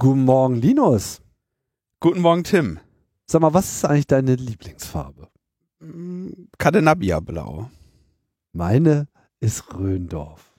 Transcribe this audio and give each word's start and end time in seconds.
Guten 0.00 0.26
Morgen, 0.26 0.54
Linus. 0.54 1.20
Guten 1.98 2.20
Morgen, 2.20 2.44
Tim. 2.44 2.78
Sag 3.26 3.40
mal, 3.42 3.52
was 3.52 3.68
ist 3.68 3.84
eigentlich 3.84 4.06
deine 4.06 4.36
Lieblingsfarbe? 4.36 5.28
Cadenabia 6.56 7.18
Blau. 7.18 7.68
Meine 8.52 9.08
ist 9.40 9.74
Röndorf. 9.74 10.54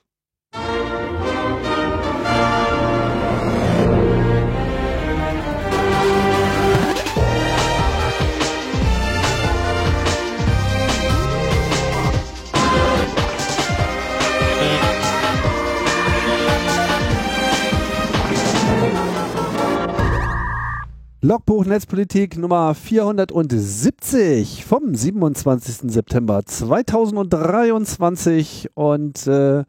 Logbuch 21.22 21.66
Netzpolitik 21.66 22.38
Nummer 22.38 22.74
470 22.74 24.64
vom 24.64 24.94
27. 24.94 25.92
September 25.92 26.46
2023 26.46 28.70
und 28.72 29.26
äh, 29.26 29.64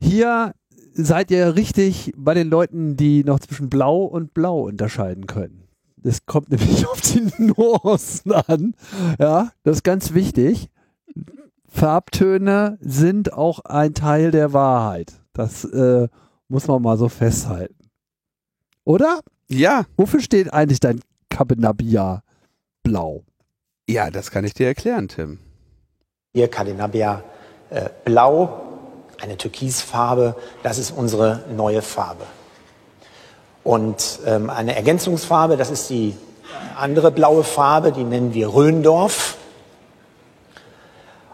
hier 0.00 0.54
seid 0.92 1.32
ihr 1.32 1.56
richtig 1.56 2.12
bei 2.16 2.34
den 2.34 2.48
Leuten, 2.48 2.96
die 2.96 3.24
noch 3.24 3.40
zwischen 3.40 3.68
Blau 3.68 4.04
und 4.04 4.32
Blau 4.32 4.60
unterscheiden 4.60 5.26
können. 5.26 5.64
Das 5.96 6.24
kommt 6.24 6.50
nämlich 6.50 6.86
auf 6.86 7.00
die 7.00 7.28
Nuancen 7.42 8.30
an. 8.30 8.76
Ja, 9.18 9.50
das 9.64 9.78
ist 9.78 9.82
ganz 9.82 10.14
wichtig. 10.14 10.70
Farbtöne 11.68 12.78
sind 12.80 13.32
auch 13.32 13.58
ein 13.64 13.92
Teil 13.92 14.30
der 14.30 14.52
Wahrheit. 14.52 15.14
Das 15.32 15.64
äh, 15.64 16.06
muss 16.46 16.68
man 16.68 16.80
mal 16.80 16.96
so 16.96 17.08
festhalten. 17.08 17.74
Oder? 18.84 19.18
Ja. 19.48 19.84
Wofür 19.96 20.20
steht 20.20 20.52
eigentlich 20.52 20.80
dein 20.80 21.00
Cabenabia 21.30 22.22
Blau? 22.82 23.24
Ja, 23.88 24.10
das 24.10 24.30
kann 24.30 24.44
ich 24.44 24.54
dir 24.54 24.66
erklären, 24.66 25.08
Tim. 25.08 25.38
Hier 26.34 26.48
Cadenabia 26.48 27.22
äh, 27.70 27.88
Blau, 28.04 28.62
eine 29.20 29.36
Türkisfarbe, 29.36 30.36
das 30.62 30.78
ist 30.78 30.90
unsere 30.90 31.44
neue 31.54 31.82
Farbe. 31.82 32.24
Und 33.62 34.20
ähm, 34.26 34.50
eine 34.50 34.76
Ergänzungsfarbe, 34.76 35.56
das 35.56 35.70
ist 35.70 35.88
die 35.90 36.14
andere 36.76 37.10
blaue 37.10 37.42
Farbe, 37.44 37.92
die 37.92 38.04
nennen 38.04 38.34
wir 38.34 38.52
Röndorf. 38.52 39.36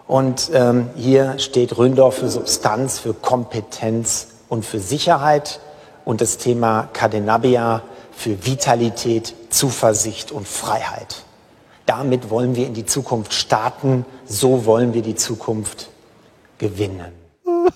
Und 0.07 0.51
ähm, 0.53 0.91
hier 0.95 1.39
steht 1.39 1.77
Röndorf 1.77 2.17
für 2.17 2.29
Substanz, 2.29 2.99
für 2.99 3.15
Kompetenz 3.15 4.29
und 4.49 4.65
für 4.65 4.79
Sicherheit. 4.79 5.61
Und 6.05 6.21
das 6.21 6.37
Thema 6.37 6.89
Cadenabia 6.93 7.83
für 8.13 8.47
Vitalität, 8.47 9.35
Zuversicht 9.51 10.33
und 10.33 10.47
Freiheit. 10.47 11.25
Damit 11.87 12.31
wollen 12.31 12.55
wir 12.55 12.67
in 12.67 12.75
die 12.75 12.87
Zukunft 12.87 13.35
starten, 13.35 14.07
so 14.25 14.65
wollen 14.65 14.95
wir 14.95 15.03
die 15.03 15.17
Zukunft 15.17 15.91
gewinnen. 16.59 17.13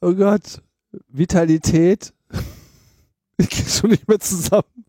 oh 0.00 0.14
Gott, 0.14 0.62
Vitalität. 1.08 2.12
Ich 3.38 3.48
krieg's 3.50 3.78
schon 3.78 3.90
nicht 3.90 4.06
mehr 4.06 4.20
zusammen. 4.20 4.84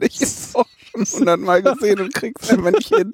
Ich 0.00 0.20
hab's 0.20 0.54
auch 0.54 0.66
schon 1.04 1.20
hundertmal 1.20 1.62
gesehen 1.62 2.00
und 2.00 2.14
krieg's 2.14 2.48
einfach 2.48 2.70
nicht 2.70 2.94
hin. 2.94 3.10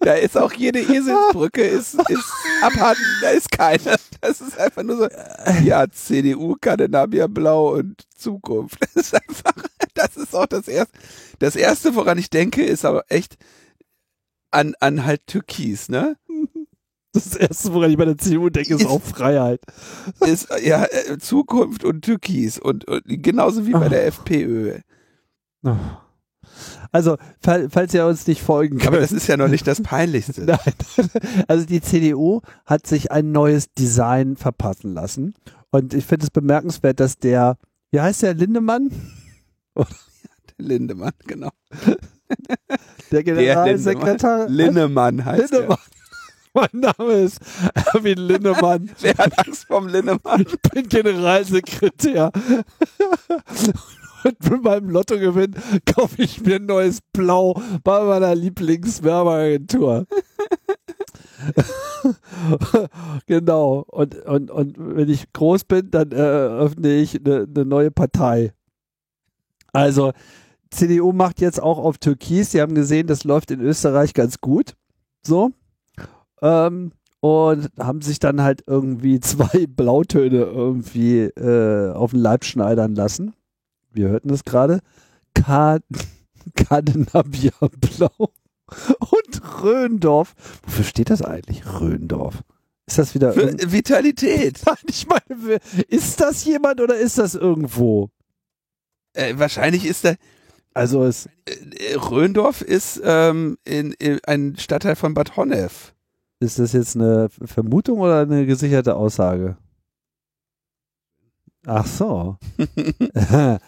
Da 0.00 0.12
ist 0.14 0.36
auch 0.38 0.52
jede 0.52 0.78
Eselsbrücke 0.80 1.62
ist, 1.62 1.94
ist 2.08 2.32
abhanden, 2.62 3.02
da 3.22 3.30
ist 3.30 3.50
keine. 3.50 3.96
Das 4.20 4.40
ist 4.40 4.58
einfach 4.58 4.82
nur 4.82 4.96
so, 4.96 5.08
ja, 5.64 5.88
CDU, 5.90 6.56
Cadenabia 6.60 7.26
Blau 7.26 7.74
und 7.74 8.02
Zukunft. 8.16 8.78
Das 8.80 8.94
ist 9.06 9.14
einfach, 9.14 9.52
das 9.94 10.16
ist 10.16 10.34
auch 10.34 10.46
das 10.46 10.68
erste, 10.68 10.96
das 11.38 11.56
erste, 11.56 11.94
woran 11.96 12.18
ich 12.18 12.30
denke, 12.30 12.64
ist 12.64 12.84
aber 12.84 13.04
echt 13.08 13.36
an, 14.50 14.74
an 14.80 15.04
halt 15.04 15.26
Türkis, 15.26 15.88
ne? 15.88 16.16
Das 17.14 17.34
erste, 17.36 17.72
woran 17.72 17.90
ich 17.90 17.96
bei 17.96 18.04
der 18.04 18.18
CDU 18.18 18.50
denke, 18.50 18.74
ist, 18.74 18.82
Ist- 18.82 18.86
auch 18.86 19.02
Freiheit. 19.02 19.60
Ist, 20.20 20.48
ja, 20.62 20.84
äh, 20.84 21.18
Zukunft 21.18 21.82
und 21.82 22.02
Türkis 22.02 22.58
und, 22.58 22.86
und 22.86 23.02
genauso 23.06 23.66
wie 23.66 23.72
bei 23.72 23.88
der 23.88 24.06
FPÖ. 24.06 24.78
Also, 26.92 27.16
fall, 27.40 27.68
falls 27.70 27.92
ihr 27.94 28.06
uns 28.06 28.26
nicht 28.26 28.42
folgen 28.42 28.78
könnt. 28.78 28.88
Aber 28.88 29.00
das 29.00 29.12
ist 29.12 29.26
ja 29.26 29.36
noch 29.36 29.48
nicht 29.48 29.66
das 29.66 29.82
Peinlichste. 29.82 30.42
Nein. 30.42 30.58
Also 31.46 31.66
die 31.66 31.80
CDU 31.80 32.40
hat 32.64 32.86
sich 32.86 33.12
ein 33.12 33.32
neues 33.32 33.72
Design 33.72 34.36
verpassen 34.36 34.94
lassen. 34.94 35.34
Und 35.70 35.94
ich 35.94 36.04
finde 36.04 36.24
es 36.24 36.30
bemerkenswert, 36.30 37.00
dass 37.00 37.18
der, 37.18 37.58
wie 37.90 38.00
heißt 38.00 38.22
der, 38.22 38.34
Lindemann? 38.34 38.90
Lindemann, 40.58 41.12
genau. 41.26 41.50
Der 43.10 43.22
Generalsekretär. 43.22 44.48
Linnemann 44.48 45.24
heißt 45.24 45.52
Lindemann. 45.52 45.78
Mein 46.54 46.68
Name 46.72 47.12
ist 47.12 47.40
Erwin 47.92 48.18
Lindemann. 48.18 48.88
er. 48.88 48.94
Wer 49.00 49.14
hat 49.18 49.46
Angst 49.46 49.66
vorm 49.66 49.86
Linnemann? 49.86 50.40
Ich 50.40 50.70
bin 50.70 50.88
Generalsekretär. 50.88 52.32
Mit 54.24 54.62
meinem 54.62 54.90
Lottogewinn 54.90 55.54
kaufe 55.86 56.22
ich 56.22 56.40
mir 56.40 56.56
ein 56.56 56.66
neues 56.66 57.00
Blau 57.12 57.60
bei 57.84 58.02
meiner 58.04 58.34
Lieblingswerbeagentur. 58.34 60.06
genau. 63.26 63.84
Und, 63.86 64.16
und, 64.24 64.50
und 64.50 64.74
wenn 64.78 65.08
ich 65.08 65.32
groß 65.32 65.64
bin, 65.64 65.90
dann 65.90 66.12
äh, 66.12 66.16
eröffne 66.16 66.94
ich 66.94 67.18
eine, 67.24 67.46
eine 67.48 67.64
neue 67.64 67.90
Partei. 67.90 68.52
Also, 69.72 70.12
CDU 70.70 71.12
macht 71.12 71.40
jetzt 71.40 71.62
auch 71.62 71.78
auf 71.78 71.98
Türkis. 71.98 72.52
Sie 72.52 72.60
haben 72.60 72.74
gesehen, 72.74 73.06
das 73.06 73.24
läuft 73.24 73.50
in 73.50 73.60
Österreich 73.60 74.14
ganz 74.14 74.40
gut. 74.40 74.74
So. 75.22 75.50
Ähm, 76.42 76.92
und 77.20 77.68
haben 77.78 78.00
sich 78.00 78.18
dann 78.18 78.42
halt 78.42 78.62
irgendwie 78.66 79.20
zwei 79.20 79.66
Blautöne 79.66 80.38
irgendwie 80.38 81.20
äh, 81.20 81.92
auf 81.92 82.12
den 82.12 82.20
Leib 82.20 82.44
schneidern 82.44 82.94
lassen. 82.94 83.34
Wir 83.92 84.08
hörten 84.08 84.28
das 84.28 84.44
gerade. 84.44 84.80
Ka- 85.34 85.78
Cadenabia 86.54 87.52
Blau 87.80 88.32
und 89.10 89.62
Röndorf. 89.62 90.34
Wofür 90.64 90.84
steht 90.84 91.10
das 91.10 91.22
eigentlich, 91.22 91.64
Röndorf? 91.80 92.42
Ist 92.86 92.98
das 92.98 93.14
wieder... 93.14 93.32
Für 93.32 93.54
Vitalität. 93.72 94.62
Nein, 94.66 94.76
ich 94.88 95.06
meine, 95.06 95.58
ist 95.88 96.20
das 96.20 96.44
jemand 96.44 96.80
oder 96.80 96.96
ist 96.96 97.18
das 97.18 97.34
irgendwo? 97.34 98.10
Äh, 99.12 99.34
wahrscheinlich 99.38 99.84
ist 99.86 100.04
der 100.04 100.16
Also 100.74 101.04
es... 101.04 101.26
äh, 101.46 101.94
Röndorf 101.96 102.62
ist 102.62 103.00
ähm, 103.04 103.58
in, 103.64 103.92
in 103.92 104.20
ein 104.26 104.56
Stadtteil 104.56 104.96
von 104.96 105.14
Bad 105.14 105.36
Honnef. 105.36 105.94
Ist 106.40 106.58
das 106.58 106.72
jetzt 106.72 106.94
eine 106.96 107.28
Vermutung 107.30 108.00
oder 108.00 108.20
eine 108.20 108.46
gesicherte 108.46 108.94
Aussage? 108.96 109.56
Ach 111.66 111.86
so. 111.86 112.36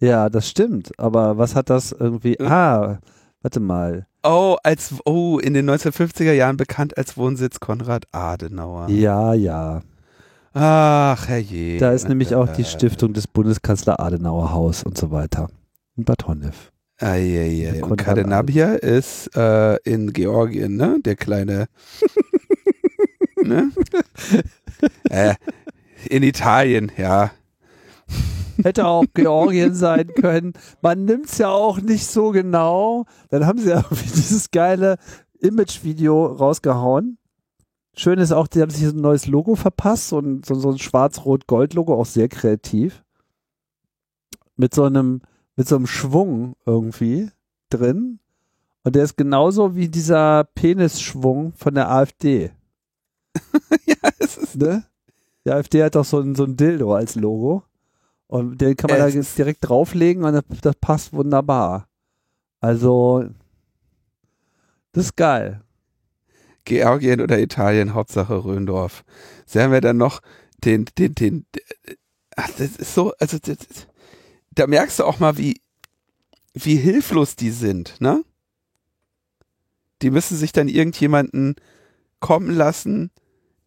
ja, 0.00 0.28
das 0.28 0.48
stimmt. 0.48 0.98
Aber 0.98 1.38
was 1.38 1.54
hat 1.54 1.70
das 1.70 1.92
irgendwie. 1.92 2.34
Hm? 2.34 2.46
Ah, 2.46 2.98
warte 3.42 3.60
mal. 3.60 4.06
Oh, 4.22 4.56
als 4.62 4.94
oh, 5.04 5.38
in 5.38 5.54
den 5.54 5.68
1950er 5.68 6.32
Jahren 6.32 6.56
bekannt 6.56 6.96
als 6.96 7.16
Wohnsitz 7.16 7.60
Konrad 7.60 8.06
Adenauer. 8.12 8.88
Ja, 8.88 9.34
ja. 9.34 9.82
Ach, 10.54 11.28
herrje. 11.28 11.78
Da 11.78 11.92
ist 11.92 12.08
nämlich 12.08 12.34
auch 12.34 12.48
die 12.48 12.62
Äh, 12.62 12.66
Stiftung 12.66 13.12
des 13.12 13.26
Bundeskanzler 13.26 13.98
Adenauer 14.00 14.52
Haus 14.52 14.84
und 14.84 14.96
so 14.96 15.10
weiter. 15.10 15.48
In 15.96 16.04
Bad 16.04 16.26
Honnef. 16.26 16.72
Ah, 17.00 17.16
ja. 17.16 17.72
Und 17.74 17.80
Konrad 17.80 17.98
Cadenabia 17.98 18.74
ist 18.74 19.36
äh, 19.36 19.76
in 19.82 20.12
Georgien, 20.12 20.76
ne? 20.76 20.98
Der 21.04 21.16
kleine. 21.16 21.66
ne? 23.42 23.72
äh, 25.10 25.34
in 26.08 26.22
Italien, 26.22 26.92
ja. 26.96 27.32
Hätte 28.62 28.86
auch 28.86 29.04
Georgien 29.14 29.74
sein 29.74 30.08
können. 30.14 30.52
Man 30.80 31.04
nimmt 31.04 31.26
es 31.26 31.38
ja 31.38 31.50
auch 31.50 31.80
nicht 31.80 32.06
so 32.06 32.30
genau. 32.30 33.06
Dann 33.30 33.46
haben 33.46 33.58
sie 33.58 33.68
ja 33.70 33.76
irgendwie 33.76 34.10
dieses 34.10 34.50
geile 34.50 34.98
Image-Video 35.40 36.26
rausgehauen. 36.26 37.18
Schön 37.96 38.18
ist 38.18 38.32
auch, 38.32 38.48
die 38.48 38.60
haben 38.60 38.70
sich 38.70 38.84
so 38.84 38.90
ein 38.90 39.00
neues 39.00 39.26
Logo 39.26 39.54
verpasst, 39.54 40.08
so 40.08 40.18
ein, 40.18 40.42
so, 40.44 40.54
so 40.54 40.70
ein 40.70 40.78
schwarz-rot-gold-Logo, 40.78 41.94
auch 41.94 42.06
sehr 42.06 42.28
kreativ. 42.28 43.04
Mit 44.56 44.74
so 44.74 44.84
einem, 44.84 45.22
mit 45.56 45.68
so 45.68 45.76
einem 45.76 45.86
Schwung 45.86 46.56
irgendwie 46.66 47.30
drin. 47.70 48.18
Und 48.82 48.96
der 48.96 49.04
ist 49.04 49.16
genauso 49.16 49.76
wie 49.76 49.88
dieser 49.88 50.44
Penisschwung 50.44 51.52
von 51.54 51.74
der 51.74 51.90
AfD. 51.90 52.50
ja, 53.86 54.10
es 54.18 54.36
ist. 54.36 54.56
Ne? 54.56 54.84
Die 55.44 55.50
AfD 55.50 55.82
hat 55.82 55.94
doch 55.94 56.04
so 56.04 56.20
ein, 56.20 56.34
so 56.34 56.44
ein 56.44 56.56
Dildo 56.56 56.94
als 56.94 57.14
Logo. 57.14 57.64
Und 58.26 58.60
den 58.60 58.76
kann 58.76 58.90
man 58.90 58.98
da 58.98 59.08
Es 59.08 59.14
jetzt 59.14 59.38
direkt 59.38 59.68
drauflegen 59.68 60.24
und 60.24 60.32
das, 60.32 60.44
das 60.60 60.76
passt 60.76 61.12
wunderbar. 61.12 61.88
Also, 62.60 63.28
das 64.92 65.06
ist 65.06 65.16
geil. 65.16 65.62
Georgien 66.64 67.20
oder 67.20 67.38
Italien, 67.38 67.94
Hauptsache 67.94 68.44
Röndorf. 68.44 69.04
Sie 69.44 69.60
haben 69.60 69.72
ja 69.72 69.80
dann 69.80 69.98
noch 69.98 70.20
den, 70.64 70.86
den, 70.98 71.14
den, 71.14 71.46
ach, 72.36 72.50
das 72.56 72.76
ist 72.76 72.94
so, 72.94 73.12
also 73.18 73.38
das, 73.38 73.58
da 74.52 74.66
merkst 74.66 74.98
du 74.98 75.04
auch 75.04 75.18
mal, 75.18 75.36
wie, 75.36 75.60
wie 76.54 76.76
hilflos 76.76 77.36
die 77.36 77.50
sind, 77.50 78.00
ne? 78.00 78.24
Die 80.02 80.10
müssen 80.10 80.36
sich 80.36 80.52
dann 80.52 80.68
irgendjemanden 80.68 81.56
kommen 82.20 82.50
lassen, 82.50 83.10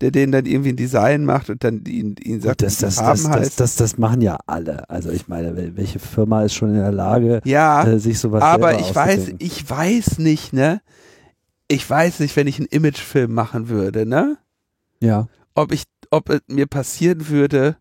der 0.01 0.11
denen 0.11 0.31
dann 0.31 0.45
irgendwie 0.45 0.69
ein 0.69 0.75
Design 0.75 1.25
macht 1.25 1.49
und 1.49 1.63
dann 1.63 1.83
ihn, 1.85 2.15
ihn 2.21 2.39
sagt, 2.41 2.61
das, 2.61 2.77
das, 2.77 2.97
das, 2.97 3.23
das, 3.23 3.55
das, 3.55 3.75
das 3.75 3.97
machen 3.97 4.21
ja 4.21 4.38
alle. 4.45 4.89
Also 4.89 5.09
ich 5.09 5.27
meine, 5.27 5.51
wel- 5.57 5.75
welche 5.75 5.99
Firma 5.99 6.44
ist 6.44 6.53
schon 6.53 6.69
in 6.69 6.75
der 6.75 6.91
Lage, 6.91 7.41
ja, 7.45 7.83
äh, 7.85 7.99
sich 7.99 8.19
sowas 8.19 8.44
aber 8.44 8.69
selber 8.69 8.81
ich 8.88 8.95
weiß, 8.95 9.31
ich 9.39 9.69
weiß 9.69 10.19
nicht, 10.19 10.53
ne? 10.53 10.81
Ich 11.67 11.89
weiß 11.89 12.19
nicht, 12.21 12.35
wenn 12.35 12.47
ich 12.47 12.57
einen 12.59 12.67
Imagefilm 12.67 13.33
machen 13.33 13.69
würde, 13.69 14.05
ne? 14.05 14.38
Ja. 15.01 15.27
ob 15.55 15.71
ich, 15.71 15.83
ob 16.11 16.29
es 16.29 16.41
mir 16.47 16.65
passieren 16.67 17.27
würde, 17.29 17.77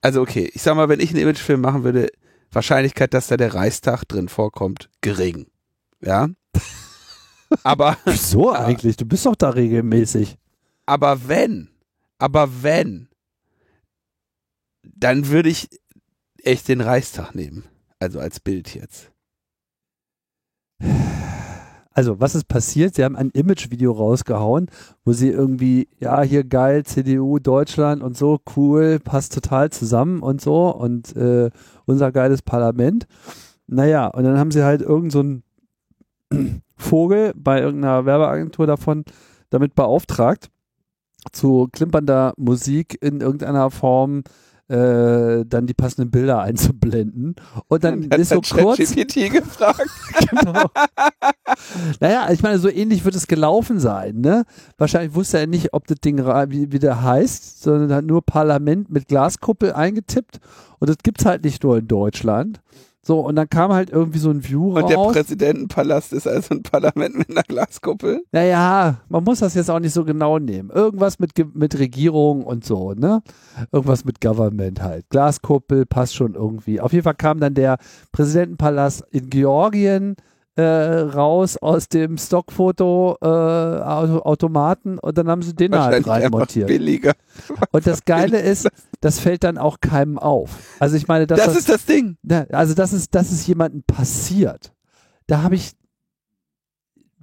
also 0.00 0.20
okay, 0.22 0.50
ich 0.54 0.62
sag 0.62 0.76
mal, 0.76 0.88
wenn 0.88 1.00
ich 1.00 1.10
einen 1.10 1.20
Imagefilm 1.22 1.60
machen 1.60 1.82
würde, 1.84 2.08
Wahrscheinlichkeit, 2.52 3.12
dass 3.14 3.26
da 3.26 3.36
der 3.36 3.54
Reichstag 3.54 4.04
drin 4.06 4.28
vorkommt, 4.28 4.88
gering. 5.00 5.46
Ja. 6.00 6.28
Aber, 7.64 7.96
Wieso 8.04 8.52
eigentlich? 8.54 8.96
Du 8.96 9.04
bist 9.04 9.26
doch 9.26 9.34
da 9.36 9.50
regelmäßig. 9.50 10.38
Aber 10.86 11.28
wenn, 11.28 11.70
aber 12.18 12.62
wenn, 12.62 13.08
dann 14.82 15.28
würde 15.28 15.48
ich 15.48 15.68
echt 16.42 16.68
den 16.68 16.80
Reichstag 16.80 17.34
nehmen. 17.34 17.64
Also 17.98 18.20
als 18.20 18.40
Bild 18.40 18.74
jetzt. 18.74 19.10
Also, 21.96 22.18
was 22.18 22.34
ist 22.34 22.48
passiert? 22.48 22.96
Sie 22.96 23.04
haben 23.04 23.14
ein 23.14 23.30
Image-Video 23.30 23.92
rausgehauen, 23.92 24.68
wo 25.04 25.12
sie 25.12 25.28
irgendwie, 25.28 25.88
ja, 26.00 26.22
hier 26.22 26.42
geil, 26.42 26.84
CDU, 26.84 27.38
Deutschland 27.38 28.02
und 28.02 28.16
so, 28.16 28.40
cool, 28.56 28.98
passt 28.98 29.32
total 29.32 29.70
zusammen 29.70 30.20
und 30.20 30.40
so 30.40 30.74
und 30.74 31.14
äh, 31.16 31.50
unser 31.86 32.10
geiles 32.10 32.42
Parlament. 32.42 33.06
Naja, 33.68 34.08
und 34.08 34.24
dann 34.24 34.38
haben 34.38 34.50
sie 34.50 34.64
halt 34.64 34.82
irgend 34.82 35.12
so 35.12 35.24
Vogel 36.76 37.32
bei 37.36 37.60
irgendeiner 37.60 38.04
Werbeagentur 38.04 38.66
davon 38.66 39.04
damit 39.50 39.76
beauftragt, 39.76 40.50
zu 41.32 41.68
klimpernder 41.72 42.34
Musik 42.36 42.98
in 43.00 43.20
irgendeiner 43.20 43.70
Form 43.70 44.22
äh, 44.68 45.44
dann 45.44 45.66
die 45.66 45.74
passenden 45.74 46.10
Bilder 46.10 46.40
einzublenden. 46.42 47.36
Und 47.68 47.84
dann 47.84 48.08
Hat 48.10 48.18
ist 48.18 48.30
so 48.30 48.40
kurz. 48.40 48.78
ChatGPT 48.78 49.32
gefragt. 49.32 49.90
genau. 50.30 50.70
naja, 52.00 52.28
ich 52.30 52.42
meine, 52.42 52.58
so 52.58 52.68
ähnlich 52.68 53.04
wird 53.04 53.14
es 53.14 53.26
gelaufen 53.26 53.78
sein, 53.78 54.20
ne? 54.20 54.44
Wahrscheinlich 54.78 55.14
wusste 55.14 55.38
er 55.38 55.46
nicht, 55.46 55.74
ob 55.74 55.86
das 55.86 56.00
Ding, 56.00 56.18
wie, 56.18 56.72
wie 56.72 56.78
der 56.78 57.02
heißt, 57.02 57.62
sondern 57.62 57.92
hat 57.92 58.04
nur 58.04 58.24
Parlament 58.24 58.90
mit 58.90 59.08
Glaskuppel 59.08 59.72
eingetippt 59.72 60.40
und 60.78 60.88
das 60.88 60.98
gibt's 61.02 61.24
halt 61.26 61.44
nicht 61.44 61.62
nur 61.62 61.78
in 61.78 61.88
Deutschland. 61.88 62.60
So, 63.06 63.20
und 63.20 63.36
dann 63.36 63.48
kam 63.48 63.72
halt 63.72 63.90
irgendwie 63.90 64.18
so 64.18 64.30
ein 64.30 64.42
View 64.42 64.78
Und 64.78 64.88
der. 64.88 64.96
Präsidentenpalast 64.96 66.12
ist 66.12 66.26
also 66.26 66.54
ein 66.54 66.62
Parlament 66.62 67.16
mit 67.16 67.30
einer 67.30 67.42
Glaskuppel. 67.42 68.22
Naja, 68.32 68.98
man 69.08 69.24
muss 69.24 69.40
das 69.40 69.54
jetzt 69.54 69.70
auch 69.70 69.78
nicht 69.78 69.92
so 69.92 70.04
genau 70.04 70.38
nehmen. 70.38 70.70
Irgendwas 70.70 71.18
mit, 71.18 71.32
mit 71.54 71.78
Regierung 71.78 72.44
und 72.44 72.64
so, 72.64 72.94
ne? 72.94 73.22
Irgendwas 73.72 74.04
mit 74.04 74.20
Government 74.20 74.82
halt. 74.82 75.08
Glaskuppel 75.10 75.84
passt 75.84 76.14
schon 76.14 76.34
irgendwie. 76.34 76.80
Auf 76.80 76.92
jeden 76.92 77.04
Fall 77.04 77.14
kam 77.14 77.40
dann 77.40 77.54
der 77.54 77.76
Präsidentenpalast 78.12 79.04
in 79.10 79.28
Georgien 79.28 80.16
äh, 80.56 80.62
raus 80.62 81.56
aus 81.56 81.88
dem 81.88 82.16
Stockfoto-Automaten 82.16 84.98
und 84.98 85.18
dann 85.18 85.28
haben 85.28 85.42
sie 85.42 85.54
den 85.54 85.74
halt 85.74 86.06
reinmontiert. 86.06 86.68
billiger. 86.68 87.12
Und 87.72 87.86
das 87.86 88.04
Geile 88.04 88.40
ist, 88.40 88.68
das 89.00 89.18
fällt 89.18 89.44
dann 89.44 89.58
auch 89.58 89.80
keinem 89.80 90.18
auf. 90.18 90.50
Also 90.78 90.96
ich 90.96 91.08
meine, 91.08 91.26
Das 91.26 91.44
das, 91.44 91.56
ist 91.56 91.68
das 91.68 91.84
Ding. 91.86 92.16
also 92.50 92.74
das 92.74 92.92
ist, 92.92 93.14
das 93.14 93.32
ist 93.32 93.46
jemandem 93.46 93.82
passiert. 93.82 94.72
Da 95.26 95.42
habe 95.42 95.54
ich 95.56 95.72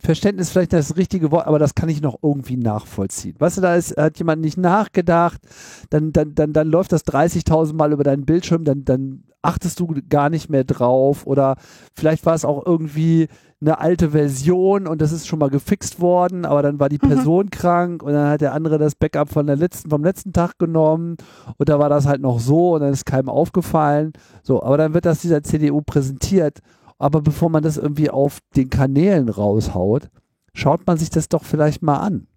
Verständnis 0.02 0.50
vielleicht 0.50 0.74
das 0.74 0.98
richtige 0.98 1.32
Wort, 1.32 1.48
aber 1.48 1.60
das 1.60 1.76
kann 1.76 1.90
ich 1.90 2.02
noch 2.02 2.20
irgendwie 2.22 2.58
nachvollziehen. 2.58 3.36
Weißt 3.38 3.58
du, 3.58 3.62
da 3.62 3.76
ist, 3.76 3.96
hat 3.98 4.18
jemand 4.18 4.42
nicht 4.42 4.58
nachgedacht, 4.58 5.42
dann, 5.90 6.12
dann, 6.12 6.34
dann, 6.36 6.54
dann 6.54 6.68
läuft 6.68 6.92
das 6.92 7.06
30.000 7.06 7.74
Mal 7.74 7.92
über 7.92 8.04
deinen 8.04 8.26
Bildschirm, 8.26 8.64
dann, 8.64 8.84
dann 8.84 9.24
achtest 9.42 9.80
du 9.80 9.88
gar 10.10 10.30
nicht 10.30 10.50
mehr 10.50 10.64
drauf 10.64 11.26
oder 11.26 11.56
vielleicht 11.96 12.26
war 12.26 12.36
es 12.36 12.46
auch 12.46 12.66
irgendwie 12.66 13.28
eine 13.62 13.80
alte 13.80 14.10
Version 14.12 14.88
und 14.88 15.02
das 15.02 15.12
ist 15.12 15.28
schon 15.28 15.38
mal 15.38 15.50
gefixt 15.50 16.00
worden, 16.00 16.46
aber 16.46 16.64
dann 16.64 16.80
war 16.80 16.90
die 16.90 16.98
Person 16.98 17.52
krank 17.52 18.02
und 18.02 18.14
dann 18.14 18.30
hat 18.30 18.42
der 18.42 18.54
andere 18.54 18.80
das 18.80 18.96
Backup 18.96 19.30
von 19.30 19.46
der 19.46 19.56
letzten, 19.56 19.90
vom 19.92 20.04
letzten 20.04 20.34
Tag 20.34 20.58
genommen 20.58 21.18
und 21.58 21.70
da 21.70 21.78
war 21.78 21.90
das 21.90 22.08
halt 22.08 22.22
noch 22.22 22.40
so 22.40 22.74
und 22.74 22.82
dann 22.82 22.92
ist 22.92 23.06
keinem 23.06 23.30
aufgefallen. 23.30 24.14
So, 24.42 24.64
aber 24.64 24.78
dann 24.78 24.96
wird 24.96 25.06
das 25.06 25.22
dieser 25.22 25.44
CDU 25.44 25.82
präsentiert. 25.82 26.60
Aber 27.02 27.22
bevor 27.22 27.50
man 27.50 27.64
das 27.64 27.78
irgendwie 27.78 28.12
auf 28.12 28.42
den 28.56 28.70
Kanälen 28.70 29.28
raushaut, 29.28 30.12
schaut 30.54 30.86
man 30.86 31.00
sich 31.00 31.10
das 31.10 31.30
doch 31.30 31.44
vielleicht 31.44 31.82
mal 31.82 31.98
an. 31.98 32.28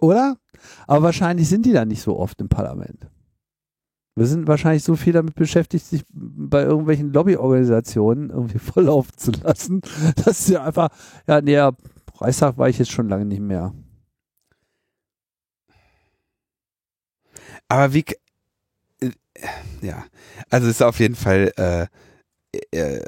Oder? 0.00 0.38
Aber 0.88 1.04
wahrscheinlich 1.04 1.48
sind 1.48 1.64
die 1.64 1.72
da 1.72 1.84
nicht 1.84 2.02
so 2.02 2.18
oft 2.18 2.40
im 2.40 2.48
Parlament. 2.48 3.08
Wir 4.16 4.26
sind 4.26 4.48
wahrscheinlich 4.48 4.82
so 4.82 4.96
viel 4.96 5.12
damit 5.12 5.36
beschäftigt, 5.36 5.86
sich 5.86 6.04
bei 6.10 6.62
irgendwelchen 6.62 7.12
Lobbyorganisationen 7.12 8.30
irgendwie 8.30 8.58
volllaufen 8.72 9.16
zu 9.16 9.30
lassen, 9.30 9.82
dass 10.24 10.44
sie 10.44 10.58
einfach, 10.58 10.88
ja, 11.28 11.38
ja, 11.44 11.70
Reichstag 12.16 12.58
war 12.58 12.68
ich 12.68 12.78
jetzt 12.80 12.90
schon 12.90 13.08
lange 13.08 13.24
nicht 13.24 13.40
mehr. 13.40 13.72
Aber 17.68 17.94
wie, 17.94 18.04
äh, 19.00 19.12
ja, 19.80 20.04
also 20.50 20.66
ist 20.66 20.82
auf 20.82 20.98
jeden 20.98 21.14
Fall 21.14 21.52
äh, 21.56 21.86
äh, 22.70 23.00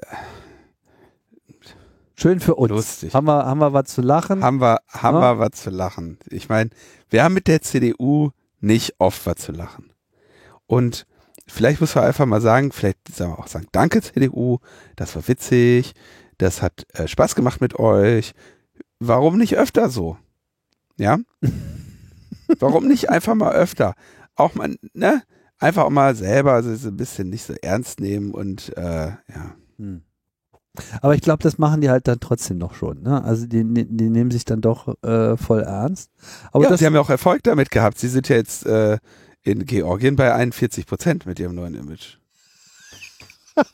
Schön 2.16 2.38
für 2.40 2.54
uns. 2.54 2.70
Lustig. 2.70 3.12
Haben 3.12 3.26
wir, 3.26 3.44
haben 3.44 3.58
wir 3.58 3.72
was 3.72 3.86
zu 3.86 4.00
lachen? 4.00 4.42
haben 4.42 4.60
wir, 4.60 4.78
haben 4.88 5.16
Ja. 5.16 5.34
wir 5.34 5.38
was 5.40 5.60
zu 5.62 5.70
lachen. 5.70 6.18
Ich 6.30 6.48
meine, 6.48 6.70
wir 7.10 7.24
haben 7.24 7.34
mit 7.34 7.48
der 7.48 7.60
CDU 7.60 8.30
nicht 8.60 8.94
oft 8.98 9.26
was 9.26 9.36
zu 9.36 9.52
lachen. 9.52 9.90
Und 10.66 11.06
vielleicht 11.46 11.80
muss 11.80 11.94
man 11.94 12.04
einfach 12.04 12.24
mal 12.24 12.40
sagen, 12.40 12.70
vielleicht 12.72 13.08
sagen 13.14 13.32
wir 13.32 13.38
auch 13.40 13.48
sagen, 13.48 13.66
danke 13.72 14.00
CDU, 14.00 14.58
das 14.96 15.14
war 15.16 15.26
witzig, 15.26 15.92
das 16.38 16.62
hat 16.62 16.86
äh, 16.94 17.08
Spaß 17.08 17.34
gemacht 17.34 17.60
mit 17.60 17.78
euch. 17.78 18.32
Warum 19.00 19.36
nicht 19.36 19.56
öfter 19.56 19.90
so? 19.90 20.16
Ja? 20.96 21.18
Warum 22.60 22.86
nicht 22.86 23.10
einfach 23.10 23.34
mal 23.34 23.52
öfter? 23.52 23.94
Auch 24.36 24.54
mal, 24.54 24.76
ne? 24.92 25.22
Einfach 25.64 25.84
auch 25.84 25.90
mal 25.90 26.14
selber 26.14 26.62
so 26.62 26.88
ein 26.88 26.96
bisschen 26.98 27.30
nicht 27.30 27.44
so 27.44 27.54
ernst 27.62 27.98
nehmen 27.98 28.32
und 28.32 28.76
äh, 28.76 29.06
ja. 29.06 29.56
Hm. 29.78 30.02
Aber 31.00 31.14
ich 31.14 31.22
glaube, 31.22 31.42
das 31.42 31.56
machen 31.56 31.80
die 31.80 31.88
halt 31.88 32.06
dann 32.06 32.20
trotzdem 32.20 32.58
noch 32.58 32.74
schon. 32.74 33.00
Ne? 33.00 33.24
Also 33.24 33.46
die, 33.46 33.64
die 33.64 33.86
die 33.86 34.10
nehmen 34.10 34.30
sich 34.30 34.44
dann 34.44 34.60
doch 34.60 35.02
äh, 35.02 35.38
voll 35.38 35.62
ernst. 35.62 36.10
Aber 36.52 36.64
ja, 36.64 36.76
sie 36.76 36.84
haben 36.84 36.94
ja 36.94 37.00
auch 37.00 37.08
Erfolg 37.08 37.42
damit 37.44 37.70
gehabt. 37.70 37.98
Sie 37.98 38.08
sind 38.08 38.28
ja 38.28 38.36
jetzt 38.36 38.66
äh, 38.66 38.98
in 39.42 39.64
Georgien 39.64 40.16
bei 40.16 40.34
41 40.34 40.84
Prozent 40.84 41.24
mit 41.24 41.40
ihrem 41.40 41.54
neuen 41.54 41.74
Image. 41.74 42.18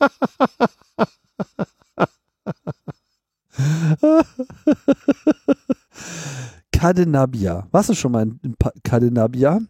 Cadenabia. 6.70 7.66
Warst 7.72 7.88
du 7.88 7.94
schon 7.94 8.12
mal 8.12 8.22
in 8.22 8.54
Cadenabia? 8.84 9.60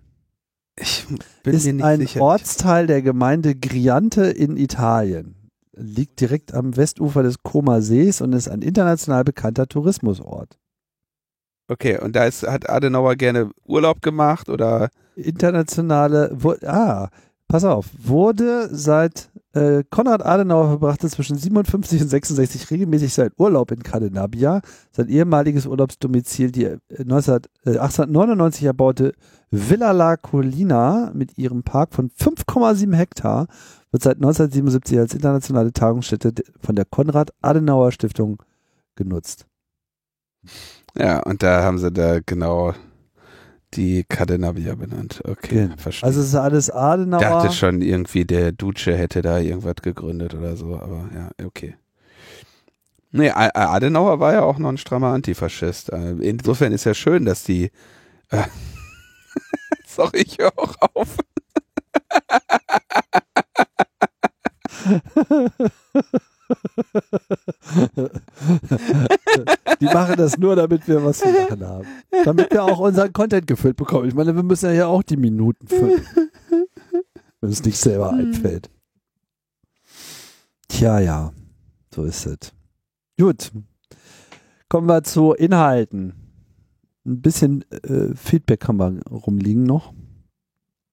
Ich 0.81 1.07
bin 1.43 1.55
Ist 1.55 1.67
mir 1.67 1.75
nicht 1.75 1.85
ein 1.85 2.01
sicher. 2.01 2.21
Ortsteil 2.23 2.87
der 2.87 3.03
Gemeinde 3.03 3.55
Griante 3.55 4.25
in 4.25 4.57
Italien. 4.57 5.51
Liegt 5.73 6.21
direkt 6.21 6.55
am 6.55 6.77
Westufer 6.77 7.23
des 7.23 7.43
Comer 7.43 7.83
Sees 7.83 8.21
und 8.21 8.33
ist 8.33 8.49
ein 8.49 8.63
international 8.63 9.25
bekannter 9.25 9.67
Tourismusort. 9.67 10.59
Okay, 11.69 11.99
und 12.01 12.17
da 12.17 12.25
ist, 12.25 12.47
hat 12.47 12.69
Adenauer 12.69 13.15
gerne 13.17 13.51
Urlaub 13.65 14.03
gemacht 14.03 14.49
oder 14.49 14.91
internationale, 15.15 16.37
ah, 16.67 17.09
pass 17.47 17.65
auf, 17.65 17.87
wurde 17.97 18.69
seit 18.75 19.31
äh, 19.53 19.83
Konrad 19.91 20.25
Adenauer 20.25 20.69
verbrachte 20.69 21.09
zwischen 21.09 21.37
57 21.37 22.03
und 22.03 22.09
66 22.09 22.71
regelmäßig 22.71 23.13
seinen 23.13 23.33
Urlaub 23.37 23.73
in 23.73 23.83
Cadenabia, 23.83 24.61
sein 24.93 25.09
ehemaliges 25.09 25.67
Urlaubsdomizil, 25.67 26.53
die 26.53 26.65
äh, 26.65 26.79
19, 27.05 27.35
äh, 27.65 27.71
1899 27.71 28.65
erbaute 28.65 29.13
Villa 29.51 29.91
La 29.91 30.17
Colina 30.17 31.11
mit 31.15 31.37
ihrem 31.37 31.65
Park 31.65 31.95
von 31.95 32.11
5,7 32.11 32.95
Hektar 32.95 33.49
wird 33.91 34.05
seit 34.05 34.17
1977 34.19 34.99
als 34.99 35.15
internationale 35.15 35.73
Tagungsstätte 35.73 36.33
von 36.61 36.77
der 36.77 36.85
Konrad 36.85 37.33
Adenauer 37.43 37.91
Stiftung 37.91 38.41
genutzt. 38.95 39.47
ja, 40.97 41.21
und 41.25 41.43
da 41.43 41.65
haben 41.65 41.79
sie 41.79 41.91
da 41.91 42.21
genau 42.21 42.75
die 43.75 44.05
Cadenabia 44.09 44.75
benannt. 44.75 45.21
Okay, 45.25 45.67
Genau. 45.67 45.77
verstehe. 45.77 46.07
Also 46.07 46.21
es 46.21 46.27
ist 46.29 46.35
alles 46.35 46.71
Adenauer. 46.71 47.21
ich 47.21 47.27
dachte 47.29 47.53
schon 47.53 47.83
irgendwie 47.83 48.25
der 48.25 48.53
Duce 48.53 48.87
hätte 48.87 49.23
da 49.23 49.39
irgendwas 49.39 49.77
gegründet 49.83 50.35
oder 50.35 50.57
so, 50.57 50.75
aber 50.77 51.09
ja, 51.15 51.31
okay. 51.47 51.77
Nee, 53.13 53.31
Adenauer 53.31 54.21
war 54.21 54.33
ja 54.35 54.43
auch 54.43 54.59
noch 54.59 54.69
ein 54.69 54.79
strammer 54.79 55.09
Antifaschist. 55.09 55.91
Äh, 55.93 56.13
Insofern 56.21 56.73
ist 56.73 56.85
ja 56.85 56.95
schön, 56.95 57.25
dass 57.25 57.43
die. 57.43 57.73
Äh, 58.31 58.45
Sorry, 59.87 60.19
ich 60.23 60.39
höre 60.39 60.53
auch 60.57 60.77
auf. 60.95 61.17
Die 69.81 69.87
machen 69.87 70.17
das 70.17 70.37
nur, 70.39 70.57
damit 70.57 70.87
wir 70.87 71.05
was 71.05 71.19
zu 71.19 71.29
machen 71.49 71.67
haben. 71.67 71.87
Damit 72.25 72.51
wir 72.51 72.65
auch 72.65 72.79
unseren 72.79 73.13
Content 73.13 73.47
gefüllt 73.47 73.77
bekommen. 73.77 74.09
Ich 74.09 74.15
meine, 74.15 74.35
wir 74.37 74.43
müssen 74.43 74.67
ja 74.67 74.73
hier 74.73 74.89
auch 74.89 75.03
die 75.03 75.17
Minuten 75.17 75.67
füllen. 75.67 76.05
Wenn 77.41 77.51
es 77.51 77.65
nicht 77.65 77.79
selber 77.79 78.13
einfällt. 78.13 78.71
Tja, 80.69 81.01
ja. 81.01 81.33
So 81.95 82.05
ist 82.05 82.27
es. 82.27 82.53
Gut. 83.19 83.51
Kommen 84.69 84.87
wir 84.87 85.03
zu 85.03 85.33
Inhalten. 85.33 86.15
Ein 87.07 87.23
bisschen 87.23 87.65
äh, 87.71 88.15
Feedback 88.15 88.69
haben 88.69 88.77
wir 88.79 89.01
rumliegen 89.11 89.65
noch. 89.65 89.93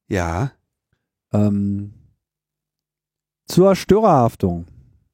Ja. 0.07 0.51
Ähm, 1.33 1.93
zur 3.45 3.75
Störerhaftung. 3.75 4.65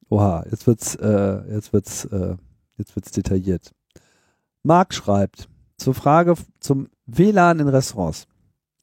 Oha, 0.08 0.44
jetzt 0.50 0.66
wird's, 0.66 0.94
äh, 0.94 1.52
jetzt 1.52 1.72
wird's, 1.72 2.04
äh, 2.06 2.36
jetzt 2.78 2.94
wird's 2.96 3.10
detailliert. 3.10 3.72
Marc 4.62 4.94
schreibt 4.94 5.48
zur 5.76 5.94
Frage 5.94 6.34
zum 6.60 6.88
WLAN 7.06 7.60
in 7.60 7.68
Restaurants. 7.68 8.26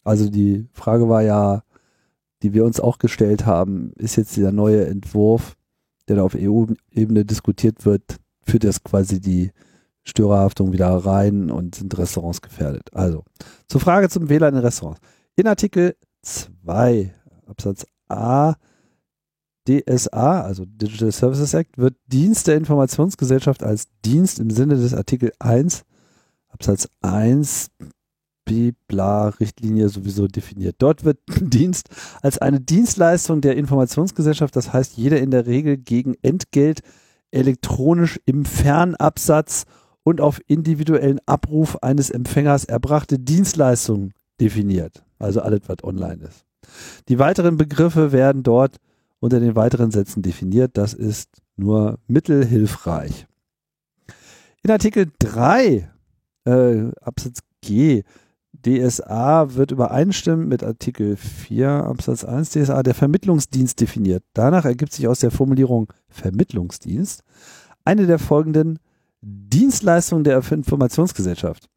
Also 0.03 0.29
die 0.29 0.67
Frage 0.73 1.09
war 1.09 1.21
ja, 1.21 1.63
die 2.43 2.53
wir 2.53 2.65
uns 2.65 2.79
auch 2.79 2.97
gestellt 2.97 3.45
haben, 3.45 3.93
ist 3.97 4.15
jetzt 4.15 4.35
dieser 4.35 4.51
neue 4.51 4.85
Entwurf, 4.87 5.55
der 6.07 6.17
da 6.17 6.23
auf 6.23 6.35
EU-Ebene 6.35 7.25
diskutiert 7.25 7.85
wird, 7.85 8.17
führt 8.43 8.63
das 8.63 8.83
quasi 8.83 9.21
die 9.21 9.51
Störerhaftung 10.03 10.73
wieder 10.73 10.89
rein 10.89 11.51
und 11.51 11.75
sind 11.75 11.95
Restaurants 11.97 12.41
gefährdet. 12.41 12.89
Also 12.93 13.23
zur 13.67 13.81
Frage 13.81 14.09
zum 14.09 14.29
WLAN 14.29 14.55
in 14.55 14.61
Restaurants. 14.61 14.99
In 15.35 15.47
Artikel 15.47 15.95
2 16.23 17.13
Absatz 17.45 17.85
A 18.09 18.55
DSA, 19.67 20.41
also 20.41 20.65
Digital 20.65 21.11
Services 21.11 21.53
Act, 21.53 21.77
wird 21.77 21.95
Dienst 22.07 22.47
der 22.47 22.57
Informationsgesellschaft 22.57 23.63
als 23.63 23.87
Dienst 24.03 24.39
im 24.39 24.49
Sinne 24.49 24.75
des 24.75 24.93
Artikel 24.93 25.31
1 25.39 25.83
Absatz 26.51 26.87
1 27.01 27.71
B 28.45 28.73
bla 28.87 29.29
Richtlinie 29.29 29.89
sowieso 29.89 30.27
definiert. 30.27 30.75
Dort 30.79 31.05
wird 31.05 31.19
Dienst 31.41 31.89
als 32.21 32.37
eine 32.37 32.59
Dienstleistung 32.59 33.41
der 33.41 33.55
Informationsgesellschaft, 33.55 34.55
das 34.55 34.73
heißt 34.73 34.97
jeder 34.97 35.19
in 35.19 35.31
der 35.31 35.45
Regel 35.45 35.77
gegen 35.77 36.15
Entgelt 36.21 36.81
elektronisch 37.31 38.19
im 38.25 38.45
Fernabsatz 38.45 39.65
und 40.03 40.19
auf 40.19 40.41
individuellen 40.47 41.19
Abruf 41.25 41.77
eines 41.81 42.09
Empfängers 42.09 42.65
erbrachte 42.65 43.19
Dienstleistung 43.19 44.11
definiert. 44.39 45.03
Also 45.19 45.41
alles, 45.41 45.61
was 45.67 45.83
online 45.83 46.23
ist. 46.23 46.45
Die 47.07 47.19
weiteren 47.19 47.57
Begriffe 47.57 48.11
werden 48.11 48.43
dort 48.43 48.77
unter 49.21 49.39
den 49.39 49.55
weiteren 49.55 49.91
Sätzen 49.91 50.21
definiert. 50.21 50.71
Das 50.75 50.93
ist 50.93 51.41
nur 51.55 51.99
mittelhilfreich. 52.07 53.27
In 54.63 54.71
Artikel 54.71 55.09
3 55.19 55.89
äh, 56.45 56.91
Absatz 57.01 57.39
G 57.61 58.03
DSA 58.53 59.55
wird 59.55 59.71
übereinstimmen 59.71 60.47
mit 60.47 60.63
Artikel 60.63 61.15
4 61.15 61.69
Absatz 61.69 62.23
1 62.23 62.49
DSA 62.49 62.83
der 62.83 62.93
Vermittlungsdienst 62.93 63.79
definiert. 63.79 64.23
Danach 64.33 64.65
ergibt 64.65 64.93
sich 64.93 65.07
aus 65.07 65.19
der 65.19 65.31
Formulierung 65.31 65.91
Vermittlungsdienst 66.09 67.23
eine 67.85 68.05
der 68.05 68.19
folgenden 68.19 68.79
Dienstleistungen 69.21 70.23
der 70.23 70.37
Informationsgesellschaft, 70.51 71.69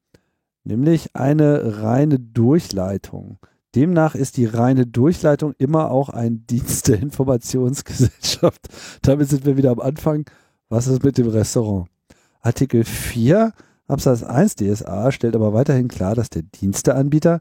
nämlich 0.65 1.15
eine 1.15 1.83
reine 1.83 2.19
Durchleitung. 2.19 3.39
Demnach 3.75 4.14
ist 4.14 4.37
die 4.37 4.47
reine 4.47 4.87
Durchleitung 4.87 5.54
immer 5.59 5.90
auch 5.90 6.09
ein 6.09 6.47
Dienst 6.50 6.88
der 6.88 7.00
Informationsgesellschaft. 7.00 8.69
Damit 9.02 9.28
sind 9.28 9.45
wir 9.45 9.57
wieder 9.57 9.71
am 9.71 9.81
Anfang. 9.81 10.25
Was 10.69 10.87
ist 10.87 11.04
mit 11.04 11.19
dem 11.19 11.28
Restaurant? 11.28 11.88
Artikel 12.40 12.85
4 12.85 13.52
Absatz 13.87 14.23
1 14.23 14.57
DSA 14.57 15.12
stellt 15.12 15.37
aber 15.37 15.52
weiterhin 15.52 15.88
klar, 15.88 16.14
dass 16.14 16.31
der 16.31 16.43
Diensteanbieter 16.43 17.40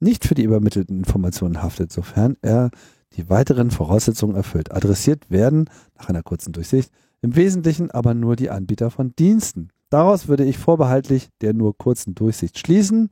nicht 0.00 0.24
für 0.26 0.34
die 0.34 0.42
übermittelten 0.42 0.98
Informationen 0.98 1.62
haftet, 1.62 1.92
sofern 1.92 2.36
er 2.40 2.70
die 3.14 3.28
weiteren 3.28 3.70
Voraussetzungen 3.70 4.34
erfüllt. 4.34 4.72
Adressiert 4.72 5.30
werden, 5.30 5.68
nach 5.98 6.08
einer 6.08 6.22
kurzen 6.22 6.52
Durchsicht, 6.52 6.90
im 7.20 7.36
Wesentlichen 7.36 7.90
aber 7.90 8.14
nur 8.14 8.36
die 8.36 8.50
Anbieter 8.50 8.90
von 8.90 9.14
Diensten. 9.16 9.68
Daraus 9.90 10.26
würde 10.26 10.44
ich 10.44 10.56
vorbehaltlich 10.56 11.28
der 11.42 11.52
nur 11.52 11.76
kurzen 11.76 12.14
Durchsicht 12.14 12.58
schließen, 12.58 13.10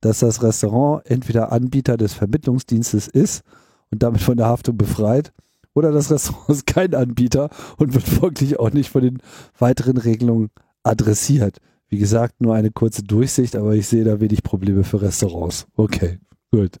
dass 0.00 0.20
das 0.20 0.42
Restaurant 0.42 1.04
entweder 1.06 1.52
Anbieter 1.52 1.96
des 1.96 2.14
Vermittlungsdienstes 2.14 3.08
ist 3.08 3.42
und 3.90 4.02
damit 4.02 4.20
von 4.20 4.36
der 4.36 4.46
Haftung 4.46 4.76
befreit, 4.76 5.32
oder 5.74 5.92
das 5.92 6.10
Restaurant 6.10 6.48
ist 6.48 6.66
kein 6.66 6.94
Anbieter 6.94 7.50
und 7.76 7.94
wird 7.94 8.06
folglich 8.06 8.58
auch 8.58 8.72
nicht 8.72 8.90
von 8.90 9.02
den 9.02 9.18
weiteren 9.58 9.96
Regelungen 9.96 10.50
adressiert. 10.82 11.58
Wie 11.88 11.98
gesagt, 11.98 12.40
nur 12.40 12.54
eine 12.54 12.70
kurze 12.70 13.02
Durchsicht, 13.02 13.56
aber 13.56 13.74
ich 13.74 13.86
sehe 13.86 14.04
da 14.04 14.20
wenig 14.20 14.42
Probleme 14.42 14.84
für 14.84 15.00
Restaurants. 15.00 15.66
Okay, 15.74 16.18
gut. 16.50 16.78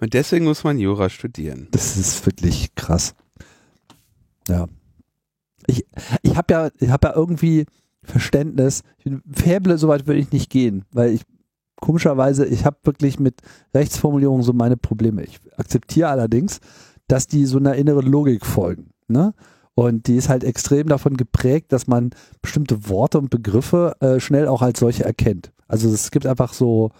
Und 0.00 0.14
deswegen 0.14 0.44
muss 0.44 0.64
man 0.64 0.78
Jura 0.78 1.08
studieren. 1.08 1.68
Das 1.70 1.96
ist 1.96 2.24
wirklich 2.26 2.74
krass. 2.74 3.14
Ja. 4.48 4.66
Ich, 5.66 5.86
ich 6.22 6.36
habe 6.36 6.52
ja, 6.52 6.70
ich 6.80 6.88
habe 6.88 7.08
ja 7.08 7.14
irgendwie 7.14 7.66
Verständnis. 8.02 8.82
Ich 9.04 9.12
Fäble, 9.30 9.78
soweit 9.78 10.06
würde 10.06 10.18
ich 10.18 10.32
nicht 10.32 10.50
gehen, 10.50 10.84
weil 10.90 11.12
ich 11.12 11.22
komischerweise, 11.80 12.46
ich 12.46 12.64
habe 12.64 12.76
wirklich 12.84 13.18
mit 13.18 13.40
Rechtsformulierungen 13.74 14.42
so 14.42 14.52
meine 14.52 14.76
Probleme. 14.76 15.22
Ich 15.22 15.40
akzeptiere 15.56 16.08
allerdings, 16.08 16.60
dass 17.08 17.26
die 17.26 17.46
so 17.46 17.58
einer 17.58 17.74
inneren 17.74 18.06
Logik 18.06 18.46
folgen. 18.46 18.90
Ne? 19.08 19.34
Und 19.74 20.06
die 20.06 20.16
ist 20.16 20.28
halt 20.28 20.44
extrem 20.44 20.88
davon 20.88 21.16
geprägt, 21.16 21.72
dass 21.72 21.86
man 21.86 22.10
bestimmte 22.42 22.88
Worte 22.88 23.18
und 23.18 23.30
Begriffe 23.30 23.96
äh, 24.00 24.20
schnell 24.20 24.46
auch 24.46 24.62
als 24.62 24.80
solche 24.80 25.04
erkennt. 25.04 25.52
Also 25.68 25.88
es 25.88 26.10
gibt 26.10 26.26
einfach 26.26 26.52
so 26.52 26.90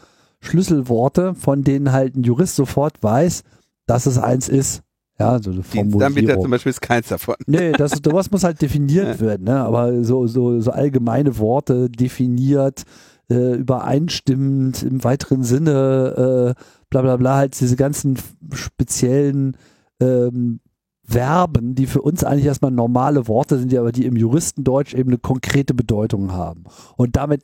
Schlüsselworte, 0.40 1.34
von 1.34 1.62
denen 1.62 1.92
halt 1.92 2.16
ein 2.16 2.22
Jurist 2.22 2.56
sofort 2.56 3.02
weiß, 3.02 3.42
dass 3.86 4.06
es 4.06 4.18
eins 4.18 4.48
ist. 4.48 4.82
Ja, 5.18 5.38
so 5.42 5.50
eine 5.50 5.62
Formulierung. 5.62 6.40
zum 6.40 6.50
Beispiel 6.50 6.70
ist 6.70 6.80
keins 6.80 7.08
davon. 7.08 7.34
Nee, 7.46 7.72
das, 7.72 8.00
sowas 8.02 8.30
muss 8.30 8.42
halt 8.42 8.62
definiert 8.62 9.20
werden, 9.20 9.44
ne? 9.44 9.56
aber 9.56 10.02
so, 10.02 10.26
so, 10.26 10.60
so 10.62 10.70
allgemeine 10.70 11.36
Worte 11.36 11.90
definiert, 11.90 12.84
äh, 13.30 13.54
übereinstimmend 13.54 14.82
im 14.82 15.02
weiteren 15.04 15.42
Sinne, 15.44 16.54
äh, 16.56 16.62
bla 16.90 17.02
bla 17.02 17.16
bla, 17.16 17.36
halt 17.36 17.60
diese 17.60 17.76
ganzen 17.76 18.18
speziellen 18.52 19.56
ähm, 20.00 20.60
Verben, 21.04 21.74
die 21.74 21.86
für 21.86 22.02
uns 22.02 22.22
eigentlich 22.24 22.46
erstmal 22.46 22.70
normale 22.70 23.26
Worte 23.26 23.58
sind, 23.58 23.72
die 23.72 23.78
aber 23.78 23.92
die 23.92 24.04
im 24.04 24.16
Juristendeutsch 24.16 24.94
eben 24.94 25.10
eine 25.10 25.18
konkrete 25.18 25.74
Bedeutung 25.74 26.32
haben. 26.32 26.64
Und 26.96 27.16
damit 27.16 27.42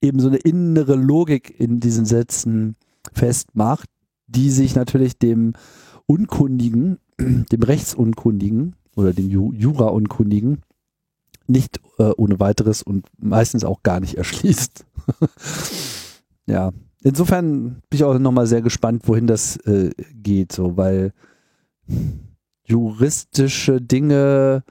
eben 0.00 0.20
so 0.20 0.28
eine 0.28 0.36
innere 0.36 0.94
Logik 0.94 1.58
in 1.58 1.80
diesen 1.80 2.04
Sätzen 2.04 2.76
festmacht, 3.12 3.88
die 4.26 4.50
sich 4.50 4.74
natürlich 4.74 5.18
dem 5.18 5.54
Unkundigen, 6.06 6.98
dem 7.18 7.62
Rechtsunkundigen 7.62 8.76
oder 8.96 9.12
dem 9.12 9.28
Ju 9.28 9.52
Jura-Unkundigen 9.52 10.62
nicht 11.48 11.80
äh, 11.98 12.10
ohne 12.16 12.38
weiteres 12.38 12.82
und 12.82 13.06
meistens 13.18 13.64
auch 13.64 13.82
gar 13.82 14.00
nicht 14.00 14.14
erschließt. 14.14 14.84
ja, 16.46 16.72
insofern 17.02 17.82
bin 17.88 17.96
ich 17.96 18.04
auch 18.04 18.18
nochmal 18.18 18.46
sehr 18.46 18.62
gespannt, 18.62 19.02
wohin 19.06 19.26
das 19.26 19.56
äh, 19.58 19.90
geht, 20.14 20.52
so, 20.52 20.76
weil 20.76 21.12
juristische 22.64 23.80
Dinge 23.80 24.62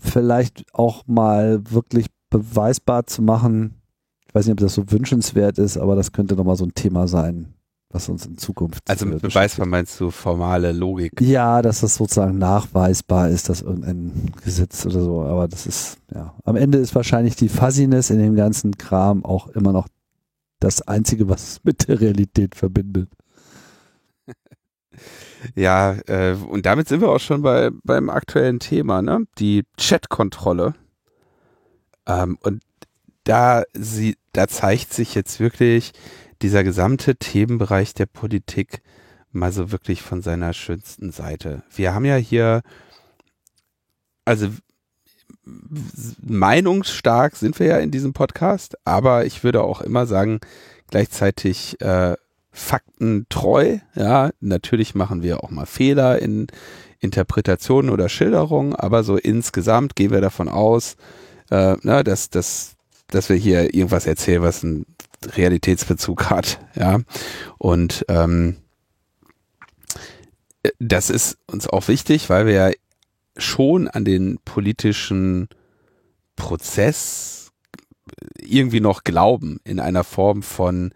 vielleicht 0.00 0.64
auch 0.74 1.06
mal 1.06 1.60
wirklich 1.70 2.06
beweisbar 2.30 3.06
zu 3.06 3.22
machen. 3.22 3.80
Ich 4.28 4.34
weiß 4.34 4.46
nicht, 4.46 4.52
ob 4.52 4.60
das 4.60 4.74
so 4.74 4.90
wünschenswert 4.90 5.58
ist, 5.58 5.78
aber 5.78 5.96
das 5.96 6.12
könnte 6.12 6.34
nochmal 6.34 6.56
so 6.56 6.64
ein 6.64 6.74
Thema 6.74 7.08
sein, 7.08 7.54
was 7.90 8.08
uns 8.08 8.26
in 8.26 8.36
Zukunft. 8.36 8.82
Also 8.88 9.06
äh, 9.06 9.10
mit 9.10 9.22
beweisbar 9.22 9.66
meinst 9.66 10.00
du 10.00 10.10
formale 10.10 10.72
Logik. 10.72 11.20
Ja, 11.20 11.62
dass 11.62 11.80
das 11.80 11.94
sozusagen 11.96 12.38
nachweisbar 12.38 13.30
ist, 13.30 13.48
dass 13.48 13.62
irgendein 13.62 14.32
Gesetz 14.44 14.84
oder 14.86 15.02
so, 15.02 15.22
aber 15.22 15.48
das 15.48 15.66
ist, 15.66 15.98
ja. 16.12 16.34
Am 16.44 16.56
Ende 16.56 16.78
ist 16.78 16.94
wahrscheinlich 16.94 17.36
die 17.36 17.48
Fuzziness 17.48 18.10
in 18.10 18.18
dem 18.18 18.34
ganzen 18.34 18.76
Kram 18.76 19.24
auch 19.24 19.48
immer 19.48 19.72
noch 19.72 19.88
das 20.58 20.82
Einzige, 20.82 21.28
was 21.28 21.42
es 21.42 21.64
mit 21.64 21.88
der 21.88 22.00
Realität 22.00 22.54
verbindet. 22.54 23.10
Ja, 25.54 25.92
äh, 26.06 26.34
und 26.34 26.66
damit 26.66 26.88
sind 26.88 27.02
wir 27.02 27.10
auch 27.10 27.20
schon 27.20 27.42
bei, 27.42 27.70
beim 27.84 28.10
aktuellen 28.10 28.58
Thema, 28.58 29.00
ne? 29.02 29.26
Die 29.38 29.64
Chatkontrolle. 29.76 30.74
Ähm, 32.06 32.38
und 32.42 32.62
da 33.24 33.62
sie, 33.72 34.16
da 34.32 34.48
zeigt 34.48 34.92
sich 34.92 35.14
jetzt 35.14 35.38
wirklich 35.38 35.92
dieser 36.42 36.64
gesamte 36.64 37.16
Themenbereich 37.16 37.94
der 37.94 38.06
Politik 38.06 38.82
mal 39.32 39.52
so 39.52 39.70
wirklich 39.70 40.02
von 40.02 40.22
seiner 40.22 40.52
schönsten 40.52 41.10
Seite. 41.10 41.62
Wir 41.74 41.94
haben 41.94 42.04
ja 42.04 42.16
hier, 42.16 42.62
also 44.24 44.48
meinungsstark 46.20 47.36
sind 47.36 47.58
wir 47.58 47.66
ja 47.66 47.78
in 47.78 47.90
diesem 47.90 48.12
Podcast, 48.12 48.76
aber 48.84 49.26
ich 49.26 49.44
würde 49.44 49.62
auch 49.62 49.80
immer 49.80 50.06
sagen, 50.06 50.40
gleichzeitig 50.88 51.80
äh, 51.80 52.16
faktentreu. 52.50 53.78
Ja, 53.94 54.30
natürlich 54.40 54.94
machen 54.94 55.22
wir 55.22 55.44
auch 55.44 55.50
mal 55.50 55.66
Fehler 55.66 56.20
in 56.20 56.46
Interpretationen 57.00 57.90
oder 57.90 58.08
Schilderungen, 58.08 58.74
aber 58.74 59.04
so 59.04 59.16
insgesamt 59.16 59.94
gehen 59.94 60.10
wir 60.10 60.20
davon 60.20 60.48
aus, 60.48 60.96
äh, 61.50 61.76
na, 61.82 62.02
dass, 62.02 62.30
dass, 62.30 62.76
dass 63.08 63.28
wir 63.28 63.36
hier 63.36 63.74
irgendwas 63.74 64.06
erzählen, 64.06 64.42
was 64.42 64.64
einen 64.64 64.86
Realitätsbezug 65.34 66.30
hat. 66.30 66.58
Ja, 66.74 67.00
und 67.58 68.04
ähm, 68.08 68.56
das 70.78 71.10
ist 71.10 71.38
uns 71.46 71.68
auch 71.68 71.88
wichtig, 71.88 72.28
weil 72.28 72.46
wir 72.46 72.52
ja 72.52 72.70
schon 73.36 73.88
an 73.88 74.04
den 74.04 74.38
politischen 74.44 75.48
Prozess 76.36 77.50
irgendwie 78.38 78.80
noch 78.80 79.04
glauben 79.04 79.58
in 79.64 79.80
einer 79.80 80.04
Form 80.04 80.42
von 80.42 80.92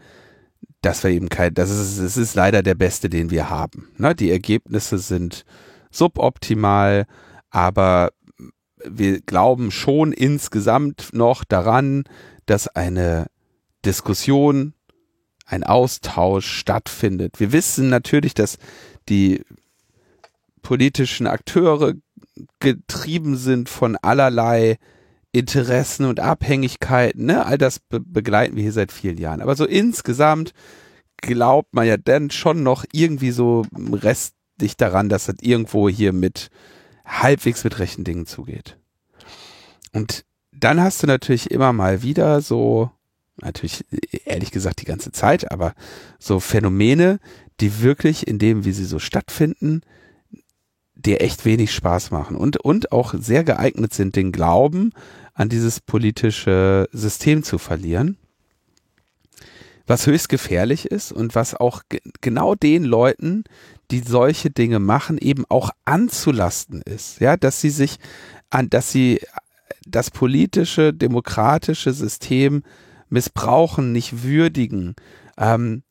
dass 0.83 1.05
wir 1.05 1.11
eben 1.11 1.29
kein, 1.29 1.55
das 1.55 1.71
ist, 1.71 1.99
es 1.99 2.17
ist 2.17 2.35
leider 2.35 2.63
der 2.63 2.75
beste, 2.75 3.11
den 3.11 3.31
wir 3.31 3.51
haben. 3.51 3.89
Ne? 3.99 4.15
Die 4.15 4.31
Ergebnisse 4.31 4.99
sind 4.99 5.45
suboptimal, 5.91 7.07
aber 7.51 8.11
wir 8.85 9.21
glauben 9.21 9.71
schon 9.71 10.13
insgesamt 10.13 11.11
noch 11.13 11.45
daran, 11.45 12.05
dass 12.47 12.69
eine 12.69 13.27
Diskussion, 13.85 14.75
ein 15.47 15.65
Austausch 15.65 16.47
stattfindet. 16.47 17.41
Wir 17.41 17.53
wissen 17.53 17.89
natürlich, 17.89 18.35
dass 18.35 18.59
die 19.09 19.43
politischen 20.63 21.27
Akteure 21.27 21.95
getrieben 22.61 23.37
sind 23.37 23.69
von 23.69 23.97
allerlei 23.97 24.79
Interessen 25.33 26.07
und 26.07 26.21
Abhängigkeiten, 26.21 27.27
ne? 27.27 27.47
All 27.47 27.59
das 27.59 27.79
be 27.79 28.01
begleiten 28.01 28.57
wir 28.57 28.63
hier 28.63 28.73
seit 28.73 28.93
vielen 28.93 29.19
Jahren. 29.19 29.41
Aber 29.43 29.55
so 29.55 29.65
insgesamt 29.65 30.53
glaubt 31.19 31.73
man 31.75 31.87
ja 31.87 31.97
dann 31.97 32.31
schon 32.31 32.63
noch 32.63 32.85
irgendwie 32.93 33.31
so 33.31 33.65
restlich 33.77 34.77
daran, 34.77 35.09
dass 35.09 35.27
das 35.27 35.37
irgendwo 35.41 35.89
hier 35.89 36.13
mit 36.13 36.51
halbwegs 37.05 37.63
mit 37.65 37.79
rechten 37.79 38.05
Dingen 38.05 38.27
zugeht. 38.27 38.77
Und 39.93 40.25
dann 40.53 40.81
hast 40.81 41.03
du 41.03 41.07
natürlich 41.07 41.51
immer 41.51 41.73
mal 41.73 42.03
wieder 42.03 42.41
so, 42.41 42.91
natürlich 43.43 43.85
ehrlich 44.25 44.51
gesagt 44.51 44.81
die 44.81 44.87
ganze 44.87 45.13
Zeit, 45.13 45.51
aber 45.51 45.75
so 46.19 46.41
Phänomene, 46.41 47.21
die 47.61 47.83
wirklich 47.83 48.27
in 48.27 48.39
dem, 48.39 48.65
wie 48.65 48.73
sie 48.73 48.85
so 48.85 48.99
stattfinden, 48.99 49.83
dir 50.95 51.21
echt 51.21 51.45
wenig 51.45 51.73
Spaß 51.73 52.11
machen 52.11 52.37
und, 52.37 52.59
und 52.59 52.93
auch 52.93 53.15
sehr 53.19 53.45
geeignet 53.45 53.95
sind, 53.95 54.17
den 54.17 54.33
Glauben 54.33 54.93
an 55.35 55.49
dieses 55.49 55.81
politische 55.81 56.89
System 56.93 57.43
zu 57.43 57.59
verlieren. 57.59 58.17
Was 59.87 60.07
höchst 60.07 60.29
gefährlich 60.29 60.87
ist 60.87 61.11
und 61.11 61.35
was 61.35 61.55
auch 61.55 61.83
genau 62.21 62.55
den 62.55 62.85
Leuten, 62.85 63.45
die 63.91 64.01
solche 64.01 64.51
Dinge 64.51 64.79
machen, 64.79 65.19
eben 65.19 65.45
auch 65.49 65.71
anzulasten 65.85 66.83
ist. 66.83 67.21
Ja, 67.21 67.37
dass 67.37 67.61
sie 67.61 67.71
sich 67.71 67.99
an, 68.51 68.71
dass 68.71 68.93
sie 68.93 69.21
das 69.87 70.11
politische, 70.11 70.93
demokratische 70.93 71.93
System 71.93 72.63
missbrauchen, 73.11 73.93
nicht 73.93 74.23
würdigen 74.23 74.95
ähm, 75.37 75.83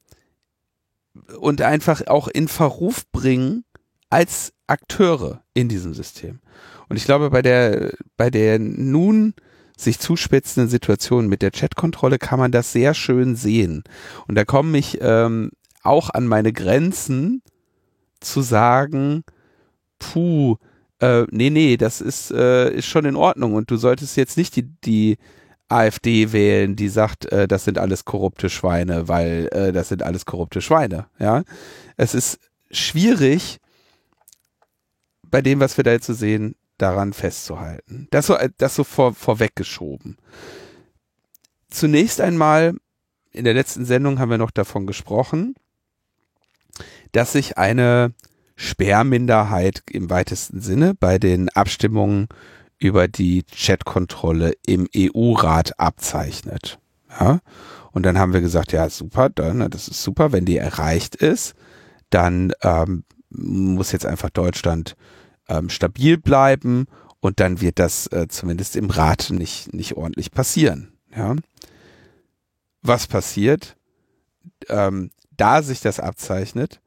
und 1.39 1.61
einfach 1.61 2.07
auch 2.07 2.27
in 2.27 2.47
Verruf 2.47 3.09
bringen 3.11 3.65
als 4.09 4.53
Akteure 4.67 5.43
in 5.53 5.69
diesem 5.69 5.93
System. 5.93 6.39
Und 6.87 6.97
ich 6.97 7.05
glaube, 7.05 7.29
bei 7.29 7.41
der, 7.41 7.93
bei 8.17 8.29
der 8.29 8.59
nun 8.59 9.33
sich 9.77 9.99
zuspitzenden 9.99 10.69
Situation 10.69 11.27
mit 11.27 11.41
der 11.41 11.51
Chatkontrolle 11.51 12.17
kann 12.17 12.39
man 12.39 12.51
das 12.51 12.71
sehr 12.71 12.93
schön 12.93 13.35
sehen. 13.35 13.83
Und 14.27 14.35
da 14.35 14.43
komme 14.43 14.77
ich 14.77 14.97
ähm, 15.01 15.51
auch 15.83 16.09
an 16.09 16.27
meine 16.27 16.51
Grenzen 16.51 17.41
zu 18.19 18.41
sagen, 18.41 19.23
puh, 19.99 20.57
äh, 20.99 21.25
nee, 21.31 21.49
nee, 21.49 21.77
das 21.77 22.01
ist, 22.01 22.31
äh, 22.31 22.73
ist 22.73 22.87
schon 22.87 23.05
in 23.05 23.15
Ordnung 23.15 23.53
und 23.53 23.71
du 23.71 23.77
solltest 23.77 24.17
jetzt 24.17 24.37
nicht 24.37 24.55
die, 24.55 24.63
die 24.83 25.17
AfD 25.69 26.31
wählen, 26.31 26.75
die 26.75 26.89
sagt, 26.89 27.25
äh, 27.31 27.47
das 27.47 27.63
sind 27.63 27.77
alles 27.77 28.05
korrupte 28.05 28.49
Schweine, 28.49 29.07
weil 29.07 29.47
äh, 29.51 29.71
das 29.71 29.89
sind 29.89 30.03
alles 30.03 30.25
korrupte 30.25 30.61
Schweine. 30.61 31.07
Ja, 31.19 31.43
es 31.95 32.13
ist 32.13 32.39
schwierig, 32.71 33.59
bei 35.23 35.41
dem, 35.41 35.59
was 35.59 35.77
wir 35.77 35.83
da 35.83 35.91
jetzt 35.91 36.07
so 36.07 36.13
sehen, 36.13 36.55
daran 36.77 37.13
festzuhalten. 37.13 38.07
Das 38.09 38.27
so, 38.27 38.37
das 38.57 38.75
so 38.75 38.83
vor, 38.83 39.13
vorweggeschoben. 39.13 40.17
Zunächst 41.69 42.19
einmal, 42.19 42.75
in 43.31 43.43
der 43.43 43.53
letzten 43.53 43.85
Sendung 43.85 44.19
haben 44.19 44.31
wir 44.31 44.37
noch 44.37 44.51
davon 44.51 44.87
gesprochen, 44.87 45.55
dass 47.11 47.33
sich 47.33 47.57
eine 47.57 48.13
Sperrminderheit 48.55 49.83
im 49.91 50.09
weitesten 50.09 50.61
Sinne 50.61 50.95
bei 50.95 51.19
den 51.19 51.49
Abstimmungen 51.49 52.27
über 52.79 53.07
die 53.07 53.43
Chatkontrolle 53.43 54.53
im 54.65 54.87
EU-Rat 54.95 55.79
abzeichnet. 55.79 56.79
Ja? 57.19 57.39
Und 57.91 58.03
dann 58.03 58.17
haben 58.17 58.33
wir 58.33 58.41
gesagt, 58.41 58.71
ja, 58.71 58.89
super, 58.89 59.29
dann, 59.29 59.69
das 59.69 59.87
ist 59.87 60.01
super, 60.01 60.31
wenn 60.31 60.45
die 60.45 60.57
erreicht 60.57 61.15
ist, 61.15 61.55
dann 62.09 62.53
ähm, 62.61 63.03
muss 63.29 63.91
jetzt 63.91 64.05
einfach 64.05 64.29
Deutschland 64.29 64.95
ähm, 65.47 65.69
stabil 65.69 66.17
bleiben 66.17 66.87
und 67.19 67.39
dann 67.39 67.61
wird 67.61 67.79
das 67.79 68.07
äh, 68.07 68.27
zumindest 68.29 68.75
im 68.75 68.89
Rat 68.89 69.29
nicht, 69.31 69.73
nicht 69.73 69.97
ordentlich 69.97 70.31
passieren. 70.31 70.93
Ja. 71.15 71.35
Was 72.81 73.07
passiert, 73.07 73.75
ähm, 74.69 75.11
da 75.35 75.61
sich 75.61 75.81
das 75.81 75.99
abzeichnet, 75.99 76.79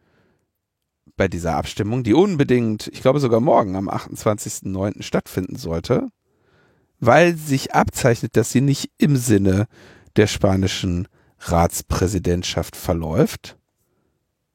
bei 1.22 1.28
dieser 1.28 1.54
Abstimmung, 1.54 2.02
die 2.02 2.14
unbedingt, 2.14 2.88
ich 2.88 3.00
glaube 3.00 3.20
sogar 3.20 3.38
morgen 3.38 3.76
am 3.76 3.88
28.09. 3.88 5.04
stattfinden 5.04 5.54
sollte, 5.54 6.08
weil 6.98 7.36
sich 7.36 7.76
abzeichnet, 7.76 8.36
dass 8.36 8.50
sie 8.50 8.60
nicht 8.60 8.90
im 8.98 9.16
Sinne 9.16 9.68
der 10.16 10.26
spanischen 10.26 11.06
Ratspräsidentschaft 11.38 12.74
verläuft, 12.74 13.56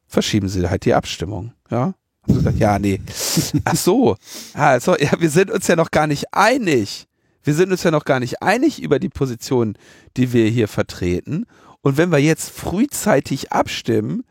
verschieben 0.07 0.49
sie 0.49 0.67
halt 0.67 0.83
die 0.83 0.93
Abstimmung, 0.93 1.53
ja. 1.71 1.93
Gesagt, 2.27 2.59
ja, 2.59 2.79
nee. 2.79 2.99
Ach 3.63 3.77
so. 3.77 4.17
Also, 4.53 4.97
ja, 4.97 5.11
wir 5.21 5.29
sind 5.29 5.49
uns 5.49 5.67
ja 5.67 5.77
noch 5.77 5.91
gar 5.91 6.07
nicht 6.07 6.33
einig. 6.33 7.07
Wir 7.45 7.53
sind 7.53 7.71
uns 7.71 7.83
ja 7.83 7.91
noch 7.91 8.03
gar 8.03 8.19
nicht 8.19 8.41
einig 8.41 8.83
über 8.83 8.99
die 8.99 9.07
Position, 9.07 9.77
die 10.17 10.33
wir 10.33 10.49
hier 10.49 10.67
vertreten. 10.67 11.45
Und 11.79 11.95
wenn 11.95 12.11
wir 12.11 12.17
jetzt 12.17 12.49
frühzeitig 12.49 13.53
abstimmen, 13.53 14.25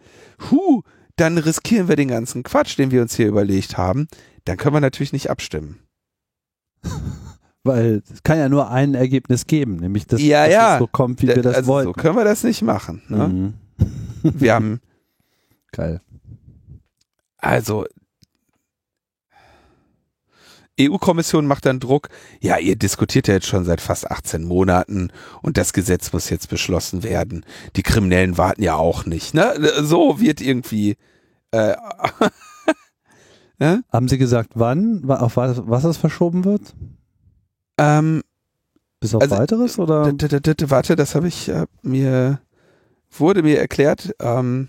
hu, 0.51 0.83
dann 1.17 1.39
riskieren 1.39 1.89
wir 1.89 1.97
den 1.97 2.09
ganzen 2.09 2.43
Quatsch, 2.43 2.79
den 2.79 2.91
wir 2.91 3.03
uns 3.03 3.17
hier 3.17 3.29
überlegt 3.29 3.77
haben. 3.77 4.09
Dann 4.45 4.57
können 4.57 4.75
wir 4.77 4.81
natürlich 4.81 5.13
nicht 5.13 5.31
abstimmen. 5.31 5.81
Weil 7.65 8.03
es 8.13 8.23
kann 8.23 8.39
ja 8.39 8.49
nur 8.49 8.71
ein 8.71 8.95
Ergebnis 8.95 9.49
geben, 9.49 9.77
nämlich 9.77 10.07
dass, 10.07 10.23
ja, 10.23 10.45
dass 10.45 10.53
ja. 10.53 10.75
es 10.75 10.79
so 10.79 10.87
kommt, 10.87 11.21
wie 11.23 11.27
wir 11.27 11.43
das 11.43 11.57
also 11.57 11.67
wollten. 11.67 11.89
So 11.89 11.93
können 11.95 12.17
wir 12.17 12.25
das 12.25 12.45
nicht 12.45 12.63
machen. 12.63 13.03
Ne? 13.09 13.29
Mhm. 13.29 13.55
Wir 14.23 14.55
haben 14.55 14.81
Geil. 15.77 16.01
Also, 17.37 17.85
EU-Kommission 20.81 21.47
macht 21.47 21.67
dann 21.67 21.81
Druck, 21.81 22.09
ja, 22.41 22.59
ihr 22.59 22.77
diskutiert 22.77 23.29
ja 23.29 23.35
jetzt 23.35 23.47
schon 23.47 23.65
seit 23.65 23.81
fast 23.81 24.11
18 24.11 24.45
Monaten 24.45 25.11
und 25.43 25.57
das 25.57 25.73
Gesetz 25.73 26.13
muss 26.13 26.31
jetzt 26.31 26.49
beschlossen 26.49 27.03
werden. 27.03 27.45
Die 27.77 27.83
Kriminellen 27.83 28.39
warten 28.39 28.63
ja 28.63 28.75
auch 28.77 29.07
nicht. 29.07 29.35
Ne? 29.35 29.55
So 29.83 30.21
wird 30.21 30.41
irgendwie. 30.41 30.97
Äh, 31.51 31.77
ne? 33.59 33.85
Haben 33.91 34.09
Sie 34.09 34.19
gesagt, 34.19 34.51
wann, 34.55 35.09
auf 35.09 35.37
was, 35.37 35.85
es 35.85 35.97
verschoben 35.97 36.45
wird? 36.45 36.75
Ähm, 37.79 38.23
Bis 39.01 39.15
auf 39.15 39.23
also, 39.23 39.37
weiteres 39.39 39.79
oder? 39.79 40.13
Warte, 40.71 40.97
das 40.97 41.15
habe 41.15 41.29
ich 41.29 41.49
äh, 41.49 41.67
mir 41.83 42.41
wurde 43.11 43.43
mir 43.43 43.59
erklärt. 43.59 44.15
Ähm, 44.21 44.69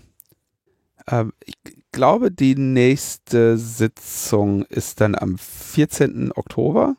ähm, 1.10 1.32
ich 1.44 1.56
glaube, 1.98 2.30
die 2.30 2.54
nächste 2.54 3.58
Sitzung 3.58 4.62
ist 4.66 5.00
dann 5.00 5.16
am 5.16 5.36
14. 5.36 6.30
Oktober. 6.32 6.94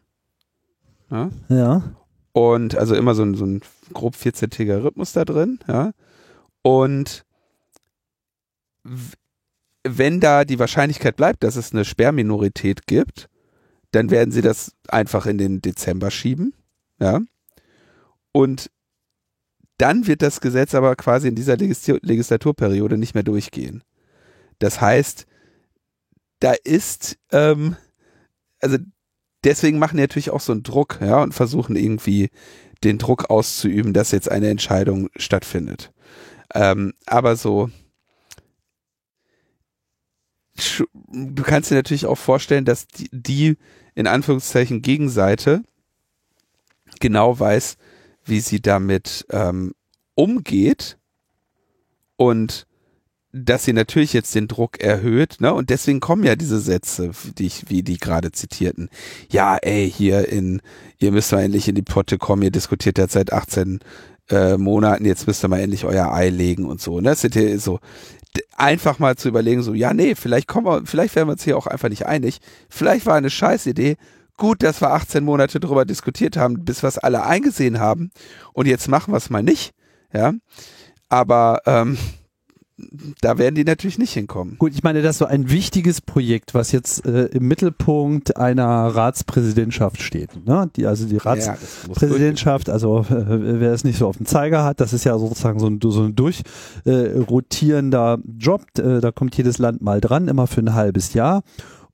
Ja. 1.09 1.29
ja. 1.47 1.95
Und 2.33 2.75
also 2.75 2.95
immer 2.95 3.15
so 3.15 3.23
ein, 3.23 3.33
so 3.33 3.45
ein 3.45 3.61
grob 3.93 4.15
14-tägiger 4.15 4.83
Rhythmus 4.83 5.13
da 5.13 5.23
drin, 5.23 5.59
ja. 5.69 5.93
Und 6.63 7.23
wenn 9.83 10.19
da 10.19 10.43
die 10.43 10.59
Wahrscheinlichkeit 10.59 11.15
bleibt, 11.15 11.45
dass 11.45 11.55
es 11.55 11.71
eine 11.71 11.85
Sperrminorität 11.85 12.85
gibt, 12.85 13.29
dann 13.91 14.09
werden 14.09 14.33
sie 14.33 14.41
das 14.41 14.73
einfach 14.89 15.25
in 15.27 15.37
den 15.37 15.61
Dezember 15.61 16.11
schieben, 16.11 16.53
ja. 16.99 17.21
Und 18.33 18.69
dann 19.77 20.07
wird 20.07 20.21
das 20.21 20.41
Gesetz 20.41 20.75
aber 20.75 20.97
quasi 20.97 21.29
in 21.29 21.35
dieser 21.35 21.55
Legislaturperiode 21.55 22.97
nicht 22.97 23.13
mehr 23.13 23.23
durchgehen. 23.23 23.81
Das 24.59 24.81
heißt, 24.81 25.25
da 26.39 26.53
ist, 26.63 27.17
ähm, 27.31 27.75
also 28.61 28.77
deswegen 29.43 29.79
machen 29.79 29.97
die 29.97 30.03
natürlich 30.03 30.31
auch 30.31 30.41
so 30.41 30.51
einen 30.51 30.63
Druck, 30.63 30.99
ja, 31.01 31.21
und 31.21 31.33
versuchen 31.33 31.75
irgendwie 31.75 32.29
den 32.83 32.97
Druck 32.97 33.29
auszuüben, 33.29 33.93
dass 33.93 34.11
jetzt 34.11 34.31
eine 34.31 34.49
Entscheidung 34.49 35.09
stattfindet. 35.15 35.91
Ähm, 36.53 36.93
aber 37.05 37.35
so, 37.35 37.69
du 41.11 41.43
kannst 41.43 41.71
dir 41.71 41.75
natürlich 41.75 42.05
auch 42.05 42.17
vorstellen, 42.17 42.65
dass 42.65 42.87
die, 42.87 43.09
die 43.11 43.57
in 43.95 44.07
Anführungszeichen 44.07 44.81
Gegenseite 44.81 45.63
genau 46.99 47.39
weiß, 47.39 47.77
wie 48.25 48.39
sie 48.39 48.61
damit 48.61 49.25
ähm, 49.29 49.73
umgeht 50.15 50.97
und 52.15 52.67
dass 53.31 53.65
sie 53.65 53.73
natürlich 53.73 54.13
jetzt 54.13 54.33
den 54.33 54.47
Druck 54.47 54.79
erhöht, 54.79 55.37
ne? 55.39 55.53
Und 55.53 55.69
deswegen 55.69 55.99
kommen 55.99 56.23
ja 56.23 56.35
diese 56.35 56.59
Sätze, 56.59 57.11
die 57.37 57.45
ich, 57.45 57.69
wie 57.69 57.83
die 57.83 57.97
gerade 57.97 58.31
zitierten. 58.31 58.89
Ja, 59.29 59.57
ey, 59.57 59.91
hier 59.91 60.29
in, 60.29 60.61
ihr 60.97 61.11
müsst 61.11 61.31
mal 61.31 61.43
endlich 61.43 61.67
in 61.67 61.75
die 61.75 61.83
Potte 61.83 62.17
kommen, 62.17 62.41
ihr 62.41 62.51
diskutiert 62.51 62.97
ja 62.97 63.07
seit 63.07 63.31
18 63.31 63.79
äh, 64.29 64.57
Monaten, 64.57 65.05
jetzt 65.05 65.27
müsst 65.27 65.43
ihr 65.43 65.47
mal 65.47 65.59
endlich 65.59 65.85
euer 65.85 66.11
Ei 66.11 66.29
legen 66.29 66.65
und 66.65 66.81
so. 66.81 67.01
Ne? 67.01 67.09
Das 67.09 67.21
sind 67.21 67.35
ja 67.35 67.57
so 67.59 67.79
einfach 68.57 68.99
mal 68.99 69.15
zu 69.15 69.27
überlegen, 69.27 69.61
so, 69.61 69.73
ja, 69.73 69.93
nee, 69.93 70.15
vielleicht 70.15 70.47
kommen 70.47 70.65
wir, 70.65 70.85
vielleicht 70.85 71.15
werden 71.15 71.27
wir 71.27 71.33
uns 71.33 71.43
hier 71.43 71.57
auch 71.57 71.67
einfach 71.67 71.89
nicht 71.89 72.05
einig. 72.05 72.39
Vielleicht 72.69 73.05
war 73.05 73.15
eine 73.15 73.29
Scheißidee. 73.29 73.95
Gut, 74.37 74.63
dass 74.63 74.81
wir 74.81 74.91
18 74.91 75.23
Monate 75.23 75.59
drüber 75.59 75.85
diskutiert 75.85 76.37
haben, 76.37 76.63
bis 76.63 76.81
wir 76.81 76.87
es 76.87 76.97
alle 76.97 77.25
eingesehen 77.25 77.79
haben. 77.79 78.11
Und 78.53 78.67
jetzt 78.67 78.87
machen 78.87 79.13
wir 79.13 79.17
es 79.17 79.29
mal 79.29 79.43
nicht. 79.43 79.73
Ja. 80.13 80.33
Aber 81.09 81.61
ähm, 81.65 81.97
da 83.21 83.37
werden 83.37 83.55
die 83.55 83.63
natürlich 83.63 83.97
nicht 83.97 84.13
hinkommen. 84.13 84.55
Gut, 84.57 84.73
ich 84.73 84.83
meine, 84.83 85.01
das 85.01 85.15
ist 85.15 85.19
so 85.19 85.25
ein 85.25 85.49
wichtiges 85.49 86.01
Projekt, 86.01 86.53
was 86.53 86.71
jetzt 86.71 87.05
äh, 87.05 87.25
im 87.25 87.47
Mittelpunkt 87.47 88.37
einer 88.37 88.65
Ratspräsidentschaft 88.65 90.01
steht. 90.01 90.45
Ne? 90.45 90.69
Die, 90.75 90.85
also 90.85 91.05
die 91.05 91.17
Ratspräsidentschaft, 91.17 92.67
ja, 92.67 92.73
also 92.73 93.05
äh, 93.09 93.59
wer 93.59 93.73
es 93.73 93.83
nicht 93.83 93.97
so 93.97 94.07
auf 94.07 94.17
dem 94.17 94.25
Zeiger 94.25 94.63
hat, 94.63 94.79
das 94.79 94.93
ist 94.93 95.03
ja 95.03 95.17
sozusagen 95.17 95.59
so 95.59 95.67
ein, 95.67 95.79
so 95.81 96.03
ein 96.03 96.15
durchrotierender 96.15 98.17
äh, 98.17 98.39
Job. 98.39 98.61
Äh, 98.77 99.01
da 99.01 99.11
kommt 99.11 99.35
jedes 99.37 99.57
Land 99.57 99.81
mal 99.81 100.01
dran, 100.01 100.27
immer 100.27 100.47
für 100.47 100.61
ein 100.61 100.73
halbes 100.73 101.13
Jahr. 101.13 101.43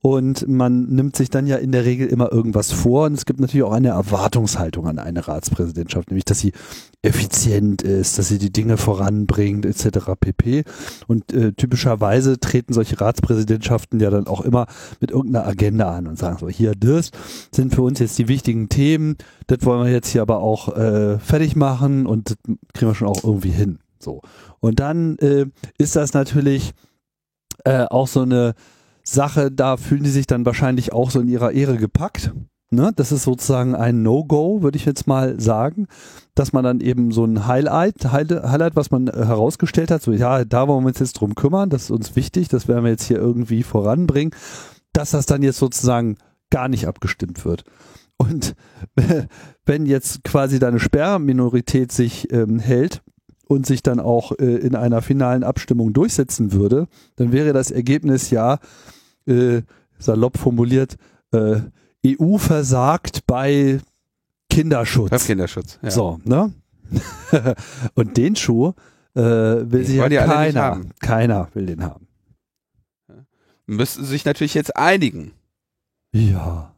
Und 0.06 0.48
man 0.48 0.84
nimmt 0.84 1.15
sich 1.15 1.32
dann 1.32 1.48
ja 1.48 1.56
in 1.56 1.72
der 1.72 1.84
Regel 1.84 2.06
immer 2.06 2.32
irgendwas 2.32 2.72
vor. 2.72 3.08
Und 3.08 3.15
es 3.15 3.26
gibt 3.26 3.39
natürlich 3.39 3.63
auch 3.63 3.72
eine 3.72 3.88
Erwartungshaltung 3.88 4.86
an 4.86 5.00
eine 5.00 5.28
Ratspräsidentschaft, 5.28 6.12
nämlich 6.12 6.26
dass 6.26 6.38
sie 6.38 6.52
effizient 7.02 7.82
ist, 7.82 8.20
dass 8.20 8.28
sie 8.28 8.38
die 8.38 8.54
Dinge 8.54 8.78
voranbringt, 8.78 9.65
etc. 9.65 10.12
pp. 10.20 10.63
Und 11.08 11.34
äh, 11.34 11.54
typischerweise 11.54 12.39
treten 12.39 12.72
solche 12.72 13.02
Ratspräsidentschaften 13.02 14.00
ja 14.00 14.12
dann 14.12 14.28
auch 14.28 14.41
immer 14.41 14.68
mit 15.00 15.10
irgendeiner 15.10 15.48
Agenda 15.48 15.91
an 15.96 16.06
und 16.06 16.20
sagen 16.20 16.38
so, 16.38 16.50
hier, 16.50 16.74
das 16.76 17.10
sind 17.52 17.74
für 17.74 17.82
uns 17.82 17.98
jetzt 17.98 18.20
die 18.20 18.28
wichtigen 18.28 18.70
Themen, 18.70 19.15
das 19.48 19.65
wollen 19.65 19.86
wir 19.86 19.91
jetzt 19.91 20.10
hier 20.10 20.22
aber 20.22 20.38
auch 20.38 20.78
äh, 20.78 21.18
fertig 21.18 21.56
machen 21.56 22.06
und 22.06 22.30
das 22.30 22.38
kriegen 22.76 22.91
wir 22.91 22.94
schon 22.94 23.08
auch 23.08 23.24
irgendwie 23.24 23.50
hin. 23.50 23.80
So. 23.98 24.22
Und 24.60 24.80
dann 24.80 25.18
äh, 25.18 25.48
ist 25.80 25.96
das 25.96 26.13
natürlich 26.13 26.74
äh, 27.63 27.86
auch 27.86 28.08
so 28.08 28.22
eine 28.22 28.54
Sache, 29.06 29.52
da 29.52 29.78
fühlen 29.78 30.04
die 30.04 30.10
sich 30.10 30.28
dann 30.28 30.46
wahrscheinlich 30.46 30.91
auch 30.91 31.12
so 31.12 31.22
in 31.22 31.28
ihrer 31.28 31.52
Ehre 31.52 31.78
gepackt. 31.78 32.34
Ne? 32.72 32.91
Das 32.96 33.12
ist 33.12 33.24
sozusagen 33.24 33.76
ein 33.76 34.02
No-Go, 34.02 34.63
würde 34.63 34.78
ich 34.78 34.86
jetzt 34.86 35.08
mal 35.08 35.39
sagen, 35.39 35.88
dass 36.34 36.52
man 36.52 36.63
dann 36.63 36.82
eben 36.82 37.12
so 37.12 37.24
ein 37.24 37.48
Highlight, 37.48 38.12
Highlight, 38.12 38.76
was 38.76 38.91
man 38.91 39.08
äh, 39.08 39.12
herausgestellt 39.13 39.91
hat, 39.91 40.02
so 40.02 40.12
ja, 40.12 40.44
da 40.44 40.68
wollen 40.68 40.84
wir 40.84 40.88
uns 40.88 41.00
jetzt 41.00 41.13
drum 41.13 41.36
kümmern, 41.36 41.70
das 41.70 41.84
ist 41.84 41.91
uns 41.91 42.15
wichtig, 42.15 42.48
das 42.48 42.68
werden 42.68 42.84
wir 42.84 42.91
jetzt 42.91 43.06
hier 43.06 43.18
irgendwie 43.18 43.63
voranbringen, 43.63 44.34
dass 44.94 45.12
das 45.12 45.28
dann 45.28 45.44
jetzt 45.44 45.60
sozusagen 45.60 46.18
gar 46.50 46.68
nicht 46.68 46.88
abgestimmt 46.88 47.46
wird. 47.46 47.63
Und 48.18 48.56
wenn 49.65 49.86
jetzt 49.86 50.24
quasi 50.24 50.58
deine 50.58 50.80
Sperrminorität 50.80 51.91
sich 51.91 52.32
ähm, 52.32 52.60
hält, 52.60 53.02
und 53.48 53.66
sich 53.66 53.84
dann 53.84 54.00
auch 54.00 54.32
äh, 54.40 54.58
in 54.58 54.76
einer 54.76 55.02
finalen 55.02 55.44
Abstimmung 55.44 55.94
durchsetzen 55.94 56.52
würde, 56.52 56.88
dann 57.16 57.32
wäre 57.32 57.54
das 57.54 57.72
Ergebnis 57.72 58.30
ja, 58.30 58.60
äh, 59.26 59.62
salopp 59.98 60.38
formuliert, 60.38 60.98
äh, 61.32 61.62
EU 62.06 62.38
versagt 62.38 63.26
bei 63.26 63.80
Kinderschutz. 64.50 65.10
Bei 65.10 65.18
Kinderschutz, 65.18 65.80
ja. 65.82 65.92
So, 65.92 66.20
ne? 66.24 66.54
und 67.96 68.18
den 68.18 68.36
Schuh 68.36 68.74
äh, 69.16 69.22
will 69.22 69.86
sich 69.86 69.96
ja 69.96 70.08
keiner. 70.26 70.82
Keiner 71.00 71.50
will 71.54 71.66
den 71.66 71.84
haben. 71.84 72.08
Müssten 73.66 74.06
sich 74.06 74.26
natürlich 74.26 74.54
jetzt 74.54 74.76
einigen. 74.76 75.32
Ja. 76.14 76.75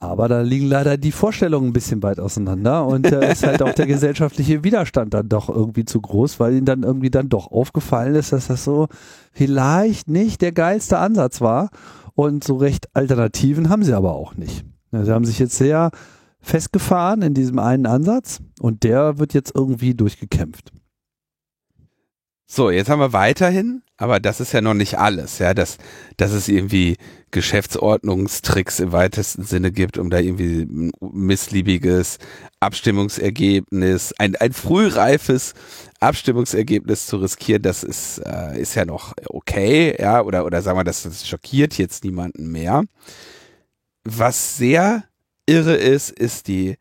Aber 0.00 0.28
da 0.28 0.42
liegen 0.42 0.66
leider 0.66 0.96
die 0.96 1.10
Vorstellungen 1.10 1.70
ein 1.70 1.72
bisschen 1.72 2.02
weit 2.04 2.20
auseinander 2.20 2.86
und 2.86 3.10
da 3.10 3.20
ist 3.20 3.44
halt 3.44 3.62
auch 3.62 3.72
der 3.72 3.86
gesellschaftliche 3.88 4.62
Widerstand 4.62 5.12
dann 5.12 5.28
doch 5.28 5.48
irgendwie 5.48 5.84
zu 5.84 6.00
groß, 6.00 6.38
weil 6.38 6.54
ihnen 6.54 6.66
dann 6.66 6.84
irgendwie 6.84 7.10
dann 7.10 7.28
doch 7.28 7.50
aufgefallen 7.50 8.14
ist, 8.14 8.32
dass 8.32 8.46
das 8.46 8.62
so 8.62 8.86
vielleicht 9.32 10.08
nicht 10.08 10.40
der 10.40 10.52
geilste 10.52 10.98
Ansatz 10.98 11.40
war 11.40 11.70
und 12.14 12.44
so 12.44 12.56
recht 12.56 12.88
Alternativen 12.94 13.70
haben 13.70 13.82
sie 13.82 13.92
aber 13.92 14.12
auch 14.12 14.36
nicht. 14.36 14.64
Sie 14.92 15.12
haben 15.12 15.24
sich 15.24 15.40
jetzt 15.40 15.58
sehr 15.58 15.90
festgefahren 16.40 17.22
in 17.22 17.34
diesem 17.34 17.58
einen 17.58 17.86
Ansatz 17.86 18.40
und 18.60 18.84
der 18.84 19.18
wird 19.18 19.34
jetzt 19.34 19.52
irgendwie 19.54 19.94
durchgekämpft. 19.94 20.72
So, 22.50 22.70
jetzt 22.70 22.88
haben 22.88 23.00
wir 23.00 23.12
weiterhin, 23.12 23.82
aber 23.98 24.20
das 24.20 24.40
ist 24.40 24.52
ja 24.52 24.62
noch 24.62 24.72
nicht 24.72 24.98
alles, 24.98 25.38
ja, 25.38 25.52
dass, 25.52 25.76
dass 26.16 26.32
es 26.32 26.48
irgendwie 26.48 26.96
Geschäftsordnungstricks 27.30 28.80
im 28.80 28.90
weitesten 28.90 29.42
Sinne 29.44 29.70
gibt, 29.70 29.98
um 29.98 30.08
da 30.08 30.18
irgendwie 30.18 30.62
ein 30.62 30.90
missliebiges 30.98 32.16
Abstimmungsergebnis, 32.58 34.14
ein, 34.16 34.34
ein 34.36 34.54
frühreifes 34.54 35.52
Abstimmungsergebnis 36.00 37.06
zu 37.06 37.18
riskieren, 37.18 37.60
das 37.60 37.84
ist, 37.84 38.22
äh, 38.24 38.58
ist 38.58 38.74
ja 38.76 38.86
noch 38.86 39.12
okay, 39.26 39.94
ja, 40.00 40.22
oder, 40.22 40.46
oder 40.46 40.62
sagen 40.62 40.78
wir, 40.78 40.84
das, 40.84 41.02
das 41.02 41.28
schockiert 41.28 41.76
jetzt 41.76 42.02
niemanden 42.02 42.50
mehr. 42.50 42.84
Was 44.04 44.56
sehr 44.56 45.04
irre 45.44 45.76
ist, 45.76 46.08
ist 46.10 46.48
die 46.48 46.78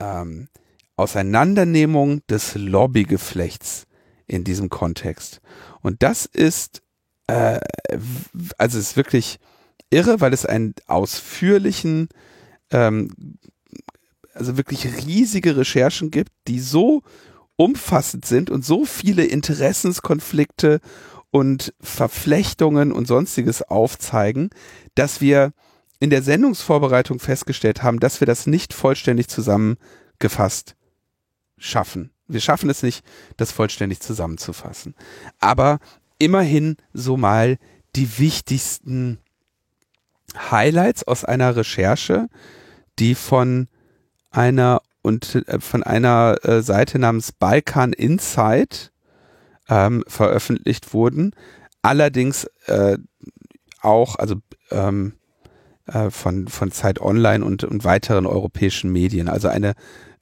ähm, 0.00 0.48
Auseinandernehmung 0.96 2.26
des 2.26 2.56
Lobbygeflechts 2.56 3.87
in 4.28 4.44
diesem 4.44 4.68
Kontext. 4.68 5.40
Und 5.80 6.02
das 6.02 6.26
ist, 6.26 6.82
äh, 7.26 7.58
also 8.58 8.78
ist 8.78 8.96
wirklich 8.96 9.38
irre, 9.90 10.20
weil 10.20 10.32
es 10.32 10.46
einen 10.46 10.74
ausführlichen, 10.86 12.08
ähm, 12.70 13.38
also 14.34 14.56
wirklich 14.56 14.84
riesige 15.06 15.56
Recherchen 15.56 16.10
gibt, 16.10 16.30
die 16.46 16.60
so 16.60 17.02
umfassend 17.56 18.24
sind 18.24 18.50
und 18.50 18.64
so 18.64 18.84
viele 18.84 19.24
Interessenskonflikte 19.24 20.80
und 21.30 21.74
Verflechtungen 21.80 22.92
und 22.92 23.06
sonstiges 23.06 23.62
aufzeigen, 23.62 24.50
dass 24.94 25.20
wir 25.20 25.52
in 26.00 26.10
der 26.10 26.22
Sendungsvorbereitung 26.22 27.18
festgestellt 27.18 27.82
haben, 27.82 27.98
dass 27.98 28.20
wir 28.20 28.26
das 28.26 28.46
nicht 28.46 28.72
vollständig 28.72 29.28
zusammengefasst 29.28 30.76
schaffen. 31.58 32.10
Wir 32.28 32.40
schaffen 32.40 32.70
es 32.70 32.82
nicht, 32.82 33.04
das 33.36 33.52
vollständig 33.52 34.00
zusammenzufassen. 34.00 34.94
Aber 35.40 35.78
immerhin 36.18 36.76
so 36.92 37.16
mal 37.16 37.58
die 37.96 38.18
wichtigsten 38.18 39.18
Highlights 40.50 41.04
aus 41.04 41.24
einer 41.24 41.56
Recherche, 41.56 42.28
die 42.98 43.14
von 43.14 43.68
einer 44.30 44.82
und 45.02 45.34
äh, 45.48 45.60
von 45.60 45.82
einer 45.82 46.36
äh, 46.42 46.60
Seite 46.62 46.98
namens 46.98 47.32
Balkan 47.32 47.92
Insight 47.92 48.92
ähm, 49.68 50.04
veröffentlicht 50.06 50.92
wurden. 50.92 51.34
Allerdings 51.82 52.44
äh, 52.66 52.98
auch, 53.80 54.16
also 54.16 54.36
ähm, 54.70 55.14
äh, 55.86 56.10
von, 56.10 56.48
von 56.48 56.72
Zeit 56.72 57.00
Online 57.00 57.44
und, 57.44 57.64
und 57.64 57.84
weiteren 57.84 58.26
europäischen 58.26 58.92
Medien. 58.92 59.28
Also 59.28 59.48
eine 59.48 59.74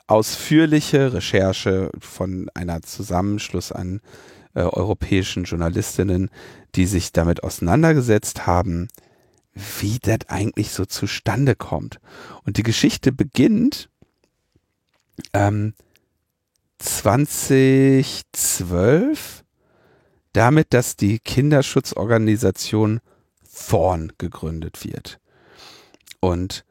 ausführliche 0.06 1.12
Recherche 1.12 1.90
von 1.98 2.48
einer 2.54 2.80
Zusammenschluss 2.82 3.72
an 3.72 4.00
äh, 4.54 4.60
europäischen 4.60 5.42
Journalistinnen, 5.44 6.30
die 6.74 6.86
sich 6.86 7.12
damit 7.12 7.44
auseinandergesetzt 7.44 8.46
haben, 8.46 8.88
wie 9.52 9.98
das 10.00 10.20
eigentlich 10.28 10.70
so 10.70 10.84
zustande 10.84 11.56
kommt. 11.56 11.98
Und 12.44 12.58
die 12.58 12.62
Geschichte 12.62 13.10
beginnt 13.12 13.88
ähm, 15.32 15.72
2012 16.78 19.42
damit, 20.32 20.74
dass 20.74 20.96
die 20.96 21.18
Kinderschutzorganisation 21.18 23.00
Thorn 23.68 24.12
gegründet 24.18 24.84
wird. 24.84 25.18
Und 26.20 26.64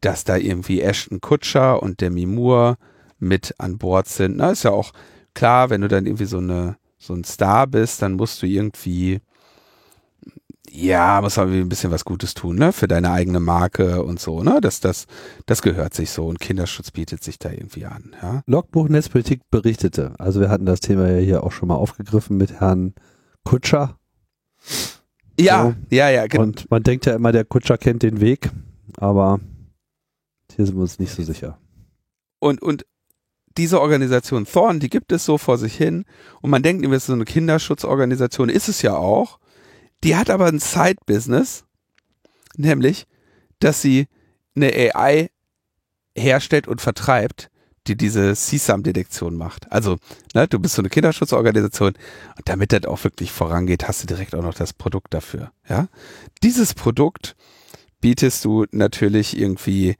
dass 0.00 0.24
da 0.24 0.36
irgendwie 0.36 0.80
Ashton 0.82 1.20
Kutscher 1.20 1.82
und 1.82 2.00
Demi 2.00 2.26
Moore 2.26 2.76
mit 3.18 3.54
an 3.58 3.78
Bord 3.78 4.08
sind. 4.08 4.36
Na, 4.38 4.50
ist 4.52 4.64
ja 4.64 4.70
auch 4.70 4.92
klar, 5.34 5.70
wenn 5.70 5.80
du 5.82 5.88
dann 5.88 6.06
irgendwie 6.06 6.24
so 6.26 6.38
eine 6.38 6.76
so 6.98 7.14
ein 7.14 7.24
Star 7.24 7.66
bist, 7.68 8.02
dann 8.02 8.14
musst 8.14 8.42
du 8.42 8.46
irgendwie 8.46 9.20
Ja, 10.70 11.20
muss 11.22 11.38
aber 11.38 11.52
ein 11.52 11.68
bisschen 11.68 11.90
was 11.90 12.04
Gutes 12.04 12.34
tun, 12.34 12.56
ne? 12.56 12.72
Für 12.72 12.86
deine 12.88 13.10
eigene 13.10 13.40
Marke 13.40 14.02
und 14.04 14.20
so, 14.20 14.42
ne? 14.42 14.58
Das, 14.60 14.80
das, 14.80 15.06
das 15.46 15.62
gehört 15.62 15.94
sich 15.94 16.10
so 16.10 16.26
und 16.26 16.40
Kinderschutz 16.40 16.90
bietet 16.90 17.24
sich 17.24 17.38
da 17.38 17.50
irgendwie 17.50 17.86
an, 17.86 18.14
ja. 18.20 18.42
Logbuch 18.46 18.88
Netzpolitik 18.88 19.40
berichtete, 19.50 20.12
also 20.18 20.40
wir 20.40 20.50
hatten 20.50 20.66
das 20.66 20.80
Thema 20.80 21.08
ja 21.10 21.18
hier 21.20 21.42
auch 21.44 21.52
schon 21.52 21.68
mal 21.68 21.76
aufgegriffen 21.76 22.36
mit 22.36 22.60
Herrn 22.60 22.94
Kutscher. 23.44 23.96
Ja, 25.40 25.62
So. 25.62 25.74
ja, 25.96 26.10
ja, 26.10 26.26
genau. 26.26 26.42
Und 26.44 26.70
man 26.70 26.82
denkt 26.82 27.06
ja 27.06 27.14
immer, 27.14 27.32
der 27.32 27.44
Kutscher 27.44 27.78
kennt 27.78 28.02
den 28.02 28.20
Weg, 28.20 28.50
aber 28.98 29.40
hier 30.58 30.66
sind 30.66 30.74
wir 30.74 30.82
uns 30.82 30.98
nicht 30.98 31.14
so 31.14 31.22
sicher. 31.22 31.56
Und, 32.40 32.60
und 32.62 32.84
diese 33.56 33.80
Organisation 33.80 34.44
Thorn, 34.44 34.80
die 34.80 34.90
gibt 34.90 35.12
es 35.12 35.24
so 35.24 35.38
vor 35.38 35.56
sich 35.56 35.76
hin 35.76 36.04
und 36.42 36.50
man 36.50 36.64
denkt, 36.64 36.84
es 36.84 36.92
ist 36.92 37.06
so 37.06 37.12
eine 37.12 37.24
Kinderschutzorganisation, 37.24 38.48
ist 38.48 38.68
es 38.68 38.82
ja 38.82 38.96
auch. 38.96 39.38
Die 40.02 40.16
hat 40.16 40.30
aber 40.30 40.46
ein 40.46 40.58
Side-Business, 40.58 41.64
nämlich, 42.56 43.06
dass 43.60 43.80
sie 43.80 44.08
eine 44.56 44.72
AI 44.72 45.30
herstellt 46.16 46.66
und 46.66 46.80
vertreibt, 46.80 47.50
die 47.86 47.96
diese 47.96 48.34
CSAM-Detektion 48.34 49.36
macht. 49.36 49.70
Also, 49.70 49.98
ne, 50.34 50.48
du 50.48 50.58
bist 50.58 50.74
so 50.74 50.82
eine 50.82 50.88
Kinderschutzorganisation 50.88 51.94
und 52.36 52.48
damit 52.48 52.72
das 52.72 52.84
auch 52.86 53.04
wirklich 53.04 53.30
vorangeht, 53.30 53.86
hast 53.86 54.02
du 54.02 54.08
direkt 54.08 54.34
auch 54.34 54.42
noch 54.42 54.54
das 54.54 54.72
Produkt 54.72 55.14
dafür. 55.14 55.52
Ja, 55.68 55.86
dieses 56.42 56.74
Produkt 56.74 57.36
bietest 58.00 58.44
du 58.44 58.66
natürlich 58.72 59.38
irgendwie 59.38 59.94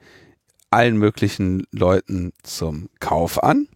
allen 0.70 0.96
möglichen 0.96 1.66
Leuten 1.70 2.32
zum 2.42 2.88
Kauf 3.00 3.42
an. 3.42 3.68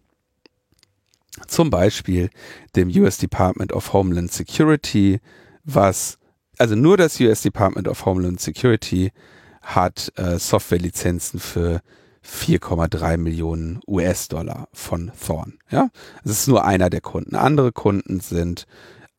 Zum 1.47 1.69
Beispiel 1.69 2.29
dem 2.75 2.89
US 2.89 3.17
Department 3.17 3.73
of 3.73 3.93
Homeland 3.93 4.31
Security, 4.31 5.19
was, 5.63 6.19
also 6.57 6.75
nur 6.75 6.97
das 6.97 7.19
US 7.19 7.41
Department 7.41 7.87
of 7.87 8.05
Homeland 8.05 8.39
Security 8.39 9.11
hat 9.61 10.11
äh, 10.15 10.37
Softwarelizenzen 10.37 11.39
für 11.39 11.81
4,3 12.25 13.17
Millionen 13.17 13.79
US-Dollar 13.87 14.67
von 14.71 15.11
Thorn. 15.25 15.59
Ja, 15.69 15.89
es 16.23 16.31
ist 16.31 16.47
nur 16.47 16.63
einer 16.65 16.89
der 16.89 17.01
Kunden. 17.01 17.35
Andere 17.35 17.71
Kunden 17.71 18.19
sind 18.19 18.65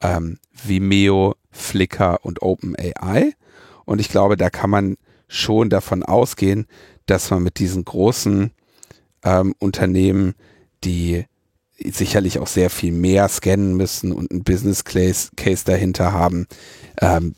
ähm, 0.01 0.39
Vimeo, 0.53 1.35
Flickr 1.51 2.25
und 2.25 2.43
OpenAI. 2.43 3.33
Und 3.85 4.01
ich 4.01 4.09
glaube, 4.09 4.37
da 4.37 4.49
kann 4.49 4.71
man 4.71 4.97
schon 5.29 5.69
davon 5.69 6.03
ausgehen, 6.03 6.67
dass 7.07 7.31
man 7.31 7.43
mit 7.43 7.59
diesen 7.59 7.85
großen 7.85 8.51
ähm, 9.23 9.55
Unternehmen, 9.59 10.35
die 10.85 11.25
sicherlich 11.79 12.39
auch 12.39 12.47
sehr 12.47 12.71
viel 12.71 12.93
mehr 12.93 13.29
scannen 13.29 13.77
müssen 13.77 14.13
und 14.13 14.31
einen 14.31 14.45
Business 14.45 14.85
Case, 14.85 15.31
Case 15.37 15.65
dahinter 15.65 16.13
haben, 16.13 16.47
ähm, 17.01 17.35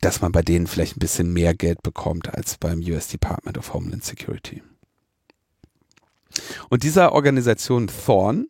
dass 0.00 0.20
man 0.20 0.32
bei 0.32 0.42
denen 0.42 0.66
vielleicht 0.66 0.96
ein 0.96 1.00
bisschen 1.00 1.32
mehr 1.32 1.54
Geld 1.54 1.82
bekommt 1.82 2.34
als 2.34 2.58
beim 2.58 2.80
US 2.80 3.08
Department 3.08 3.56
of 3.56 3.72
Homeland 3.72 4.04
Security. 4.04 4.62
Und 6.68 6.82
dieser 6.82 7.12
Organisation 7.12 7.88
Thorn 7.88 8.46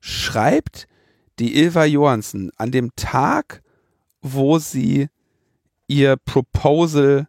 schreibt 0.00 0.88
die 1.38 1.56
Ilva 1.56 1.84
Johansen 1.84 2.50
an 2.56 2.72
dem 2.72 2.90
Tag, 2.96 3.62
wo 4.22 4.58
sie 4.58 5.08
ihr 5.86 6.16
Proposal 6.16 7.28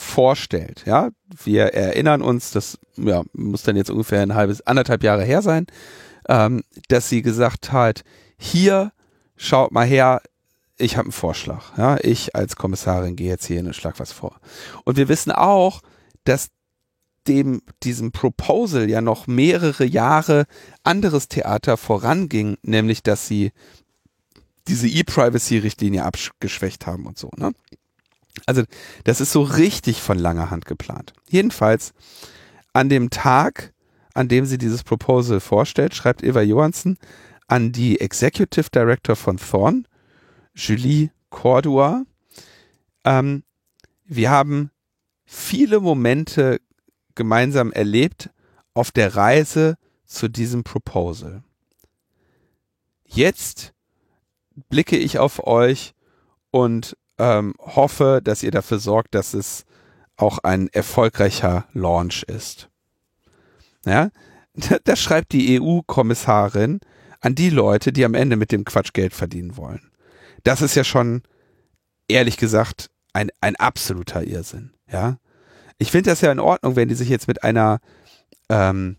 vorstellt. 0.00 0.82
Ja, 0.86 1.10
wir 1.44 1.74
erinnern 1.74 2.22
uns, 2.22 2.50
das 2.50 2.78
ja, 2.96 3.22
muss 3.32 3.62
dann 3.62 3.76
jetzt 3.76 3.90
ungefähr 3.90 4.22
ein 4.22 4.34
halbes, 4.34 4.66
anderthalb 4.66 5.02
Jahre 5.02 5.24
her 5.24 5.42
sein, 5.42 5.66
ähm, 6.28 6.62
dass 6.88 7.08
sie 7.08 7.22
gesagt 7.22 7.72
hat, 7.72 8.02
hier, 8.38 8.92
schaut 9.36 9.72
mal 9.72 9.86
her, 9.86 10.22
ich 10.78 10.96
habe 10.96 11.06
einen 11.06 11.12
Vorschlag. 11.12 11.76
Ja, 11.76 11.98
ich 12.02 12.34
als 12.34 12.56
Kommissarin 12.56 13.16
gehe 13.16 13.28
jetzt 13.28 13.44
hier 13.44 13.60
und 13.60 13.76
schlag 13.76 14.00
was 14.00 14.12
vor. 14.12 14.40
Und 14.84 14.96
wir 14.96 15.08
wissen 15.08 15.30
auch, 15.30 15.82
dass 16.24 16.48
dem, 17.28 17.60
diesem 17.82 18.12
Proposal 18.12 18.88
ja 18.88 19.02
noch 19.02 19.26
mehrere 19.26 19.84
Jahre 19.84 20.46
anderes 20.82 21.28
Theater 21.28 21.76
voranging, 21.76 22.56
nämlich 22.62 23.02
dass 23.02 23.28
sie 23.28 23.52
diese 24.66 24.88
E-Privacy-Richtlinie 24.88 26.04
abgeschwächt 26.04 26.86
haben 26.86 27.06
und 27.06 27.18
so. 27.18 27.30
Ne? 27.36 27.52
Also 28.46 28.62
das 29.04 29.20
ist 29.20 29.32
so 29.32 29.42
richtig 29.42 30.00
von 30.00 30.18
langer 30.18 30.50
Hand 30.50 30.64
geplant. 30.64 31.12
Jedenfalls 31.28 31.92
an 32.72 32.88
dem 32.88 33.10
Tag, 33.10 33.72
an 34.14 34.28
dem 34.28 34.46
sie 34.46 34.58
dieses 34.58 34.82
Proposal 34.82 35.40
vorstellt, 35.40 35.94
schreibt 35.94 36.22
Eva 36.22 36.40
Johansen 36.40 36.98
an 37.48 37.72
die 37.72 38.00
Executive 38.00 38.70
Director 38.70 39.16
von 39.16 39.36
Thorn, 39.36 39.86
Julie 40.54 41.10
Cordua. 41.30 42.04
Ähm, 43.04 43.42
wir 44.04 44.30
haben 44.30 44.70
viele 45.24 45.80
Momente 45.80 46.60
gemeinsam 47.14 47.72
erlebt 47.72 48.30
auf 48.74 48.92
der 48.92 49.16
Reise 49.16 49.76
zu 50.06 50.28
diesem 50.28 50.64
Proposal. 50.64 51.42
Jetzt 53.04 53.72
blicke 54.68 54.96
ich 54.96 55.18
auf 55.18 55.46
euch 55.46 55.94
und 56.50 56.96
ähm, 57.20 57.54
hoffe, 57.58 58.20
dass 58.24 58.42
ihr 58.42 58.50
dafür 58.50 58.78
sorgt, 58.78 59.14
dass 59.14 59.34
es 59.34 59.64
auch 60.16 60.38
ein 60.38 60.68
erfolgreicher 60.68 61.66
Launch 61.72 62.22
ist. 62.24 62.68
Ja, 63.84 64.10
das 64.84 65.00
schreibt 65.00 65.32
die 65.32 65.60
EU-Kommissarin 65.60 66.80
an 67.20 67.34
die 67.34 67.50
Leute, 67.50 67.92
die 67.92 68.04
am 68.04 68.14
Ende 68.14 68.36
mit 68.36 68.50
dem 68.50 68.64
Quatsch 68.64 68.92
Geld 68.94 69.12
verdienen 69.12 69.56
wollen. 69.56 69.90
Das 70.42 70.62
ist 70.62 70.74
ja 70.74 70.84
schon, 70.84 71.22
ehrlich 72.08 72.38
gesagt, 72.38 72.90
ein, 73.12 73.30
ein 73.40 73.56
absoluter 73.56 74.24
Irrsinn. 74.24 74.72
Ja, 74.90 75.18
ich 75.78 75.90
finde 75.90 76.10
das 76.10 76.22
ja 76.22 76.32
in 76.32 76.40
Ordnung, 76.40 76.76
wenn 76.76 76.88
die 76.88 76.94
sich 76.94 77.08
jetzt 77.08 77.28
mit 77.28 77.44
einer 77.44 77.80
ähm, 78.48 78.96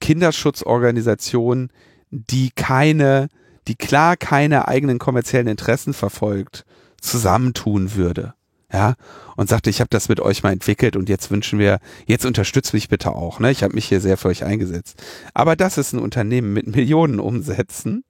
Kinderschutzorganisation, 0.00 1.70
die 2.10 2.50
keine, 2.50 3.28
die 3.68 3.76
klar 3.76 4.16
keine 4.16 4.68
eigenen 4.68 4.98
kommerziellen 4.98 5.46
Interessen 5.46 5.94
verfolgt, 5.94 6.64
zusammentun 7.02 7.94
würde. 7.94 8.34
Ja, 8.72 8.94
und 9.36 9.50
sagte, 9.50 9.68
ich 9.68 9.80
habe 9.80 9.90
das 9.90 10.08
mit 10.08 10.18
euch 10.18 10.42
mal 10.42 10.52
entwickelt 10.52 10.96
und 10.96 11.10
jetzt 11.10 11.30
wünschen 11.30 11.58
wir, 11.58 11.78
jetzt 12.06 12.24
unterstützt 12.24 12.72
mich 12.72 12.88
bitte 12.88 13.12
auch. 13.12 13.38
Ne? 13.38 13.50
Ich 13.50 13.62
habe 13.62 13.74
mich 13.74 13.84
hier 13.84 14.00
sehr 14.00 14.16
für 14.16 14.28
euch 14.28 14.44
eingesetzt. 14.44 15.02
Aber 15.34 15.56
das 15.56 15.76
ist 15.76 15.92
ein 15.92 15.98
Unternehmen 15.98 16.54
mit 16.54 16.66
Millionen 16.68 17.20
Umsätzen, 17.20 18.02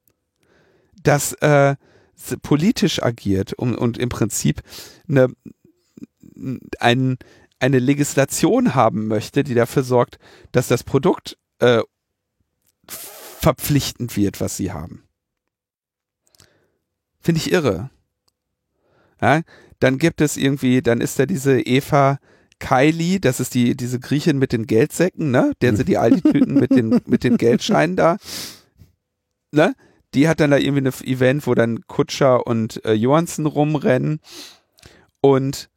das 1.01 1.33
äh, 1.33 1.75
politisch 2.41 3.03
agiert 3.03 3.51
und, 3.51 3.75
und 3.75 3.97
im 3.97 4.07
Prinzip 4.07 4.61
eine, 5.09 5.27
ein, 6.79 7.17
eine 7.59 7.79
Legislation 7.79 8.73
haben 8.73 9.07
möchte, 9.07 9.43
die 9.43 9.55
dafür 9.55 9.83
sorgt, 9.83 10.17
dass 10.53 10.69
das 10.69 10.85
Produkt 10.85 11.37
äh, 11.59 11.81
verpflichtend 12.87 14.15
wird, 14.15 14.39
was 14.39 14.55
sie 14.55 14.71
haben. 14.71 15.03
Finde 17.19 17.39
ich 17.39 17.51
irre. 17.51 17.89
Ja, 19.23 19.41
dann 19.79 19.99
gibt 19.99 20.19
es 20.19 20.35
irgendwie, 20.35 20.81
dann 20.81 20.99
ist 20.99 21.17
da 21.17 21.25
diese 21.25 21.61
Eva 21.61 22.19
Kylie, 22.59 23.21
das 23.21 23.39
ist 23.39 23.53
die, 23.53 23.73
diese 23.77 24.01
Griechin 24.01 24.37
mit 24.37 24.51
den 24.51 24.67
Geldsäcken, 24.67 25.31
ne? 25.31 25.53
Der 25.61 25.73
sind 25.77 25.87
die 25.87 25.97
Aldi-Tüten 25.97 26.55
mit 26.55 26.71
den, 26.71 26.99
mit 27.05 27.23
den 27.23 27.37
Geldscheinen 27.37 27.95
da. 27.95 28.17
Ne? 29.51 29.75
Die 30.13 30.27
hat 30.27 30.41
dann 30.41 30.51
da 30.51 30.57
irgendwie 30.57 30.89
ein 30.89 31.07
Event, 31.07 31.47
wo 31.47 31.55
dann 31.55 31.87
Kutscher 31.87 32.45
und 32.45 32.83
äh, 32.83 32.91
Johansen 32.91 33.45
rumrennen. 33.45 34.19
Und 35.21 35.69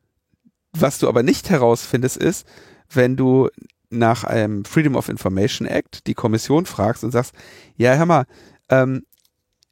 was 0.72 0.98
du 0.98 1.08
aber 1.08 1.22
nicht 1.22 1.48
herausfindest, 1.48 2.16
ist, 2.16 2.48
wenn 2.90 3.16
du 3.16 3.48
nach 3.90 4.24
einem 4.24 4.64
Freedom 4.64 4.96
of 4.96 5.08
Information 5.08 5.68
Act 5.68 6.08
die 6.08 6.14
Kommission 6.14 6.66
fragst 6.66 7.04
und 7.04 7.12
sagst, 7.12 7.32
ja, 7.76 7.94
hör 7.94 8.06
mal, 8.06 8.26
ähm, 8.70 9.04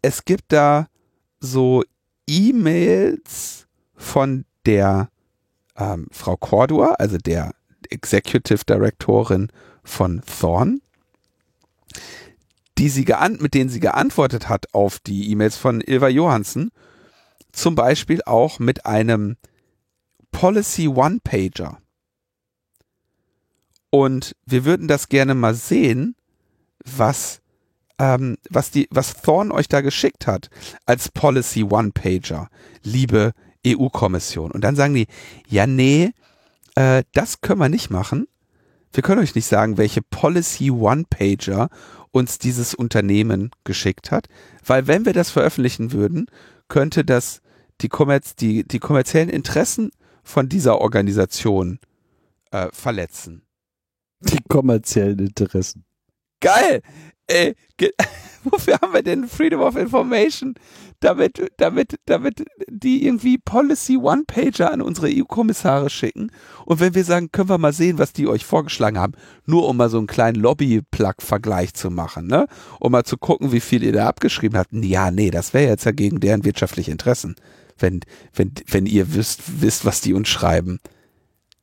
es 0.01 0.25
gibt 0.25 0.53
da 0.53 0.89
so 1.41 1.83
E-Mails 2.29 3.64
von 3.97 4.45
der 4.67 5.09
ähm, 5.77 6.07
Frau 6.11 6.37
Cordua, 6.37 6.95
also 6.99 7.19
der 7.19 7.55
Executive 7.91 8.65
Directorin 8.65 9.49
von 9.83 10.23
Thorn, 10.23 10.81
die 12.79 12.89
sie 12.89 13.05
mit 13.39 13.55
denen 13.55 13.71
sie 13.71 13.81
geantwortet 13.81 14.49
hat 14.49 14.75
auf 14.75 14.99
die 14.99 15.31
E-Mails 15.31 15.57
von 15.57 15.81
Ilva 15.81 16.09
Johansen, 16.09 16.71
zum 17.53 17.75
Beispiel 17.75 18.21
auch 18.25 18.59
mit 18.59 18.85
einem 18.85 19.37
Policy 20.33 20.89
One-Pager. 20.89 21.79
Und 23.91 24.35
wir 24.45 24.65
würden 24.65 24.89
das 24.89 25.09
gerne 25.09 25.35
mal 25.35 25.55
sehen, 25.55 26.17
was, 26.85 27.41
ähm, 28.01 28.39
was, 28.51 28.73
die, 28.73 28.89
was 28.91 29.23
Thorn 29.23 29.53
euch 29.53 29.69
da 29.69 29.81
geschickt 29.81 30.27
hat 30.27 30.51
als 30.85 31.09
Policy 31.11 31.63
One-Pager, 31.63 32.49
liebe 32.83 33.33
EU-Kommission. 33.67 34.51
Und 34.51 34.63
dann 34.63 34.77
sagen 34.77 34.95
die, 34.95 35.07
ja, 35.49 35.67
nee, 35.67 36.11
äh, 36.75 37.05
das 37.13 37.41
können 37.41 37.61
wir 37.61 37.69
nicht 37.69 37.91
machen. 37.91 38.27
Wir 38.93 39.03
können 39.03 39.21
euch 39.21 39.35
nicht 39.35 39.47
sagen, 39.47 39.77
welche 39.77 40.03
Policy 40.03 40.71
One-Pager 40.71 41.69
uns 42.13 42.39
dieses 42.39 42.75
Unternehmen 42.75 43.51
geschickt 43.65 44.13
hat, 44.13 44.29
weil 44.65 44.87
wenn 44.87 45.05
wir 45.05 45.13
das 45.13 45.31
veröffentlichen 45.31 45.91
würden, 45.91 46.27
könnte 46.69 47.05
das 47.05 47.43
die, 47.81 47.89
kommerz 47.89 48.37
die, 48.37 48.63
die 48.67 48.79
kommerziellen 48.79 49.29
Interessen 49.29 49.91
von 50.23 50.49
dieser 50.49 50.81
Organisation 50.81 51.81
äh, 52.53 52.69
verletzen. 52.73 53.43
Die 54.21 54.39
kommerziellen 54.49 55.19
Interessen. 55.19 55.85
Geil! 56.41 56.83
Ge 57.29 57.91
wofür 58.51 58.79
haben 58.81 58.93
wir 58.93 59.03
denn 59.03 59.27
Freedom 59.29 59.61
of 59.61 59.77
Information? 59.77 60.55
Damit, 61.01 61.51
damit, 61.57 61.97
damit 62.07 62.45
die 62.69 63.05
irgendwie 63.05 63.39
Policy 63.39 63.97
One-Pager 63.97 64.73
an 64.73 64.81
unsere 64.81 65.09
EU-Kommissare 65.09 65.91
schicken. 65.91 66.31
Und 66.65 66.81
wenn 66.81 66.95
wir 66.95 67.05
sagen, 67.05 67.31
können 67.33 67.49
wir 67.49 67.59
mal 67.59 67.73
sehen, 67.73 67.99
was 67.99 68.13
die 68.13 68.27
euch 68.27 68.45
vorgeschlagen 68.45 68.99
haben, 68.99 69.15
nur 69.47 69.69
um 69.69 69.77
mal 69.77 69.91
so 69.91 69.99
einen 69.99 70.07
kleinen 70.07 70.41
Lobby-Plug-Vergleich 70.41 71.75
zu 71.75 71.91
machen, 71.91 72.27
ne? 72.27 72.47
Um 72.81 72.93
mal 72.93 73.05
zu 73.05 73.17
gucken, 73.17 73.53
wie 73.53 73.61
viel 73.61 73.83
ihr 73.83 73.93
da 73.93 74.07
abgeschrieben 74.07 74.59
habt. 74.59 74.73
Ja, 74.73 75.11
nee, 75.11 75.31
das 75.31 75.55
wäre 75.55 75.69
jetzt 75.69 75.85
ja 75.85 75.93
gegen 75.93 76.21
deren 76.21 76.45
wirtschaftliche 76.45 76.91
Interessen, 76.91 77.35
wenn, 77.79 78.01
wenn, 78.35 78.53
wenn 78.69 78.87
ihr 78.87 79.15
wisst, 79.15 79.61
wisst, 79.61 79.85
was 79.85 80.01
die 80.01 80.15
uns 80.15 80.29
schreiben. 80.29 80.81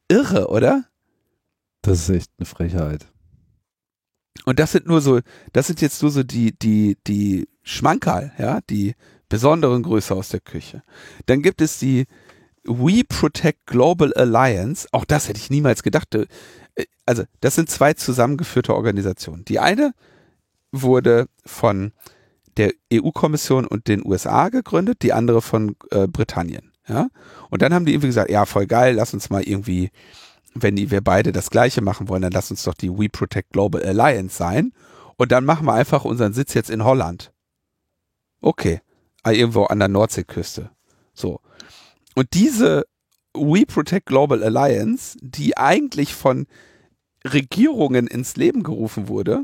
Irre, 0.08 0.50
oder? 0.50 0.86
Das 1.82 2.02
ist 2.02 2.10
echt 2.10 2.32
eine 2.38 2.46
Frechheit. 2.46 3.08
Und 4.46 4.60
das 4.60 4.72
sind 4.72 4.88
nur 4.88 5.02
so, 5.02 5.20
das 5.54 5.68
sind 5.68 5.82
jetzt 5.82 6.02
nur 6.02 6.12
so 6.12 6.24
die, 6.24 6.58
die, 6.58 6.98
die 7.08 7.48
Schmankerl, 7.64 8.32
ja, 8.38 8.60
die 8.70 8.96
besonderen 9.30 9.84
Größe 9.84 10.14
aus 10.16 10.30
der 10.30 10.40
Küche. 10.40 10.84
Dann 11.26 11.42
gibt 11.42 11.62
es 11.62 11.80
die 11.80 12.06
We 12.64 13.04
Protect 13.08 13.66
Global 13.66 14.14
Alliance. 14.14 14.88
Auch 14.92 15.06
das 15.06 15.28
hätte 15.28 15.40
ich 15.40 15.50
niemals 15.50 15.84
gedacht. 15.84 16.14
Äh, 16.16 16.28
Also, 17.06 17.24
das 17.42 17.56
sind 17.56 17.70
zwei 17.70 17.94
zusammengeführte 17.94 18.74
Organisationen. 18.76 19.46
Die 19.46 19.60
eine 19.60 19.94
wurde 20.72 21.28
von 21.46 21.92
der 22.58 22.74
EU-Kommission 22.94 23.66
und 23.66 23.88
den 23.88 24.06
USA 24.06 24.50
gegründet, 24.50 25.02
die 25.02 25.14
andere 25.14 25.42
von 25.42 25.76
äh, 25.92 26.08
Britannien. 26.08 26.72
Ja? 26.88 27.08
Und 27.50 27.62
dann 27.62 27.74
haben 27.74 27.86
die 27.86 27.94
irgendwie 27.94 28.08
gesagt, 28.08 28.30
ja, 28.30 28.46
voll 28.46 28.68
geil, 28.68 28.96
lass 28.96 29.14
uns 29.14 29.30
mal 29.30 29.44
irgendwie 29.44 29.92
wenn 30.54 30.76
die, 30.76 30.92
wir 30.92 31.02
beide 31.02 31.32
das 31.32 31.50
Gleiche 31.50 31.82
machen 31.82 32.10
wollen, 32.10 32.22
dann 32.22 32.32
lass 32.32 32.52
uns 32.52 32.64
doch 32.64 32.74
die 32.74 32.90
We 32.90 33.10
Protect 33.10 33.52
Global 33.52 33.84
Alliance 33.84 34.36
sein. 34.36 34.74
Und 35.18 35.32
dann 35.32 35.46
machen 35.46 35.66
wir 35.66 35.74
einfach 35.74 36.06
unseren 36.06 36.34
Sitz 36.34 36.54
jetzt 36.54 36.70
in 36.70 36.84
Holland. 36.84 37.32
Okay. 38.42 38.82
Ah, 39.24 39.32
irgendwo 39.32 39.66
an 39.66 39.80
der 39.80 39.88
Nordseeküste. 39.88 40.72
So. 41.14 41.40
Und 42.16 42.34
diese 42.34 42.86
We 43.34 43.66
Protect 43.66 44.08
Global 44.08 44.44
Alliance, 44.44 45.18
die 45.22 45.58
eigentlich 45.58 46.16
von 46.16 46.48
Regierungen 47.24 48.08
ins 48.08 48.36
Leben 48.36 48.64
gerufen 48.64 49.08
wurde, 49.08 49.44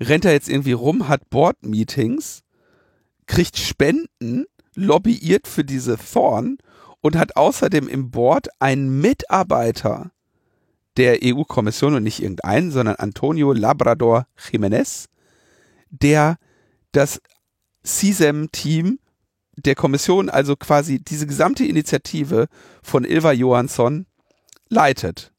rennt 0.00 0.24
da 0.24 0.30
jetzt 0.30 0.48
irgendwie 0.48 0.72
rum, 0.72 1.08
hat 1.08 1.28
Board-Meetings, 1.30 2.42
kriegt 3.26 3.58
Spenden, 3.58 4.46
lobbyiert 4.74 5.46
für 5.46 5.64
diese 5.64 5.98
Thorn 5.98 6.58
und 7.00 7.16
hat 7.16 7.36
außerdem 7.36 7.88
im 7.88 8.10
Board 8.10 8.48
einen 8.58 9.00
Mitarbeiter 9.00 10.12
der 10.96 11.20
EU-Kommission 11.22 11.94
und 11.94 12.02
nicht 12.02 12.22
irgendeinen, 12.22 12.70
sondern 12.70 12.96
Antonio 12.96 13.52
Labrador 13.52 14.26
Jiménez, 14.38 15.06
der 15.90 16.36
das 16.92 17.20
CISEM-Team 17.84 18.98
der 19.56 19.74
Kommission, 19.74 20.28
also 20.28 20.56
quasi 20.56 21.02
diese 21.02 21.26
gesamte 21.26 21.64
Initiative 21.64 22.48
von 22.82 23.04
Ilva 23.04 23.32
Johansson 23.32 24.06
leitet. 24.68 25.32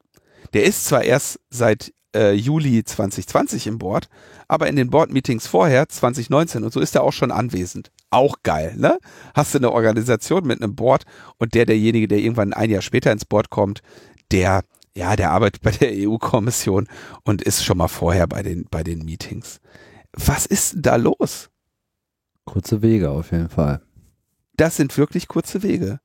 Der 0.54 0.64
ist 0.64 0.86
zwar 0.86 1.04
erst 1.04 1.40
seit 1.50 1.94
äh, 2.16 2.34
Juli 2.34 2.84
2020 2.84 3.68
im 3.68 3.78
Board, 3.78 4.10
aber 4.48 4.68
in 4.68 4.76
den 4.76 4.90
Board-Meetings 4.90 5.48
vorher, 5.48 5.88
2019 5.88 6.64
und 6.64 6.74
so, 6.74 6.80
ist 6.80 6.96
er 6.96 7.04
auch 7.04 7.14
schon 7.14 7.32
anwesend. 7.32 7.92
Auch 8.12 8.36
geil, 8.44 8.76
ne? 8.78 9.00
Hast 9.34 9.54
du 9.54 9.58
eine 9.58 9.72
Organisation 9.72 10.46
mit 10.46 10.62
einem 10.62 10.76
Board 10.76 11.06
und 11.38 11.54
der, 11.54 11.66
derjenige, 11.66 12.10
der 12.10 12.20
irgendwann 12.20 12.54
ein 12.54 12.70
Jahr 12.70 12.82
später 12.82 13.12
ins 13.12 13.26
Board 13.26 13.50
kommt, 13.50 13.82
der, 14.32 14.64
ja, 14.96 15.16
der 15.16 15.32
arbeitet 15.32 15.62
bei 15.62 15.72
der 15.72 15.92
EU-Kommission 15.94 16.88
und 17.24 17.42
ist 17.42 17.64
schon 17.64 17.78
mal 17.78 17.88
vorher 17.88 18.28
bei 18.28 18.44
den, 18.44 18.66
bei 18.70 18.84
den 18.84 19.06
Meetings. 19.06 19.62
Was 20.12 20.46
ist 20.46 20.74
denn 20.74 20.82
da 20.82 20.96
los? 20.98 21.50
Kurze 22.46 22.82
Wege 22.82 23.10
auf 23.10 23.32
jeden 23.32 23.50
Fall. 23.50 23.82
Das 24.58 24.76
sind 24.76 24.98
wirklich 24.98 25.30
kurze 25.30 25.64
Wege. 25.64 26.00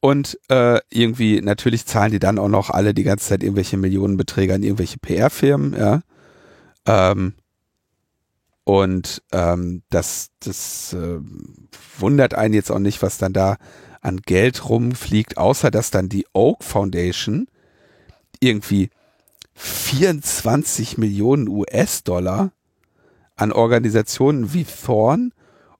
Und 0.00 0.38
äh, 0.48 0.80
irgendwie, 0.90 1.42
natürlich 1.42 1.86
zahlen 1.86 2.12
die 2.12 2.20
dann 2.20 2.38
auch 2.38 2.48
noch 2.48 2.70
alle 2.70 2.94
die 2.94 3.02
ganze 3.02 3.28
Zeit 3.28 3.42
irgendwelche 3.42 3.76
Millionenbeträge 3.76 4.54
an 4.54 4.62
irgendwelche 4.62 4.98
PR-Firmen, 4.98 5.76
ja. 5.76 6.02
Ähm, 6.86 7.34
und 8.70 9.20
ähm, 9.32 9.82
das, 9.90 10.30
das 10.38 10.92
äh, 10.92 11.18
wundert 11.98 12.34
einen 12.34 12.54
jetzt 12.54 12.70
auch 12.70 12.78
nicht, 12.78 13.02
was 13.02 13.18
dann 13.18 13.32
da 13.32 13.56
an 14.00 14.18
Geld 14.18 14.68
rumfliegt, 14.68 15.38
außer 15.38 15.72
dass 15.72 15.90
dann 15.90 16.08
die 16.08 16.24
Oak 16.34 16.62
Foundation 16.62 17.48
irgendwie 18.38 18.90
24 19.54 20.98
Millionen 20.98 21.48
US-Dollar 21.48 22.52
an 23.34 23.50
Organisationen 23.50 24.54
wie 24.54 24.64
Thorn 24.64 25.32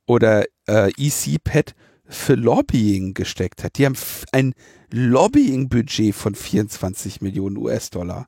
oder 0.04 0.46
äh, 0.66 0.90
ECPET 0.98 1.76
für 2.06 2.34
Lobbying 2.34 3.14
gesteckt 3.14 3.62
hat. 3.62 3.78
Die 3.78 3.86
haben 3.86 3.96
ein 4.32 4.52
Lobbying-Budget 4.90 6.12
von 6.12 6.34
24 6.34 7.20
Millionen 7.20 7.56
US-Dollar. 7.56 8.26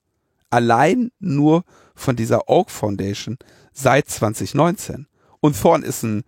Allein 0.53 1.11
nur 1.19 1.65
von 1.95 2.15
dieser 2.15 2.51
Oak 2.51 2.71
Foundation 2.71 3.39
seit 3.73 4.11
2019. 4.11 5.07
Und 5.41 5.59
Thorn 5.59 5.83
ist 5.83 6.03
ein 6.03 6.25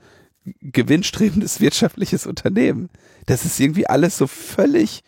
gewinnstrebendes 0.61 1.61
wirtschaftliches 1.61 2.27
Unternehmen. 2.27 2.89
Das 3.27 3.45
ist 3.45 3.61
irgendwie 3.61 3.87
alles 3.87 4.17
so 4.17 4.27
völlig 4.27 5.03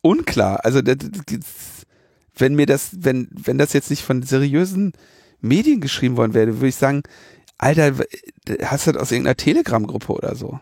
unklar. 0.00 0.64
Also 0.64 0.80
wenn 2.36 2.54
mir 2.54 2.66
das, 2.66 2.90
wenn, 3.00 3.28
wenn 3.32 3.58
das 3.58 3.72
jetzt 3.72 3.90
nicht 3.90 4.02
von 4.02 4.22
seriösen 4.22 4.92
Medien 5.40 5.80
geschrieben 5.80 6.16
worden 6.16 6.34
wäre, 6.34 6.56
würde 6.56 6.68
ich 6.68 6.76
sagen, 6.76 7.02
Alter, 7.58 7.94
hast 8.62 8.86
du 8.86 8.92
das 8.92 9.02
aus 9.02 9.10
irgendeiner 9.10 9.36
Telegram-Gruppe 9.36 10.12
oder 10.12 10.36
so? 10.36 10.60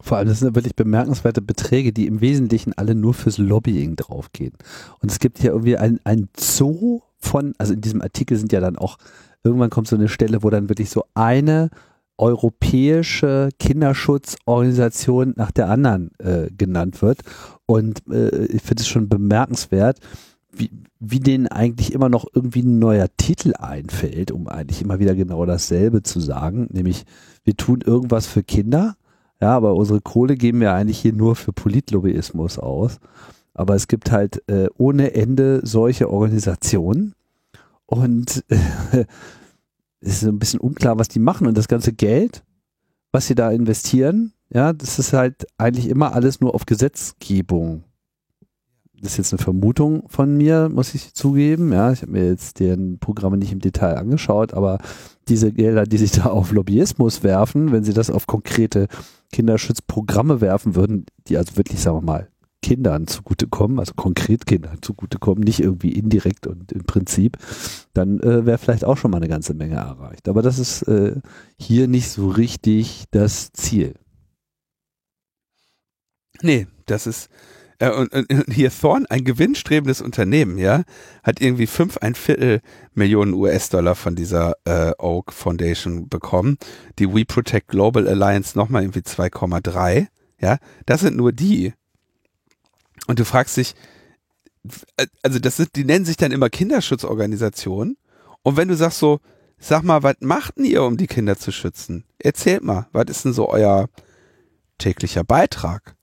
Vor 0.00 0.18
allem, 0.18 0.28
das 0.28 0.40
sind 0.40 0.54
wirklich 0.54 0.76
bemerkenswerte 0.76 1.42
Beträge, 1.42 1.92
die 1.92 2.06
im 2.06 2.20
Wesentlichen 2.20 2.72
alle 2.76 2.94
nur 2.94 3.14
fürs 3.14 3.38
Lobbying 3.38 3.96
draufgehen. 3.96 4.54
Und 5.00 5.10
es 5.10 5.18
gibt 5.18 5.38
hier 5.38 5.50
irgendwie 5.50 5.76
ein, 5.76 6.00
ein 6.04 6.28
Zoo 6.38 7.00
von, 7.18 7.54
also 7.58 7.74
in 7.74 7.80
diesem 7.80 8.00
Artikel 8.00 8.36
sind 8.36 8.52
ja 8.52 8.60
dann 8.60 8.76
auch, 8.76 8.96
irgendwann 9.44 9.70
kommt 9.70 9.88
so 9.88 9.96
eine 9.96 10.08
Stelle, 10.08 10.42
wo 10.42 10.50
dann 10.50 10.68
wirklich 10.68 10.90
so 10.90 11.04
eine 11.14 11.70
europäische 12.16 13.48
Kinderschutzorganisation 13.58 15.34
nach 15.36 15.50
der 15.50 15.70
anderen 15.70 16.10
äh, 16.18 16.48
genannt 16.56 17.00
wird. 17.02 17.20
Und 17.66 18.02
äh, 18.10 18.44
ich 18.46 18.62
finde 18.62 18.82
es 18.82 18.88
schon 18.88 19.08
bemerkenswert, 19.08 19.98
wie, 20.52 20.70
wie 20.98 21.20
denen 21.20 21.46
eigentlich 21.48 21.92
immer 21.92 22.08
noch 22.08 22.26
irgendwie 22.34 22.62
ein 22.62 22.78
neuer 22.78 23.08
Titel 23.16 23.54
einfällt, 23.58 24.32
um 24.32 24.48
eigentlich 24.48 24.82
immer 24.82 24.98
wieder 24.98 25.14
genau 25.14 25.46
dasselbe 25.46 26.02
zu 26.02 26.20
sagen, 26.20 26.68
nämlich 26.70 27.04
wir 27.44 27.56
tun 27.56 27.80
irgendwas 27.84 28.26
für 28.26 28.42
Kinder, 28.42 28.96
ja, 29.40 29.56
aber 29.56 29.74
unsere 29.74 30.00
Kohle 30.00 30.36
geben 30.36 30.60
wir 30.60 30.74
eigentlich 30.74 30.98
hier 30.98 31.12
nur 31.12 31.36
für 31.36 31.52
Politlobbyismus 31.52 32.58
aus. 32.58 32.98
Aber 33.54 33.74
es 33.74 33.88
gibt 33.88 34.10
halt 34.10 34.42
äh, 34.48 34.68
ohne 34.78 35.14
Ende 35.14 35.60
solche 35.64 36.10
Organisationen 36.10 37.14
und 37.86 38.44
äh, 38.48 38.56
es 40.00 40.22
ist 40.22 40.24
ein 40.24 40.38
bisschen 40.38 40.60
unklar, 40.60 40.98
was 40.98 41.08
die 41.08 41.18
machen 41.18 41.46
und 41.46 41.58
das 41.58 41.68
ganze 41.68 41.92
Geld, 41.92 42.44
was 43.12 43.26
sie 43.26 43.34
da 43.34 43.50
investieren, 43.50 44.32
ja, 44.52 44.72
das 44.72 44.98
ist 44.98 45.12
halt 45.12 45.46
eigentlich 45.58 45.88
immer 45.88 46.14
alles 46.14 46.40
nur 46.40 46.54
auf 46.54 46.66
Gesetzgebung. 46.66 47.84
Das 49.00 49.12
ist 49.12 49.18
jetzt 49.18 49.32
eine 49.32 49.42
Vermutung 49.42 50.04
von 50.08 50.36
mir, 50.36 50.68
muss 50.68 50.94
ich 50.94 51.14
zugeben. 51.14 51.72
Ja, 51.72 51.90
ich 51.90 52.02
habe 52.02 52.12
mir 52.12 52.26
jetzt 52.26 52.60
deren 52.60 52.98
Programme 52.98 53.38
nicht 53.38 53.52
im 53.52 53.60
Detail 53.60 53.96
angeschaut, 53.96 54.52
aber 54.52 54.78
diese 55.28 55.52
Gelder, 55.52 55.84
die 55.84 55.98
sich 55.98 56.12
da 56.12 56.24
auf 56.24 56.52
Lobbyismus 56.52 57.22
werfen, 57.22 57.72
wenn 57.72 57.84
sie 57.84 57.94
das 57.94 58.10
auf 58.10 58.26
konkrete 58.26 58.88
Kinderschutzprogramme 59.32 60.40
werfen 60.40 60.74
würden, 60.74 61.06
die 61.26 61.36
also 61.36 61.56
wirklich, 61.56 61.80
sagen 61.80 61.98
wir 61.98 62.02
mal, 62.02 62.28
Kindern 62.62 63.06
zugutekommen, 63.06 63.78
also 63.78 63.94
konkret 63.94 64.46
Kindern 64.46 64.82
zugutekommen, 64.82 65.42
nicht 65.42 65.60
irgendwie 65.60 65.92
indirekt 65.92 66.46
und 66.46 66.72
im 66.72 66.84
Prinzip, 66.84 67.38
dann 67.94 68.20
äh, 68.20 68.44
wäre 68.44 68.58
vielleicht 68.58 68.84
auch 68.84 68.96
schon 68.96 69.10
mal 69.10 69.16
eine 69.16 69.28
ganze 69.28 69.54
Menge 69.54 69.76
erreicht. 69.76 70.28
Aber 70.28 70.42
das 70.42 70.58
ist 70.58 70.82
äh, 70.82 71.16
hier 71.58 71.88
nicht 71.88 72.10
so 72.10 72.28
richtig 72.28 73.04
das 73.10 73.52
Ziel. 73.52 73.94
Nee, 76.42 76.66
das 76.86 77.06
ist 77.06 77.30
äh, 77.80 77.90
und, 77.90 78.12
und, 78.12 78.52
hier 78.52 78.70
Thorn, 78.70 79.06
ein 79.06 79.24
gewinnstrebendes 79.24 80.00
Unternehmen, 80.00 80.58
ja, 80.58 80.84
hat 81.22 81.40
irgendwie 81.40 81.66
fünf 81.66 81.98
ein 81.98 82.14
Viertel 82.14 82.60
Millionen 82.94 83.34
US-Dollar 83.34 83.94
von 83.94 84.14
dieser 84.14 84.54
äh, 84.64 84.92
Oak 84.98 85.32
Foundation 85.32 86.08
bekommen. 86.08 86.58
Die 86.98 87.12
We 87.12 87.24
Protect 87.24 87.68
Global 87.68 88.06
Alliance 88.06 88.56
nochmal 88.56 88.82
irgendwie 88.82 89.00
2,3. 89.00 90.06
Ja, 90.40 90.58
das 90.86 91.00
sind 91.00 91.16
nur 91.16 91.32
die. 91.32 91.74
Und 93.06 93.18
du 93.18 93.24
fragst 93.24 93.56
dich, 93.56 93.74
also 95.22 95.38
das 95.38 95.56
sind, 95.56 95.74
die 95.74 95.84
nennen 95.84 96.04
sich 96.04 96.16
dann 96.16 96.32
immer 96.32 96.50
Kinderschutzorganisationen. 96.50 97.96
Und 98.42 98.56
wenn 98.56 98.68
du 98.68 98.76
sagst 98.76 98.98
so, 98.98 99.20
sag 99.58 99.82
mal, 99.82 100.02
was 100.02 100.16
macht 100.20 100.58
denn 100.58 100.64
ihr, 100.64 100.82
um 100.82 100.96
die 100.96 101.06
Kinder 101.06 101.36
zu 101.36 101.52
schützen? 101.52 102.04
Erzählt 102.18 102.62
mal, 102.62 102.88
was 102.92 103.06
ist 103.08 103.24
denn 103.24 103.32
so 103.32 103.48
euer 103.48 103.88
täglicher 104.78 105.24
Beitrag? 105.24 105.96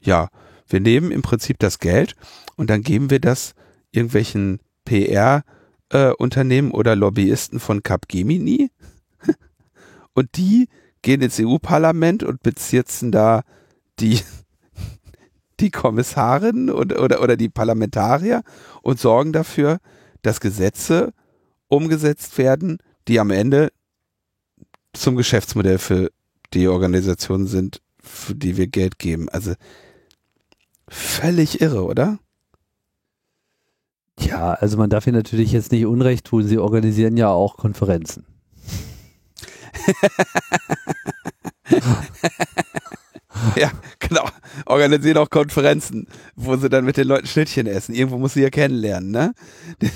Ja, 0.00 0.28
wir 0.72 0.80
nehmen 0.80 1.10
im 1.10 1.22
Prinzip 1.22 1.58
das 1.58 1.78
Geld 1.78 2.16
und 2.56 2.70
dann 2.70 2.82
geben 2.82 3.10
wir 3.10 3.20
das 3.20 3.54
irgendwelchen 3.90 4.60
PR-Unternehmen 4.84 6.70
äh, 6.70 6.74
oder 6.74 6.96
Lobbyisten 6.96 7.60
von 7.60 7.82
Capgemini 7.82 8.70
und 10.14 10.36
die 10.36 10.68
gehen 11.02 11.20
ins 11.20 11.40
EU-Parlament 11.40 12.22
und 12.22 12.42
bezirzen 12.42 13.12
da 13.12 13.42
die, 13.98 14.20
die 15.60 15.70
Kommissarin 15.70 16.70
und, 16.70 16.98
oder, 16.98 17.22
oder 17.22 17.36
die 17.36 17.48
Parlamentarier 17.48 18.42
und 18.82 18.98
sorgen 18.98 19.32
dafür, 19.32 19.78
dass 20.22 20.40
Gesetze 20.40 21.12
umgesetzt 21.68 22.38
werden, 22.38 22.78
die 23.08 23.18
am 23.18 23.30
Ende 23.30 23.72
zum 24.92 25.16
Geschäftsmodell 25.16 25.78
für 25.78 26.10
die 26.52 26.68
Organisationen 26.68 27.46
sind, 27.46 27.80
für 28.00 28.34
die 28.34 28.56
wir 28.56 28.66
Geld 28.66 28.98
geben. 28.98 29.28
Also 29.28 29.54
völlig 30.88 31.60
irre, 31.60 31.84
oder? 31.84 32.18
Ja, 34.18 34.54
also 34.54 34.76
man 34.76 34.90
darf 34.90 35.04
hier 35.04 35.12
natürlich 35.12 35.52
jetzt 35.52 35.72
nicht 35.72 35.86
Unrecht 35.86 36.26
tun. 36.26 36.46
Sie 36.46 36.58
organisieren 36.58 37.16
ja 37.16 37.30
auch 37.30 37.56
Konferenzen. 37.56 38.26
ja, 43.56 43.70
genau. 43.98 44.28
Organisieren 44.66 45.16
auch 45.16 45.30
Konferenzen, 45.30 46.06
wo 46.36 46.56
sie 46.56 46.68
dann 46.68 46.84
mit 46.84 46.96
den 46.96 47.08
Leuten 47.08 47.26
Schnittchen 47.26 47.66
essen. 47.66 47.94
Irgendwo 47.94 48.18
muss 48.18 48.34
sie 48.34 48.42
ja 48.42 48.50
kennenlernen, 48.50 49.10
ne? 49.10 49.32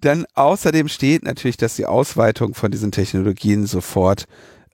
Dann 0.00 0.26
außerdem 0.34 0.88
steht 0.88 1.24
natürlich, 1.24 1.56
dass 1.56 1.76
die 1.76 1.86
Ausweitung 1.86 2.54
von 2.54 2.70
diesen 2.70 2.92
Technologien 2.92 3.66
sofort 3.66 4.26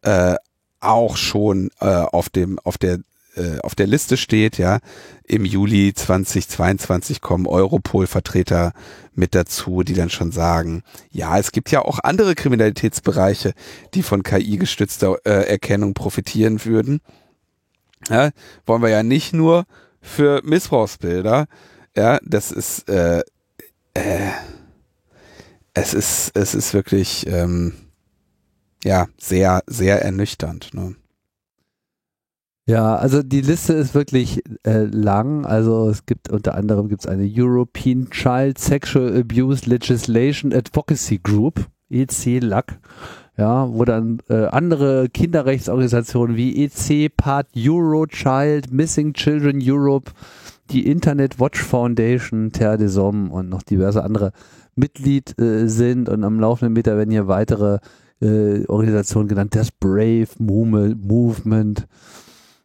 äh, 0.02 0.34
auch 0.80 1.16
schon 1.16 1.70
äh, 1.80 1.86
auf 1.86 2.28
dem 2.28 2.58
auf 2.58 2.76
der 2.76 2.98
äh, 3.36 3.58
auf 3.60 3.74
der 3.74 3.86
Liste 3.86 4.16
steht, 4.16 4.58
ja. 4.58 4.78
Im 5.24 5.44
Juli 5.44 5.94
2022 5.94 7.20
kommen 7.20 7.46
Europol-Vertreter 7.46 8.72
mit 9.14 9.34
dazu, 9.34 9.82
die 9.82 9.94
dann 9.94 10.10
schon 10.10 10.32
sagen, 10.32 10.82
ja, 11.10 11.38
es 11.38 11.52
gibt 11.52 11.70
ja 11.70 11.82
auch 11.82 11.98
andere 12.02 12.34
Kriminalitätsbereiche, 12.34 13.54
die 13.94 14.02
von 14.02 14.22
KI-gestützter 14.22 15.16
äh, 15.24 15.48
Erkennung 15.48 15.94
profitieren 15.94 16.64
würden. 16.64 17.00
Ja, 18.08 18.30
wollen 18.66 18.82
wir 18.82 18.88
ja 18.88 19.02
nicht 19.02 19.32
nur 19.32 19.64
für 20.00 20.42
Missbrauchsbilder. 20.44 21.46
Ja, 21.96 22.18
das 22.24 22.50
ist 22.50 22.88
äh, 22.88 23.22
äh, 23.94 24.30
es 25.74 25.94
ist 25.94 26.32
es 26.34 26.54
ist 26.54 26.74
wirklich 26.74 27.26
ähm, 27.26 27.74
ja 28.84 29.06
sehr 29.18 29.62
sehr 29.66 30.02
ernüchternd. 30.02 30.74
Ne? 30.74 30.96
Ja, 32.66 32.94
also 32.94 33.24
die 33.24 33.40
Liste 33.40 33.72
ist 33.72 33.94
wirklich 33.94 34.42
äh, 34.64 34.84
lang. 34.84 35.44
Also 35.44 35.88
es 35.88 36.06
gibt 36.06 36.30
unter 36.30 36.54
anderem 36.54 36.88
gibt's 36.88 37.06
eine 37.06 37.28
European 37.28 38.08
Child 38.10 38.58
Sexual 38.58 39.18
Abuse 39.18 39.68
Legislation 39.68 40.52
Advocacy 40.52 41.18
Group, 41.18 41.66
EC-LAC, 41.90 42.78
ja, 43.36 43.68
wo 43.72 43.84
dann 43.84 44.20
äh, 44.28 44.46
andere 44.46 45.08
Kinderrechtsorganisationen 45.08 46.36
wie 46.36 46.64
EC, 46.64 47.10
Part 47.16 47.48
Euro 47.56 48.06
Child, 48.06 48.72
Missing 48.72 49.14
Children 49.14 49.58
Europe, 49.60 50.12
die 50.70 50.86
Internet 50.86 51.40
Watch 51.40 51.60
Foundation, 51.60 52.52
Terre 52.52 52.78
des 52.78 52.96
Hommes 52.96 53.32
und 53.32 53.48
noch 53.48 53.64
diverse 53.64 54.04
andere 54.04 54.32
Mitglied 54.76 55.36
äh, 55.40 55.66
sind 55.66 56.08
und 56.08 56.22
am 56.22 56.38
laufenden 56.38 56.74
Meter 56.74 56.96
werden 56.96 57.10
hier 57.10 57.26
weitere 57.26 57.78
äh, 58.20 58.64
Organisationen 58.66 59.28
genannt, 59.28 59.56
das 59.56 59.72
Brave 59.72 60.28
Movement, 60.38 61.88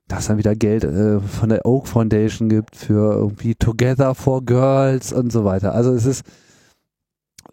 dass 0.08 0.28
dann 0.28 0.38
wieder 0.38 0.56
Geld 0.56 0.84
äh, 0.84 1.20
von 1.20 1.50
der 1.50 1.66
Oak 1.66 1.88
Foundation 1.88 2.50
gibt 2.50 2.76
für 2.76 3.14
irgendwie 3.14 3.56
Together 3.56 4.16
for 4.16 4.44
Girls 4.44 5.12
und 5.12 5.32
so 5.32 5.44
weiter. 5.44 5.74
Also 5.74 5.94
es 5.94 6.06
ist, 6.06 6.24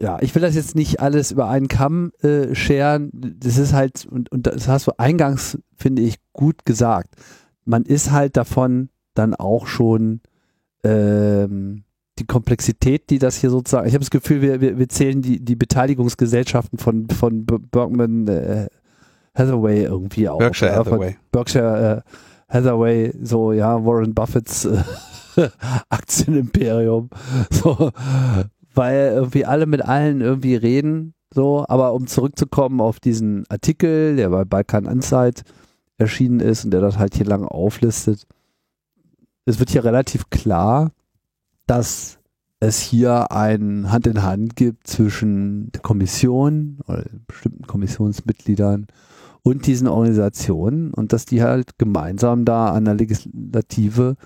ja, 0.00 0.18
ich 0.20 0.34
will 0.34 0.42
das 0.42 0.54
jetzt 0.54 0.74
nicht 0.74 1.00
alles 1.00 1.32
über 1.32 1.48
einen 1.48 1.68
Kamm 1.68 2.12
äh, 2.22 2.54
scheren. 2.54 3.10
Das 3.12 3.58
ist 3.58 3.72
halt, 3.72 4.06
und, 4.06 4.30
und 4.30 4.46
das 4.46 4.68
hast 4.68 4.86
du 4.86 4.92
eingangs, 4.98 5.58
finde 5.76 6.02
ich, 6.02 6.16
gut 6.32 6.64
gesagt. 6.64 7.14
Man 7.64 7.84
ist 7.84 8.12
halt 8.12 8.36
davon 8.36 8.88
dann 9.14 9.34
auch 9.34 9.66
schon 9.66 10.20
ähm, 10.84 11.84
die 12.18 12.26
Komplexität, 12.26 13.10
die 13.10 13.18
das 13.18 13.36
hier 13.36 13.50
sozusagen, 13.50 13.88
ich 13.88 13.94
habe 13.94 14.04
das 14.04 14.10
Gefühl, 14.10 14.42
wir, 14.42 14.60
wir, 14.60 14.78
wir 14.78 14.88
zählen 14.88 15.22
die, 15.22 15.44
die 15.44 15.56
Beteiligungsgesellschaften 15.56 16.78
von, 16.78 17.08
von 17.08 17.44
Bergman 17.46 18.28
äh, 18.28 18.68
Hathaway 19.34 19.82
irgendwie 19.84 20.28
auf. 20.28 20.38
Berkshire 20.38 20.76
Hathaway. 20.76 21.16
Berkshire 21.32 22.04
äh, 22.06 22.10
Hathaway, 22.54 23.12
so 23.20 23.52
ja, 23.52 23.84
Warren 23.84 24.14
Buffetts 24.14 24.64
äh, 24.64 24.82
Aktienimperium. 25.88 27.10
So, 27.50 27.90
weil 28.74 29.12
irgendwie 29.14 29.44
alle 29.44 29.66
mit 29.66 29.82
allen 29.82 30.20
irgendwie 30.20 30.54
reden. 30.54 31.14
So, 31.32 31.64
aber 31.68 31.92
um 31.94 32.06
zurückzukommen 32.06 32.80
auf 32.80 33.00
diesen 33.00 33.44
Artikel, 33.48 34.16
der 34.16 34.30
bei 34.30 34.44
Balkan 34.44 34.86
Insight 34.86 35.42
erschienen 35.98 36.40
ist 36.40 36.64
und 36.64 36.70
der 36.70 36.80
das 36.80 36.98
halt 36.98 37.14
hier 37.14 37.26
lange 37.26 37.50
auflistet, 37.50 38.26
es 39.44 39.58
wird 39.58 39.70
hier 39.70 39.84
relativ 39.84 40.30
klar, 40.30 40.92
dass 41.66 42.18
es 42.60 42.80
hier 42.80 43.30
ein 43.32 43.90
Hand 43.90 44.06
in 44.06 44.22
Hand 44.22 44.56
gibt 44.56 44.86
zwischen 44.86 45.70
der 45.72 45.82
Kommission 45.82 46.78
oder 46.86 47.04
bestimmten 47.26 47.66
Kommissionsmitgliedern 47.66 48.86
und 49.44 49.66
diesen 49.66 49.86
Organisationen 49.86 50.92
und 50.92 51.12
dass 51.12 51.26
die 51.26 51.42
halt 51.42 51.78
gemeinsam 51.78 52.44
da 52.46 52.72
an 52.72 52.86
der 52.86 52.94
Legislative 52.94 54.16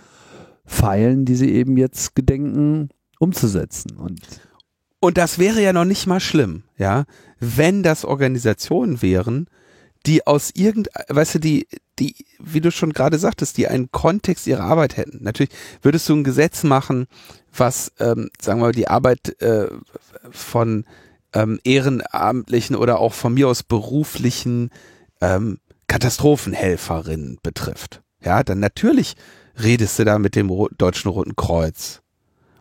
feilen, 0.64 1.24
die 1.24 1.34
sie 1.34 1.52
eben 1.52 1.76
jetzt 1.76 2.14
gedenken 2.14 2.90
umzusetzen. 3.18 3.96
Und, 3.96 4.20
und 5.00 5.18
das 5.18 5.40
wäre 5.40 5.60
ja 5.60 5.72
noch 5.72 5.84
nicht 5.84 6.06
mal 6.06 6.20
schlimm, 6.20 6.62
ja, 6.78 7.04
wenn 7.40 7.82
das 7.82 8.04
Organisationen 8.04 9.02
wären, 9.02 9.48
die 10.06 10.24
aus 10.24 10.52
irgend, 10.54 10.88
weißt 11.08 11.34
du, 11.34 11.38
die, 11.40 11.66
die, 11.98 12.14
wie 12.38 12.60
du 12.60 12.70
schon 12.70 12.92
gerade 12.92 13.18
sagtest, 13.18 13.56
die 13.56 13.66
einen 13.66 13.90
Kontext 13.90 14.46
ihrer 14.46 14.62
Arbeit 14.62 14.96
hätten. 14.96 15.24
Natürlich 15.24 15.50
würdest 15.82 16.08
du 16.08 16.14
ein 16.14 16.22
Gesetz 16.22 16.62
machen, 16.62 17.08
was, 17.52 17.90
ähm, 17.98 18.30
sagen 18.40 18.60
wir 18.60 18.66
mal, 18.66 18.72
die 18.72 18.86
Arbeit 18.86 19.40
äh, 19.42 19.66
von 20.30 20.84
ähm, 21.32 21.58
ehrenamtlichen 21.64 22.76
oder 22.76 23.00
auch 23.00 23.14
von 23.14 23.34
mir 23.34 23.48
aus 23.48 23.64
beruflichen 23.64 24.70
ähm, 25.20 25.58
Katastrophenhelferin 25.86 27.38
betrifft, 27.42 28.02
ja, 28.22 28.42
dann 28.42 28.60
natürlich 28.60 29.14
redest 29.62 29.98
du 29.98 30.04
da 30.04 30.18
mit 30.18 30.36
dem 30.36 30.50
Ro 30.50 30.68
Deutschen 30.76 31.10
Roten 31.10 31.36
Kreuz 31.36 32.02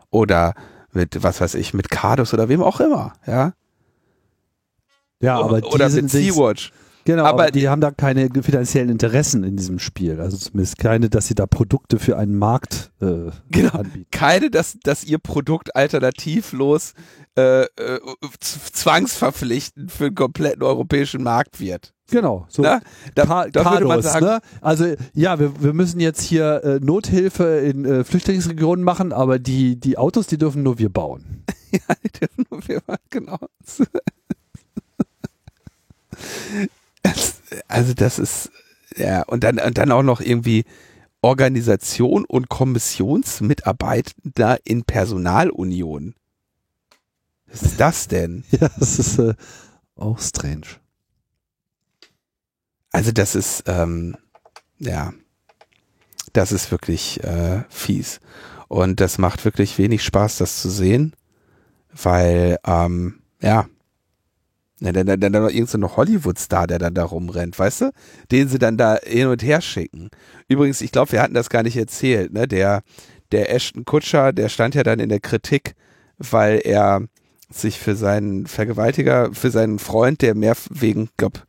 oder 0.10 0.54
mit, 0.92 1.22
was 1.24 1.42
weiß 1.42 1.56
ich, 1.56 1.74
mit 1.74 1.90
Cardus 1.90 2.34
oder 2.34 2.50
wem 2.50 2.62
auch 2.62 2.80
immer, 2.80 3.14
ja. 3.26 3.54
Ja, 5.20 5.40
aber 5.40 5.62
die 5.62 5.68
oder 5.68 5.90
mit 5.90 6.10
Sea-Watch. 6.10 6.72
Genau, 7.08 7.24
aber, 7.24 7.44
aber 7.44 7.52
die 7.52 7.70
haben 7.70 7.80
da 7.80 7.92
keine 7.92 8.30
finanziellen 8.42 8.90
Interessen 8.90 9.46
in 9.46 9.56
diesem 9.56 9.80
Spiel. 9.80 10.20
Also 10.20 10.36
zumindest 10.36 10.78
keine, 10.78 11.10
dass 11.10 11.28
sie 11.28 11.36
da 11.36 11.48
Produkte 11.48 12.00
für 12.00 12.18
einen 12.18 12.38
Markt 12.38 12.92
äh, 13.00 13.32
genau, 13.50 13.70
anbieten. 13.72 14.08
Keine, 14.12 14.52
dass, 14.52 14.78
dass 14.84 15.06
ihr 15.06 15.18
Produkt 15.18 15.74
alternativlos 15.74 16.96
äh, 17.38 17.62
äh, 17.62 17.68
zwangsverpflichtend 18.42 19.90
für 19.90 20.08
einen 20.08 20.16
kompletten 20.16 20.64
europäischen 20.64 21.24
Markt 21.24 21.62
wird. 21.62 21.94
Genau, 22.12 22.46
so 22.50 22.62
Na, 22.62 22.82
da, 23.16 23.26
Ka 23.26 23.48
da 23.52 23.80
man 23.86 24.02
sagen, 24.02 24.26
ne? 24.26 24.40
Also 24.60 24.94
ja, 25.14 25.40
wir, 25.40 25.62
wir 25.64 25.74
müssen 25.74 26.02
jetzt 26.02 26.22
hier 26.22 26.62
äh, 26.66 26.80
Nothilfe 26.86 27.60
in 27.60 27.86
äh, 27.86 28.04
Flüchtlingsregionen 28.04 28.84
machen, 28.84 29.14
aber 29.14 29.40
die, 29.40 29.80
die 29.80 29.98
Autos, 29.98 30.28
die 30.28 30.38
dürfen 30.38 30.62
nur 30.62 30.78
wir 30.78 30.90
bauen. 30.90 31.46
ja, 31.72 31.80
die 32.04 32.20
dürfen 32.20 32.46
nur 32.52 32.68
wir 32.68 32.82
bauen, 32.82 32.98
genau. 33.10 33.40
Also 37.68 37.94
das 37.94 38.20
ist, 38.20 38.52
ja, 38.96 39.24
und 39.24 39.44
dann, 39.44 39.60
und 39.60 39.78
dann 39.78 39.92
auch 39.92 40.04
noch 40.04 40.22
irgendwie 40.22 40.64
Organisation 41.22 42.26
und 42.26 42.50
Kommissionsmitarbeiter 42.50 44.60
in 44.64 44.84
Personalunion. 44.84 46.16
Was 47.48 47.64
ist 47.64 47.80
das 47.80 48.08
denn? 48.08 48.44
Ja, 48.52 48.70
das 48.78 49.00
ist 49.00 49.20
äh, 49.20 49.34
auch 49.96 50.20
strange. 50.20 50.68
Also 52.92 53.12
das 53.12 53.36
ist, 53.36 53.64
ähm, 53.68 54.16
ja, 54.80 55.14
das 56.34 56.52
ist 56.52 56.72
wirklich 56.72 57.24
äh, 57.24 57.64
fies. 57.70 58.20
Und 58.68 59.00
das 59.00 59.18
macht 59.18 59.46
wirklich 59.46 59.78
wenig 59.78 60.04
Spaß, 60.04 60.38
das 60.38 60.62
zu 60.62 60.70
sehen, 60.70 61.16
weil, 61.92 62.60
ähm, 62.66 63.22
ja, 63.42 63.68
ja, 64.80 64.92
dann, 64.92 65.08
dann, 65.08 65.20
dann 65.20 65.32
noch 65.32 65.50
irgendein 65.50 65.82
so 65.82 65.98
Hollywood-Star, 65.98 66.68
der 66.68 66.78
dann 66.78 66.94
da 66.94 67.04
rumrennt, 67.04 67.58
weißt 67.58 67.82
du? 67.82 67.92
Den 68.32 68.48
sie 68.48 68.60
dann 68.60 68.78
da 68.78 68.98
hin 69.04 69.28
und 69.28 69.42
her 69.42 69.62
schicken. 69.62 70.10
Übrigens, 70.48 70.82
ich 70.82 70.92
glaube, 70.92 71.14
wir 71.14 71.22
hatten 71.22 71.34
das 71.34 71.50
gar 71.50 71.64
nicht 71.64 71.78
erzählt, 71.78 72.32
ne? 72.32 72.48
Der, 72.48 72.84
der 73.32 73.54
Ashton 73.54 73.86
Kutscher, 73.86 74.34
der 74.34 74.50
stand 74.50 74.76
ja 74.76 74.84
dann 74.84 75.00
in 75.00 75.10
der 75.10 75.20
Kritik, 75.20 75.74
weil 76.20 76.62
er 76.64 77.02
sich 77.50 77.80
für 77.80 77.96
seinen 77.96 78.46
Vergewaltiger, 78.46 79.34
für 79.34 79.50
seinen 79.50 79.80
Freund, 79.80 80.22
der 80.22 80.36
mehr 80.36 80.56
wegen, 80.70 81.10
glaub, 81.18 81.44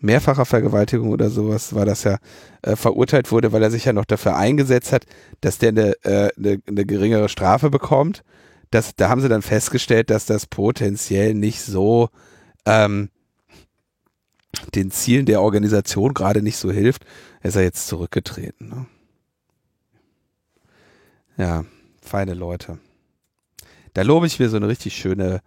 mehrfacher 0.00 0.44
Vergewaltigung 0.44 1.10
oder 1.10 1.28
sowas 1.28 1.74
war 1.74 1.84
das 1.84 2.04
ja, 2.04 2.18
äh, 2.62 2.76
verurteilt 2.76 3.32
wurde, 3.32 3.52
weil 3.52 3.62
er 3.62 3.70
sich 3.70 3.84
ja 3.84 3.92
noch 3.92 4.04
dafür 4.04 4.36
eingesetzt 4.36 4.92
hat, 4.92 5.04
dass 5.40 5.58
der 5.58 5.70
eine, 5.70 5.92
äh, 6.04 6.30
eine, 6.36 6.60
eine 6.66 6.86
geringere 6.86 7.28
Strafe 7.28 7.68
bekommt. 7.68 8.22
Das, 8.70 8.94
da 8.94 9.08
haben 9.08 9.20
sie 9.20 9.28
dann 9.28 9.42
festgestellt, 9.42 10.10
dass 10.10 10.26
das 10.26 10.46
potenziell 10.46 11.34
nicht 11.34 11.60
so 11.60 12.08
ähm, 12.66 13.10
den 14.74 14.90
Zielen 14.90 15.26
der 15.26 15.42
Organisation 15.42 16.14
gerade 16.14 16.42
nicht 16.42 16.56
so 16.56 16.70
hilft. 16.70 17.04
Ist 17.42 17.56
er 17.56 17.62
jetzt 17.62 17.86
zurückgetreten. 17.88 18.68
Ne? 18.68 18.86
Ja, 21.36 21.64
feine 22.02 22.34
Leute. 22.34 22.78
Da 23.94 24.02
lobe 24.02 24.26
ich 24.26 24.38
mir 24.38 24.48
so 24.48 24.56
eine 24.56 24.68
richtig 24.68 24.94
schöne 24.94 25.40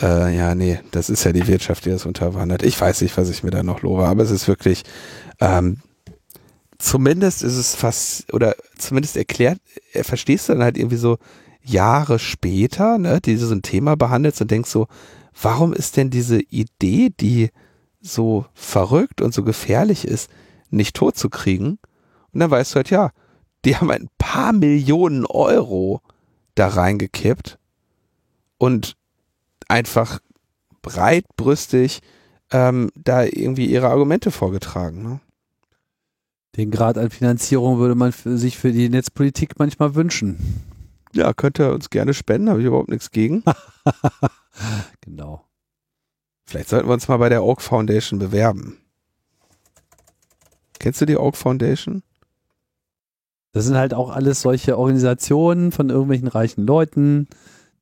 äh, 0.00 0.36
ja, 0.36 0.54
nee, 0.54 0.80
das 0.92 1.10
ist 1.10 1.24
ja 1.24 1.32
die 1.32 1.46
Wirtschaft, 1.46 1.84
die 1.84 1.90
das 1.90 2.06
unterwandert. 2.06 2.62
Ich 2.62 2.80
weiß 2.80 3.02
nicht, 3.02 3.16
was 3.16 3.28
ich 3.28 3.42
mir 3.42 3.50
da 3.50 3.62
noch 3.62 3.82
lobe, 3.82 4.06
aber 4.06 4.22
es 4.22 4.30
ist 4.30 4.48
wirklich, 4.48 4.84
ähm, 5.40 5.78
zumindest 6.78 7.42
ist 7.42 7.56
es 7.56 7.74
fast, 7.74 8.32
oder 8.32 8.54
zumindest 8.78 9.16
erklärt, 9.16 9.58
er 9.92 10.04
verstehst 10.04 10.48
du 10.48 10.54
dann 10.54 10.62
halt 10.62 10.78
irgendwie 10.78 10.96
so 10.96 11.18
Jahre 11.62 12.18
später, 12.18 12.98
ne, 12.98 13.20
die 13.20 13.36
so 13.36 13.52
ein 13.52 13.62
Thema 13.62 13.96
behandelst 13.96 14.40
und 14.40 14.50
denkst 14.50 14.70
so, 14.70 14.86
warum 15.40 15.72
ist 15.72 15.96
denn 15.96 16.10
diese 16.10 16.40
Idee, 16.40 17.10
die 17.10 17.50
so 18.00 18.46
verrückt 18.54 19.20
und 19.20 19.34
so 19.34 19.42
gefährlich 19.42 20.06
ist, 20.06 20.30
nicht 20.70 20.96
tot 20.96 21.16
zu 21.16 21.28
kriegen? 21.28 21.78
Und 22.32 22.40
dann 22.40 22.50
weißt 22.50 22.72
du 22.72 22.76
halt, 22.76 22.90
ja, 22.90 23.10
die 23.64 23.76
haben 23.76 23.90
ein 23.90 24.08
paar 24.18 24.52
Millionen 24.52 25.26
Euro 25.26 26.00
da 26.54 26.68
reingekippt 26.68 27.58
und 28.58 28.96
einfach 29.68 30.20
breitbrüstig 30.82 32.00
ähm, 32.50 32.90
da 32.94 33.24
irgendwie 33.24 33.66
ihre 33.66 33.88
Argumente 33.88 34.30
vorgetragen. 34.30 35.02
Ne? 35.02 35.20
Den 36.56 36.70
Grad 36.70 36.98
an 36.98 37.10
Finanzierung 37.10 37.78
würde 37.78 37.94
man 37.94 38.12
für 38.12 38.36
sich 38.36 38.58
für 38.58 38.72
die 38.72 38.88
Netzpolitik 38.88 39.58
manchmal 39.58 39.94
wünschen. 39.94 40.62
Ja, 41.12 41.32
könnt 41.32 41.58
ihr 41.58 41.72
uns 41.72 41.90
gerne 41.90 42.14
spenden, 42.14 42.50
habe 42.50 42.60
ich 42.60 42.66
überhaupt 42.66 42.90
nichts 42.90 43.10
gegen. 43.10 43.44
genau. 45.00 45.44
Vielleicht 46.46 46.68
sollten 46.68 46.88
wir 46.88 46.94
uns 46.94 47.08
mal 47.08 47.18
bei 47.18 47.28
der 47.28 47.44
Oak 47.44 47.62
Foundation 47.62 48.18
bewerben. 48.18 48.78
Kennst 50.78 51.00
du 51.00 51.06
die 51.06 51.16
Oak 51.16 51.36
Foundation? 51.36 52.02
Das 53.52 53.64
sind 53.64 53.76
halt 53.76 53.94
auch 53.94 54.10
alles 54.10 54.42
solche 54.42 54.78
Organisationen 54.78 55.72
von 55.72 55.90
irgendwelchen 55.90 56.28
reichen 56.28 56.66
Leuten, 56.66 57.28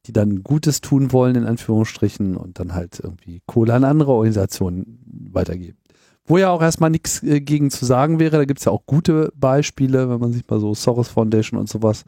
die 0.06 0.12
dann 0.12 0.42
Gutes 0.42 0.80
tun 0.80 1.12
wollen, 1.12 1.36
in 1.36 1.44
Anführungsstrichen, 1.44 2.36
und 2.36 2.58
dann 2.58 2.74
halt 2.74 3.00
irgendwie 3.02 3.42
Kohle 3.46 3.74
an 3.74 3.84
andere 3.84 4.12
Organisationen 4.12 4.98
weitergeben. 5.30 5.78
Wo 6.24 6.38
ja 6.38 6.50
auch 6.50 6.62
erstmal 6.62 6.90
nichts 6.90 7.22
äh, 7.22 7.40
gegen 7.40 7.70
zu 7.70 7.84
sagen 7.84 8.18
wäre, 8.18 8.36
da 8.36 8.44
gibt 8.44 8.60
es 8.60 8.66
ja 8.66 8.72
auch 8.72 8.84
gute 8.86 9.32
Beispiele, 9.34 10.10
wenn 10.10 10.20
man 10.20 10.32
sich 10.32 10.46
mal 10.48 10.60
so 10.60 10.74
Soros 10.74 11.08
Foundation 11.08 11.58
und 11.58 11.68
sowas 11.68 12.04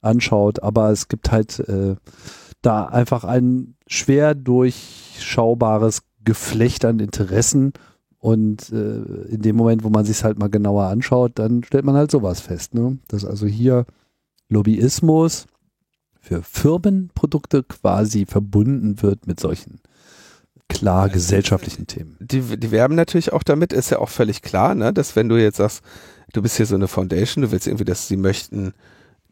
anschaut, 0.00 0.62
aber 0.62 0.90
es 0.90 1.08
gibt 1.08 1.30
halt 1.30 1.60
äh, 1.60 1.96
da 2.62 2.86
einfach 2.86 3.24
ein 3.24 3.74
schwer 3.90 4.34
durchschaubares 4.34 6.02
Geflecht 6.24 6.84
an 6.84 7.00
Interessen 7.00 7.72
und 8.18 8.70
äh, 8.70 9.02
in 9.28 9.42
dem 9.42 9.56
Moment, 9.56 9.82
wo 9.82 9.90
man 9.90 10.04
sich 10.04 10.22
halt 10.22 10.38
mal 10.38 10.48
genauer 10.48 10.84
anschaut, 10.84 11.32
dann 11.34 11.64
stellt 11.64 11.84
man 11.84 11.96
halt 11.96 12.10
sowas 12.10 12.40
fest, 12.40 12.74
ne? 12.74 12.98
dass 13.08 13.24
also 13.24 13.46
hier 13.46 13.86
Lobbyismus 14.48 15.46
für 16.20 16.42
Firmenprodukte 16.42 17.62
quasi 17.64 18.26
verbunden 18.26 19.02
wird 19.02 19.26
mit 19.26 19.40
solchen 19.40 19.80
klar 20.68 21.08
gesellschaftlichen 21.08 21.86
Themen. 21.86 22.16
Die, 22.20 22.42
die 22.58 22.70
werben 22.70 22.94
natürlich 22.94 23.32
auch 23.32 23.42
damit, 23.42 23.72
ist 23.72 23.90
ja 23.90 23.98
auch 23.98 24.08
völlig 24.08 24.42
klar, 24.42 24.74
ne, 24.76 24.92
dass 24.92 25.16
wenn 25.16 25.28
du 25.28 25.36
jetzt 25.36 25.56
sagst, 25.56 25.82
du 26.32 26.42
bist 26.42 26.58
hier 26.58 26.66
so 26.66 26.76
eine 26.76 26.86
Foundation, 26.86 27.42
du 27.42 27.50
willst 27.50 27.66
irgendwie, 27.66 27.84
dass 27.84 28.06
sie 28.06 28.16
möchten 28.16 28.72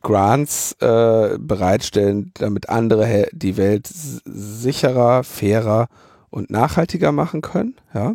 Grants 0.02 0.72
äh, 0.80 1.36
bereitstellen, 1.38 2.32
damit 2.34 2.68
andere 2.68 3.28
die 3.32 3.56
Welt 3.56 3.88
sicherer, 3.88 5.24
fairer 5.24 5.88
und 6.30 6.50
nachhaltiger 6.50 7.12
machen 7.12 7.40
können, 7.40 7.76
ja. 7.94 8.14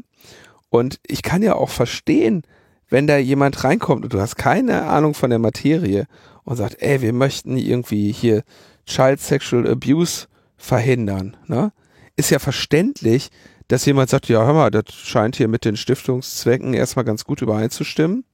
Und 0.70 1.00
ich 1.06 1.22
kann 1.22 1.44
ja 1.44 1.54
auch 1.54 1.70
verstehen, 1.70 2.44
wenn 2.90 3.06
da 3.06 3.18
jemand 3.18 3.64
reinkommt 3.64 4.04
und 4.04 4.14
du 4.14 4.20
hast 4.20 4.38
keine 4.38 4.84
Ahnung 4.84 5.14
von 5.14 5.30
der 5.30 5.40
Materie 5.40 6.08
und 6.44 6.58
sagt, 6.58 6.82
ey, 6.82 7.02
wir 7.02 7.14
möchten 7.14 7.58
irgendwie 7.58 8.12
hier 8.12 8.44
Child 8.86 9.20
Sexual 9.20 9.68
Abuse 9.70 10.28
verhindern, 10.58 11.38
ne? 11.48 11.72
Ist 12.16 12.30
ja 12.30 12.40
verständlich, 12.40 13.30
dass 13.68 13.86
jemand 13.86 14.10
sagt, 14.10 14.30
ja, 14.30 14.46
hör 14.46 14.54
mal, 14.54 14.72
das 14.72 14.94
scheint 14.94 15.36
hier 15.36 15.48
mit 15.48 15.66
den 15.66 15.78
Stiftungszwecken 15.78 16.74
erstmal 16.74 17.06
ganz 17.06 17.24
gut 17.24 17.42
übereinzustimmen. 17.42 18.26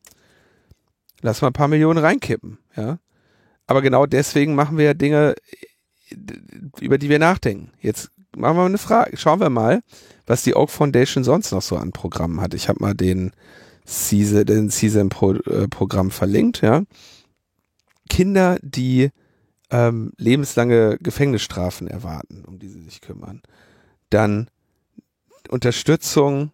Lass 1.21 1.41
mal 1.41 1.47
ein 1.47 1.53
paar 1.53 1.67
Millionen 1.67 1.99
reinkippen, 1.99 2.57
ja. 2.75 2.99
Aber 3.69 3.83
genau 3.83 4.07
deswegen 4.07 4.55
machen 4.55 4.79
wir 4.79 4.85
ja 4.85 4.93
Dinge, 4.95 5.35
über 6.81 6.97
die 6.97 7.07
wir 7.07 7.19
nachdenken. 7.19 7.71
Jetzt 7.79 8.09
machen 8.35 8.57
wir 8.57 8.61
mal 8.61 8.65
eine 8.65 8.79
Frage. 8.79 9.15
Schauen 9.15 9.39
wir 9.39 9.51
mal, 9.51 9.83
was 10.25 10.41
die 10.41 10.55
Oak 10.55 10.71
Foundation 10.71 11.23
sonst 11.23 11.51
noch 11.51 11.61
so 11.61 11.77
an 11.77 11.91
Programmen 11.91 12.41
hat. 12.41 12.55
Ich 12.55 12.67
habe 12.67 12.79
mal 12.81 12.95
den 12.95 13.31
CISA, 13.85 14.43
den 14.43 14.71
CISAM-Programm 14.71 16.07
äh, 16.07 16.11
verlinkt, 16.11 16.61
ja. 16.61 16.81
Kinder, 18.09 18.57
die 18.63 19.11
ähm, 19.69 20.13
lebenslange 20.17 20.97
Gefängnisstrafen 20.97 21.87
erwarten, 21.87 22.45
um 22.45 22.57
die 22.57 22.69
sie 22.69 22.81
sich 22.81 23.01
kümmern. 23.01 23.43
Dann 24.09 24.49
Unterstützung 25.47 26.53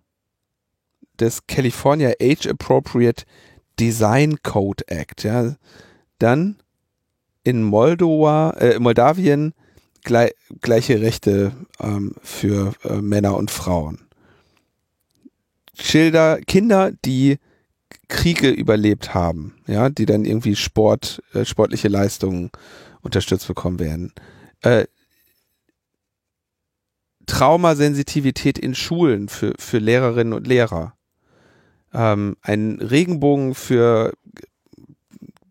des 1.17 1.47
California 1.47 2.11
Age 2.21 2.47
Appropriate 2.47 3.23
Design 3.79 4.43
Code 4.43 4.85
Act, 4.89 5.23
ja. 5.23 5.55
Dann 6.19 6.57
in 7.45 7.63
Moldova, 7.63 8.51
äh, 8.59 8.79
Moldawien 8.79 9.53
gleich, 10.03 10.33
gleiche 10.61 10.99
Rechte 10.99 11.53
ähm, 11.79 12.15
für 12.21 12.73
äh, 12.83 12.95
Männer 12.95 13.37
und 13.37 13.51
Frauen. 13.51 13.99
Schilder, 15.79 16.39
Kinder, 16.41 16.91
die 17.05 17.37
Kriege 18.07 18.49
überlebt 18.49 19.13
haben, 19.13 19.55
ja, 19.67 19.89
die 19.89 20.05
dann 20.05 20.25
irgendwie 20.25 20.55
Sport, 20.55 21.21
äh, 21.33 21.45
sportliche 21.45 21.87
Leistungen 21.87 22.49
unterstützt 23.01 23.47
bekommen 23.47 23.79
werden. 23.79 24.11
Äh, 24.61 24.85
Traumasensitivität 27.27 28.57
in 28.57 28.73
Schulen 28.75 29.29
für, 29.29 29.53
für 29.59 29.77
Lehrerinnen 29.77 30.33
und 30.33 30.47
Lehrer. 30.47 30.95
Ähm, 31.93 32.37
ein 32.41 32.79
Regenbogen 32.81 33.53
für 33.53 34.13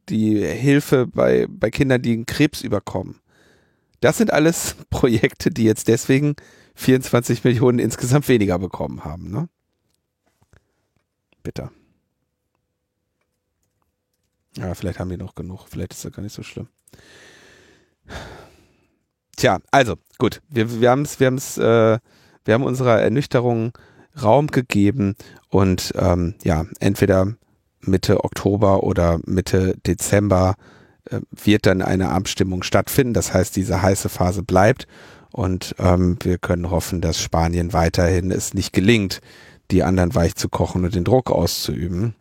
die 0.08 0.44
Hilfe 0.44 1.06
bei, 1.06 1.46
bei 1.48 1.70
Kindern, 1.70 2.02
die 2.02 2.12
einen 2.12 2.26
Krebs 2.26 2.62
überkommen. 2.62 3.20
Das 4.00 4.18
sind 4.18 4.32
alles 4.32 4.76
Projekte, 4.90 5.50
die 5.50 5.64
jetzt 5.64 5.88
deswegen 5.88 6.34
24 6.74 7.44
Millionen 7.44 7.78
insgesamt 7.78 8.28
weniger 8.28 8.58
bekommen 8.58 9.04
haben. 9.04 9.30
Ne? 9.30 9.48
Bitter. 11.42 11.70
Ja, 14.56 14.74
vielleicht 14.74 14.98
haben 14.98 15.10
die 15.10 15.16
noch 15.16 15.34
genug. 15.34 15.66
Vielleicht 15.68 15.92
ist 15.92 16.04
das 16.04 16.12
gar 16.12 16.22
nicht 16.22 16.34
so 16.34 16.42
schlimm. 16.42 16.68
Tja, 19.36 19.58
also 19.70 19.96
gut, 20.18 20.42
wir, 20.48 20.80
wir 20.80 20.90
haben 20.90 21.06
wir 21.18 21.26
haben 21.26 21.38
äh, 21.38 21.98
wir 22.44 22.54
haben 22.54 22.62
unserer 22.62 23.00
Ernüchterung 23.00 23.72
Raum 24.22 24.46
gegeben 24.48 25.16
und 25.48 25.92
ähm, 25.96 26.34
ja, 26.44 26.66
entweder 26.78 27.34
Mitte 27.86 28.24
Oktober 28.24 28.82
oder 28.82 29.20
Mitte 29.24 29.76
Dezember 29.86 30.54
äh, 31.10 31.20
wird 31.30 31.66
dann 31.66 31.82
eine 31.82 32.10
Abstimmung 32.10 32.62
stattfinden. 32.62 33.14
Das 33.14 33.32
heißt, 33.34 33.56
diese 33.56 33.82
heiße 33.82 34.08
Phase 34.08 34.42
bleibt 34.42 34.86
und 35.32 35.74
ähm, 35.78 36.16
wir 36.22 36.38
können 36.38 36.70
hoffen, 36.70 37.00
dass 37.00 37.20
Spanien 37.20 37.72
weiterhin 37.72 38.30
es 38.30 38.54
nicht 38.54 38.72
gelingt, 38.72 39.20
die 39.70 39.82
anderen 39.82 40.14
weich 40.14 40.34
zu 40.36 40.48
kochen 40.48 40.84
und 40.84 40.94
den 40.94 41.04
Druck 41.04 41.30
auszuüben. 41.30 42.14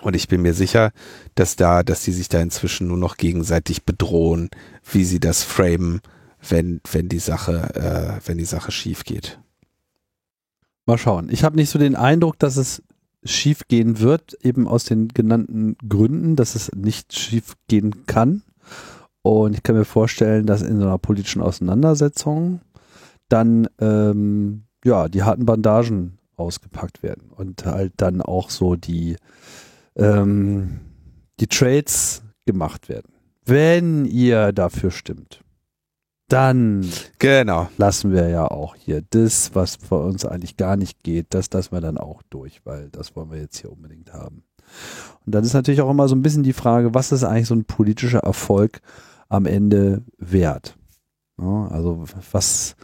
Und 0.00 0.16
ich 0.16 0.28
bin 0.28 0.42
mir 0.42 0.54
sicher, 0.54 0.92
dass 1.34 1.56
da, 1.56 1.82
dass 1.82 2.02
die 2.02 2.12
sich 2.12 2.28
da 2.28 2.40
inzwischen 2.40 2.88
nur 2.88 2.96
noch 2.96 3.16
gegenseitig 3.16 3.84
bedrohen, 3.84 4.50
wie 4.90 5.04
sie 5.04 5.20
das 5.20 5.42
framen, 5.42 6.00
wenn, 6.48 6.80
wenn 6.90 7.08
die 7.08 7.18
Sache, 7.18 7.74
äh, 7.74 8.26
wenn 8.26 8.38
die 8.38 8.44
Sache 8.44 8.72
schief 8.72 9.04
geht. 9.04 9.38
Mal 10.86 10.98
schauen. 10.98 11.28
Ich 11.30 11.44
habe 11.44 11.56
nicht 11.56 11.70
so 11.70 11.78
den 11.78 11.94
Eindruck, 11.94 12.38
dass 12.38 12.56
es 12.56 12.82
schief 13.24 13.68
gehen 13.68 14.00
wird, 14.00 14.34
eben 14.42 14.66
aus 14.66 14.84
den 14.84 15.08
genannten 15.08 15.76
Gründen, 15.88 16.36
dass 16.36 16.54
es 16.54 16.72
nicht 16.74 17.16
schief 17.16 17.54
gehen 17.68 18.06
kann. 18.06 18.42
Und 19.22 19.54
ich 19.54 19.62
kann 19.62 19.76
mir 19.76 19.84
vorstellen, 19.84 20.46
dass 20.46 20.62
in 20.62 20.78
so 20.78 20.86
einer 20.86 20.98
politischen 20.98 21.42
Auseinandersetzung 21.42 22.60
dann 23.28 23.68
ähm, 23.78 24.64
ja 24.84 25.08
die 25.08 25.22
harten 25.22 25.46
Bandagen 25.46 26.18
ausgepackt 26.36 27.02
werden 27.02 27.30
und 27.30 27.64
halt 27.64 27.92
dann 27.98 28.20
auch 28.20 28.50
so 28.50 28.74
die 28.74 29.16
ähm, 29.96 30.80
die 31.38 31.46
Trades 31.46 32.22
gemacht 32.46 32.88
werden. 32.88 33.12
Wenn 33.44 34.04
ihr 34.04 34.52
dafür 34.52 34.90
stimmt, 34.90 35.41
dann 36.32 36.88
Genau. 37.18 37.68
lassen 37.76 38.12
wir 38.12 38.28
ja 38.28 38.46
auch 38.46 38.74
hier 38.74 39.02
das, 39.10 39.54
was 39.54 39.76
für 39.76 39.98
uns 39.98 40.24
eigentlich 40.24 40.56
gar 40.56 40.76
nicht 40.76 41.02
geht, 41.02 41.26
das 41.30 41.50
lassen 41.52 41.72
wir 41.72 41.80
dann 41.80 41.98
auch 41.98 42.22
durch, 42.30 42.60
weil 42.64 42.88
das 42.90 43.14
wollen 43.16 43.30
wir 43.30 43.38
jetzt 43.38 43.58
hier 43.58 43.70
unbedingt 43.70 44.12
haben. 44.12 44.44
Und 45.26 45.34
dann 45.34 45.44
ist 45.44 45.52
natürlich 45.54 45.82
auch 45.82 45.90
immer 45.90 46.08
so 46.08 46.14
ein 46.14 46.22
bisschen 46.22 46.42
die 46.42 46.52
Frage, 46.52 46.94
was 46.94 47.12
ist 47.12 47.24
eigentlich 47.24 47.48
so 47.48 47.54
ein 47.54 47.64
politischer 47.64 48.20
Erfolg 48.20 48.80
am 49.28 49.46
Ende 49.46 50.02
wert? 50.18 50.76
Ja, 51.40 51.68
also 51.68 52.04
was, 52.30 52.76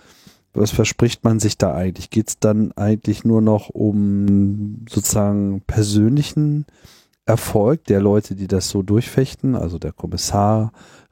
was 0.53 0.71
verspricht 0.71 1.25
man 1.25 1.41
sich 1.41 1.59
da 1.59 1.75
eigentlich? 1.75 2.11
Geht 2.11 2.29
es 2.29 2.39
dann 2.39 2.73
eigentlich 2.73 3.25
nur 3.25 3.41
noch 3.41 3.71
um 3.71 4.85
sozusagen 4.89 5.63
persönlichen 5.67 6.67
Erfolg 7.27 7.85
der 7.85 8.01
Leute, 8.01 8.35
die 8.35 8.47
das 8.47 8.71
so 8.71 8.83
durchfechten, 8.83 9.55
also 9.55 9.79
der 9.79 9.93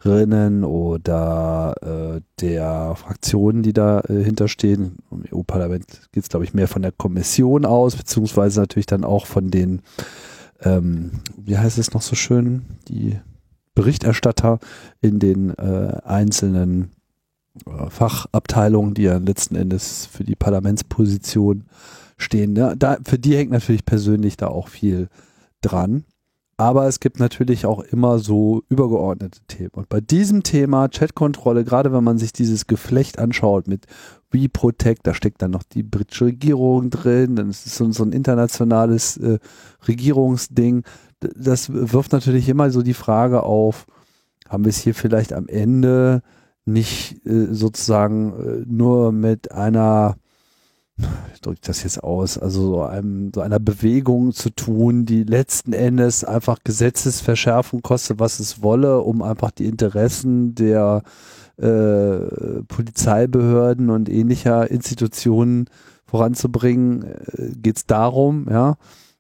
Kommissarinnen 0.07 0.65
oder 0.65 1.75
äh, 1.83 2.21
der 2.41 2.95
Fraktionen, 2.95 3.63
die 3.63 3.73
da 3.73 4.01
äh, 4.09 4.23
hinterstehen. 4.23 4.99
Im 5.11 5.25
EU-Parlament 5.33 6.09
geht 6.13 6.23
es, 6.23 6.29
glaube 6.29 6.45
ich, 6.45 6.55
mehr 6.55 6.69
von 6.69 6.83
der 6.83 6.93
Kommission 6.93 7.65
aus, 7.65 7.97
beziehungsweise 7.97 8.61
natürlich 8.61 8.87
dann 8.87 9.05
auch 9.05 9.27
von 9.27 9.51
den, 9.51 9.83
ähm, 10.61 11.11
wie 11.37 11.59
heißt 11.59 11.79
es 11.79 11.93
noch 11.93 12.03
so 12.03 12.15
schön, 12.15 12.63
die 12.89 13.19
Berichterstatter 13.75 14.61
in 15.01 15.19
den 15.19 15.51
äh, 15.51 15.99
einzelnen 16.05 16.93
äh, 17.67 17.91
Fachabteilungen, 17.91 18.95
die 18.95 19.03
ja 19.03 19.19
letzten 19.19 19.57
Endes 19.57 20.07
für 20.07 20.23
die 20.23 20.37
Parlamentsposition 20.37 21.65
stehen. 22.17 22.53
Ne? 22.53 22.75
Da, 22.79 22.99
für 23.05 23.19
die 23.19 23.37
hängt 23.37 23.51
natürlich 23.51 23.85
persönlich 23.85 24.37
da 24.37 24.47
auch 24.47 24.69
viel 24.69 25.09
dran. 25.63 26.05
Aber 26.59 26.87
es 26.87 27.01
gibt 27.01 27.21
natürlich 27.21 27.67
auch 27.67 27.81
immer 27.81 28.19
so 28.19 28.63
übergeordnete 28.71 29.41
Themen. 29.47 29.73
Und 29.75 29.91
bei 29.91 30.01
diesem 30.01 30.43
Thema 30.43 30.89
Chatkontrolle, 30.89 31.65
gerade 31.65 31.93
wenn 31.93 32.03
man 32.03 32.17
sich 32.17 32.33
dieses 32.33 32.67
Geflecht 32.67 33.19
anschaut 33.19 33.69
mit 33.69 33.85
WeProtect, 34.31 35.07
da 35.07 35.13
steckt 35.13 35.43
dann 35.43 35.51
noch 35.51 35.63
die 35.63 35.83
britische 35.83 36.27
Regierung 36.27 36.89
drin, 36.89 37.37
dann 37.37 37.51
ist 37.51 37.67
es 37.67 37.77
so, 37.77 37.93
so 37.93 38.05
ein 38.05 38.13
internationales 38.13 39.19
äh, 39.19 39.39
Regierungsding. 39.87 40.85
Das 41.21 41.71
wirft 41.73 42.13
natürlich 42.13 42.49
immer 42.49 42.71
so 42.71 42.81
die 42.83 42.95
Frage 42.95 43.43
auf, 43.43 43.87
haben 44.49 44.65
wir 44.65 44.71
es 44.71 44.79
hier 44.79 44.95
vielleicht 44.95 45.35
am 45.35 45.49
Ende 45.49 46.23
nicht 46.65 47.25
äh, 47.27 47.53
sozusagen 47.53 48.33
äh, 48.33 48.65
nur 48.67 49.13
mit 49.13 49.53
einer 49.53 50.17
ich 51.35 51.41
drücke 51.41 51.61
das 51.63 51.83
jetzt 51.83 52.03
aus, 52.03 52.39
also 52.39 52.63
so, 52.63 52.83
einem, 52.83 53.31
so 53.35 53.43
einer 53.43 53.59
Bewegung 53.59 54.33
zu 54.33 54.51
tun, 54.51 55.05
die 55.05 55.25
letzten 55.25 55.73
Endes 55.73 56.25
einfach 56.25 56.59
Gesetzesverschärfung 56.65 57.83
kostet, 57.83 58.19
was 58.19 58.41
es 58.41 58.63
wolle, 58.63 59.01
um 59.01 59.23
einfach 59.23 59.51
die 59.51 59.67
Interessen 59.67 60.55
der 60.55 61.03
äh, 61.59 62.63
Polizeibehörden 62.69 63.91
und 63.91 64.09
ähnlicher 64.09 64.71
Institutionen 64.71 65.69
voranzubringen, 66.07 67.03
äh, 67.03 67.53
geht 67.63 67.77
es 67.77 67.87
darum, 67.87 68.47
ja, 68.51 68.77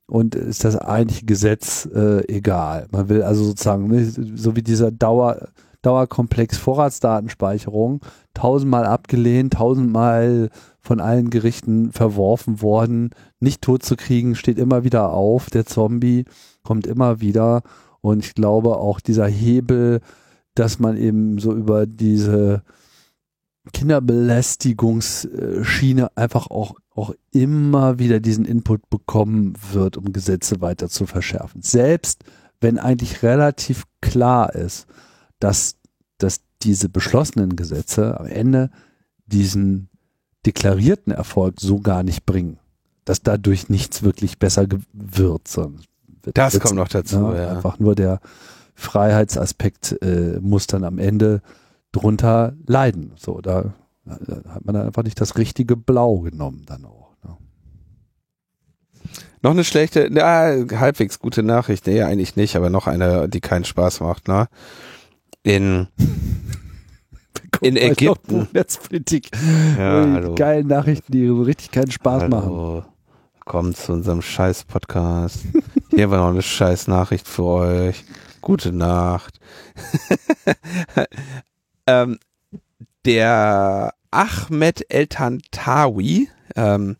und 0.07 0.35
ist 0.35 0.64
das 0.64 0.77
eigentliche 0.77 1.27
Gesetz 1.27 1.87
äh, 1.93 2.27
egal. 2.29 2.87
Man 2.91 3.09
will 3.09 3.22
also 3.22 3.45
sozusagen, 3.45 3.89
ne, 3.89 4.05
so 4.05 4.57
wie 4.57 4.62
dieser 4.62 4.91
Dauer, 4.91 5.49
Dauerkomplex 5.83 6.59
Vorratsdatenspeicherung, 6.59 8.01
tausendmal 8.35 8.87
abgelehnt, 8.87 9.55
tausendmal 9.55 10.51
von 10.87 11.01
allen 11.01 11.30
Gerichten 11.30 11.91
verworfen 11.93 12.62
worden, 12.62 13.11
nicht 13.41 13.61
tot 13.61 13.82
zu 13.82 13.97
kriegen, 13.97 14.37
steht 14.37 14.59
immer 14.59 14.84
wieder 14.84 15.12
auf. 15.12 15.51
Der 15.51 15.66
Zombie 15.66 16.24
kommt 16.62 16.87
immer 16.87 17.20
wieder. 17.20 17.62
Und 18.01 18.24
ich 18.24 18.34
glaube 18.34 18.76
auch 18.76 19.01
dieser 19.01 19.26
Hebel, 19.26 20.01
dass 20.55 20.78
man 20.78 20.97
eben 20.97 21.39
so 21.39 21.53
über 21.53 21.87
diese 21.87 22.62
Kinderbelästigungsschiene 23.72 26.16
einfach 26.16 26.47
auch, 26.47 26.76
auch 26.95 27.12
immer 27.32 27.99
wieder 27.99 28.20
diesen 28.20 28.45
Input 28.45 28.89
bekommen 28.89 29.55
wird, 29.72 29.97
um 29.97 30.12
Gesetze 30.12 30.61
weiter 30.61 30.89
zu 30.89 31.07
verschärfen. 31.07 31.62
Selbst 31.62 32.22
wenn 32.61 32.78
eigentlich 32.78 33.24
relativ 33.24 33.82
klar 34.01 34.55
ist, 34.55 34.87
dass, 35.41 35.74
dass 36.18 36.43
diese 36.62 36.89
beschlossenen 36.89 37.57
Gesetze 37.57 38.20
am 38.20 38.26
Ende 38.26 38.70
diesen 39.26 39.89
deklarierten 40.47 41.13
Erfolg 41.13 41.57
so 41.61 41.81
gar 41.81 42.03
nicht 42.03 42.25
bringen. 42.25 42.59
Dass 43.05 43.23
dadurch 43.23 43.69
nichts 43.69 44.03
wirklich 44.03 44.39
besser 44.39 44.67
wird. 44.71 44.83
Wird, 44.93 46.35
Das 46.35 46.59
kommt 46.59 46.77
noch 46.77 46.89
dazu, 46.89 47.19
ne, 47.19 47.43
ja. 47.43 47.51
Einfach 47.51 47.79
nur 47.79 47.95
der 47.95 48.21
Freiheitsaspekt 48.75 49.97
äh, 50.03 50.39
muss 50.41 50.67
dann 50.67 50.85
am 50.85 50.99
Ende 50.99 51.41
drunter 51.93 52.55
leiden. 52.67 53.13
So, 53.17 53.41
da, 53.41 53.75
da 54.05 54.43
hat 54.49 54.65
man 54.65 54.75
dann 54.75 54.87
einfach 54.87 55.03
nicht 55.03 55.21
das 55.21 55.37
richtige 55.39 55.77
Blau 55.77 56.19
genommen 56.21 56.65
dann 56.67 56.85
auch. 56.85 57.15
Ne? 57.25 57.37
Noch 59.43 59.53
eine 59.53 59.65
schlechte, 59.65 60.11
ja, 60.13 60.53
halbwegs 60.79 61.19
gute 61.19 61.43
Nachricht. 61.43 61.87
Nee, 61.87 62.03
eigentlich 62.03 62.37
nicht, 62.37 62.57
aber 62.57 62.71
noch 62.71 62.87
eine, 62.87 63.29
die 63.29 63.41
keinen 63.41 63.65
Spaß 63.65 64.01
macht, 64.01 64.29
ne? 64.29 64.49
In, 65.43 65.87
in 67.67 67.77
Ägypten. 67.77 68.49
Netzpolitik. 68.53 69.31
Ja, 69.77 70.05
Die 70.05 70.12
hallo. 70.12 70.35
Geilen 70.35 70.67
Nachrichten, 70.69 71.12
die 71.12 71.27
so 71.27 71.43
richtig 71.43 71.71
keinen 71.71 71.91
Spaß 71.91 72.29
machen. 72.29 72.51
Hallo. 72.51 72.85
Kommt 73.45 73.77
zu 73.77 73.93
unserem 73.93 74.23
scheiß 74.23 74.64
Podcast. 74.64 75.41
Hier 75.91 76.11
wir 76.11 76.19
noch 76.19 76.31
eine 76.31 76.43
scheiß 76.43 76.89
Nachricht 76.89 77.29
für 77.29 77.45
euch. 77.45 78.05
Gute 78.41 78.73
Nacht. 78.73 79.39
ähm, 81.87 82.19
der 83.05 83.95
Ahmed 84.11 84.85
El 84.89 85.07
Tantawi, 85.07 86.29
ähm, 86.55 86.97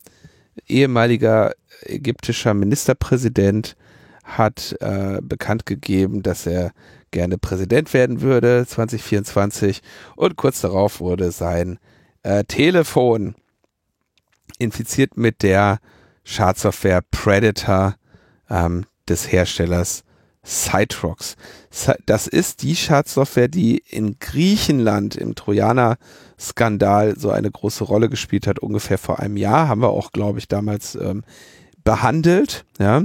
ehemaliger 0.69 1.53
ägyptischer 1.83 2.55
Ministerpräsident, 2.55 3.77
hat 4.25 4.77
äh, 4.81 5.21
bekannt 5.23 5.67
gegeben, 5.67 6.23
dass 6.23 6.47
er 6.47 6.73
gerne 7.11 7.39
Präsident 7.39 7.93
werden 7.95 8.21
würde 8.21 8.67
2024 8.67 9.83
und 10.17 10.37
kurz 10.37 10.61
darauf 10.61 11.01
wurde 11.01 11.31
sein 11.31 11.79
äh, 12.23 12.45
Telefon 12.45 13.35
infiziert 14.59 15.17
mit 15.17 15.43
der 15.43 15.79
Schadsoftware 16.25 17.03
Predator 17.11 17.95
ähm, 18.51 18.87
des 19.09 19.31
Herstellers 19.31 20.03
Citrox. 20.47 21.37
Das 22.07 22.27
ist 22.29 22.63
die 22.63 22.77
Schadsoftware, 22.77 23.49
die 23.49 23.79
in 23.79 24.19
Griechenland 24.21 25.17
im 25.17 25.35
Trojaner-Skandal 25.35 27.19
so 27.19 27.31
eine 27.31 27.51
große 27.51 27.85
Rolle 27.85 28.09
gespielt 28.09 28.47
hat, 28.47 28.61
ungefähr 28.61 28.99
vor 28.99 29.19
einem 29.19 29.37
Jahr. 29.37 29.69
Haben 29.69 29.83
wir 29.83 29.91
auch, 29.91 30.13
glaube 30.13 30.39
ich, 30.39 30.47
damals 30.47 30.95
ähm, 30.95 31.25
behandelt. 31.85 32.65
Ja. 32.79 33.03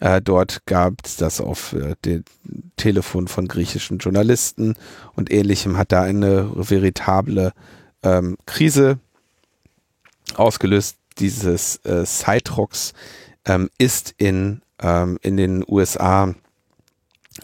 Äh, 0.00 0.20
dort 0.20 0.66
gab 0.66 0.94
es 1.04 1.16
das 1.16 1.40
auf 1.40 1.72
äh, 1.72 1.94
dem 2.04 2.24
Telefon 2.76 3.28
von 3.28 3.48
griechischen 3.48 3.98
Journalisten 3.98 4.74
und 5.14 5.30
ähnlichem, 5.30 5.76
hat 5.76 5.92
da 5.92 6.02
eine 6.02 6.50
veritable 6.54 7.52
ähm, 8.02 8.36
Krise 8.46 8.98
ausgelöst. 10.34 10.96
Dieses 11.18 11.76
äh, 11.84 12.04
Citrox 12.04 12.92
ähm, 13.44 13.70
ist 13.78 14.14
in, 14.18 14.62
ähm, 14.80 15.18
in 15.22 15.36
den 15.36 15.64
USA 15.66 16.34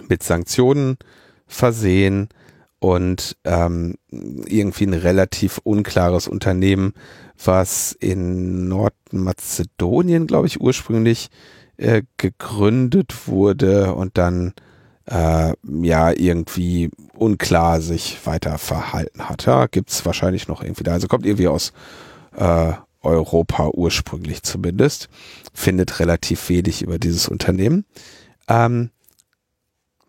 mit 0.09 0.23
Sanktionen 0.23 0.99
versehen 1.47 2.29
und 2.81 3.37
ähm, 3.45 3.97
irgendwie 4.09 4.87
ein 4.87 4.95
relativ 4.95 5.61
unklares 5.63 6.27
Unternehmen, 6.27 6.95
was 7.43 7.93
in 7.93 8.69
Nordmazedonien, 8.69 10.27
glaube 10.27 10.47
ich, 10.47 10.61
ursprünglich 10.61 11.31
äh, 11.81 12.03
gegründet 12.19 13.27
wurde 13.27 13.95
und 13.95 14.19
dann 14.19 14.53
äh, 15.07 15.55
ja 15.65 16.11
irgendwie 16.13 16.91
unklar 17.15 17.81
sich 17.81 18.19
weiter 18.27 18.59
verhalten 18.59 19.29
hat. 19.29 19.47
Ja, 19.47 19.67
gibt's 19.67 20.05
wahrscheinlich 20.05 20.47
noch 20.47 20.63
irgendwie 20.63 20.85
da. 20.85 20.93
Also 20.93 21.09
kommt 21.09 21.27
irgendwie 21.27 21.49
aus 21.49 21.73
äh, 22.37 22.73
Europa 23.03 23.71
ursprünglich 23.73 24.43
zumindest. 24.43 25.09
Findet 25.55 26.01
relativ 26.01 26.49
wenig 26.51 26.83
über 26.83 26.99
dieses 26.99 27.29
Unternehmen. 27.29 27.87
Ähm, 28.47 28.91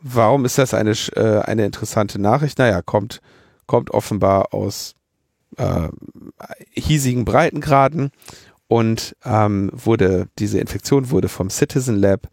warum 0.02 0.44
ist 0.46 0.58
das 0.58 0.74
eine, 0.74 0.92
äh, 1.16 1.40
eine 1.40 1.66
interessante 1.66 2.20
Nachricht? 2.20 2.60
Naja, 2.60 2.82
kommt, 2.82 3.22
kommt 3.66 3.92
offenbar 3.92 4.54
aus 4.54 4.96
äh, 5.58 5.88
hiesigen 6.72 7.26
Breitengraden 7.26 8.12
und 8.72 9.18
ähm, 9.26 9.70
wurde, 9.74 10.30
diese 10.40 10.58
Infektion 10.62 11.10
wurde 11.10 11.28
vom 11.28 11.50
Citizen 11.50 11.98
Lab 11.98 12.30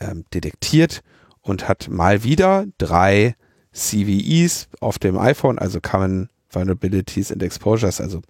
ähm, 0.00 0.24
detektiert 0.32 1.02
und 1.42 1.68
hat 1.68 1.88
mal 1.90 2.24
wieder 2.24 2.64
drei 2.78 3.36
CVEs 3.74 4.68
auf 4.80 4.98
dem 4.98 5.18
iPhone, 5.18 5.58
also 5.58 5.78
Common 5.82 6.30
Vulnerabilities 6.50 7.30
and 7.30 7.42
Exposures, 7.42 8.00
also 8.00 8.22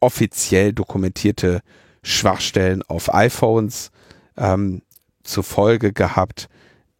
offiziell 0.00 0.72
dokumentierte 0.72 1.60
Schwachstellen 2.02 2.82
auf 2.82 3.14
iPhones 3.14 3.92
ähm, 4.36 4.82
zur 5.22 5.44
Folge 5.44 5.92
gehabt, 5.92 6.48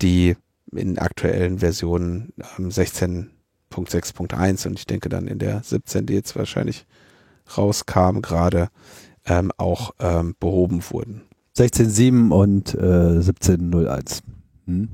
die 0.01 0.37
in 0.71 0.97
aktuellen 0.97 1.59
Versionen 1.59 2.33
ähm, 2.57 2.71
16 2.71 3.33
Punkt 3.69 3.91
6.1 3.91 4.69
und 4.69 4.79
ich 4.79 4.87
denke 4.87 5.09
dann 5.09 5.27
in 5.27 5.41
der 5.41 5.65
17, 5.65 6.07
die 6.07 6.15
jetzt 6.15 6.37
wahrscheinlich 6.37 6.87
rauskam 7.57 8.21
gerade, 8.21 8.69
ähm, 9.29 9.53
auch 9.57 9.93
ähm, 10.01 10.35
behoben 10.41 10.83
wurden. 10.91 11.23
16.7 11.57 12.31
und 12.31 12.75
äh, 12.75 13.21
17.01. 13.21 14.23
Hm? 14.67 14.89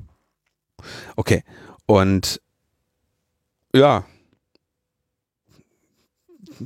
Okay. 1.16 1.42
Und 1.86 2.40
ja, 3.74 4.04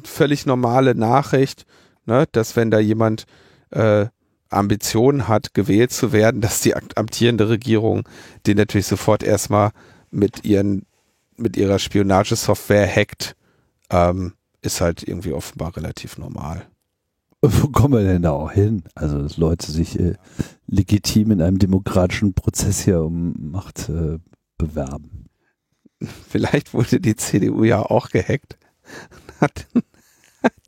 völlig 0.04 0.46
normale 0.46 0.94
Nachricht, 0.94 1.66
ne, 2.06 2.26
dass 2.32 2.56
wenn 2.56 2.70
da 2.70 2.78
jemand 2.78 3.24
äh, 3.70 4.06
Ambitionen 4.50 5.28
hat, 5.28 5.54
gewählt 5.54 5.92
zu 5.92 6.12
werden, 6.12 6.40
dass 6.42 6.60
die 6.60 6.74
amtierende 6.74 7.48
Regierung 7.48 8.08
den 8.46 8.56
natürlich 8.56 8.86
sofort 8.86 9.22
erstmal 9.22 9.70
mit 10.10 10.44
ihren 10.44 10.84
mit 11.40 11.56
ihrer 11.56 11.78
Spionagesoftware 11.78 12.88
hackt, 12.88 13.36
ähm, 13.90 14.34
ist 14.60 14.80
halt 14.80 15.04
irgendwie 15.04 15.32
offenbar 15.32 15.76
relativ 15.76 16.18
normal. 16.18 16.66
Wo 17.40 17.68
kommen 17.68 17.94
wir 17.94 18.04
denn 18.04 18.22
da 18.22 18.32
auch 18.32 18.50
hin? 18.50 18.82
Also, 18.94 19.22
dass 19.22 19.36
Leute 19.36 19.70
sich 19.70 19.98
äh, 19.98 20.14
legitim 20.66 21.30
in 21.30 21.40
einem 21.40 21.58
demokratischen 21.58 22.34
Prozess 22.34 22.80
hier 22.80 23.02
um 23.02 23.34
Macht 23.52 23.88
äh, 23.88 24.18
bewerben. 24.56 25.26
Vielleicht 26.28 26.74
wurde 26.74 27.00
die 27.00 27.14
CDU 27.14 27.64
ja 27.64 27.80
auch 27.82 28.10
gehackt. 28.10 28.58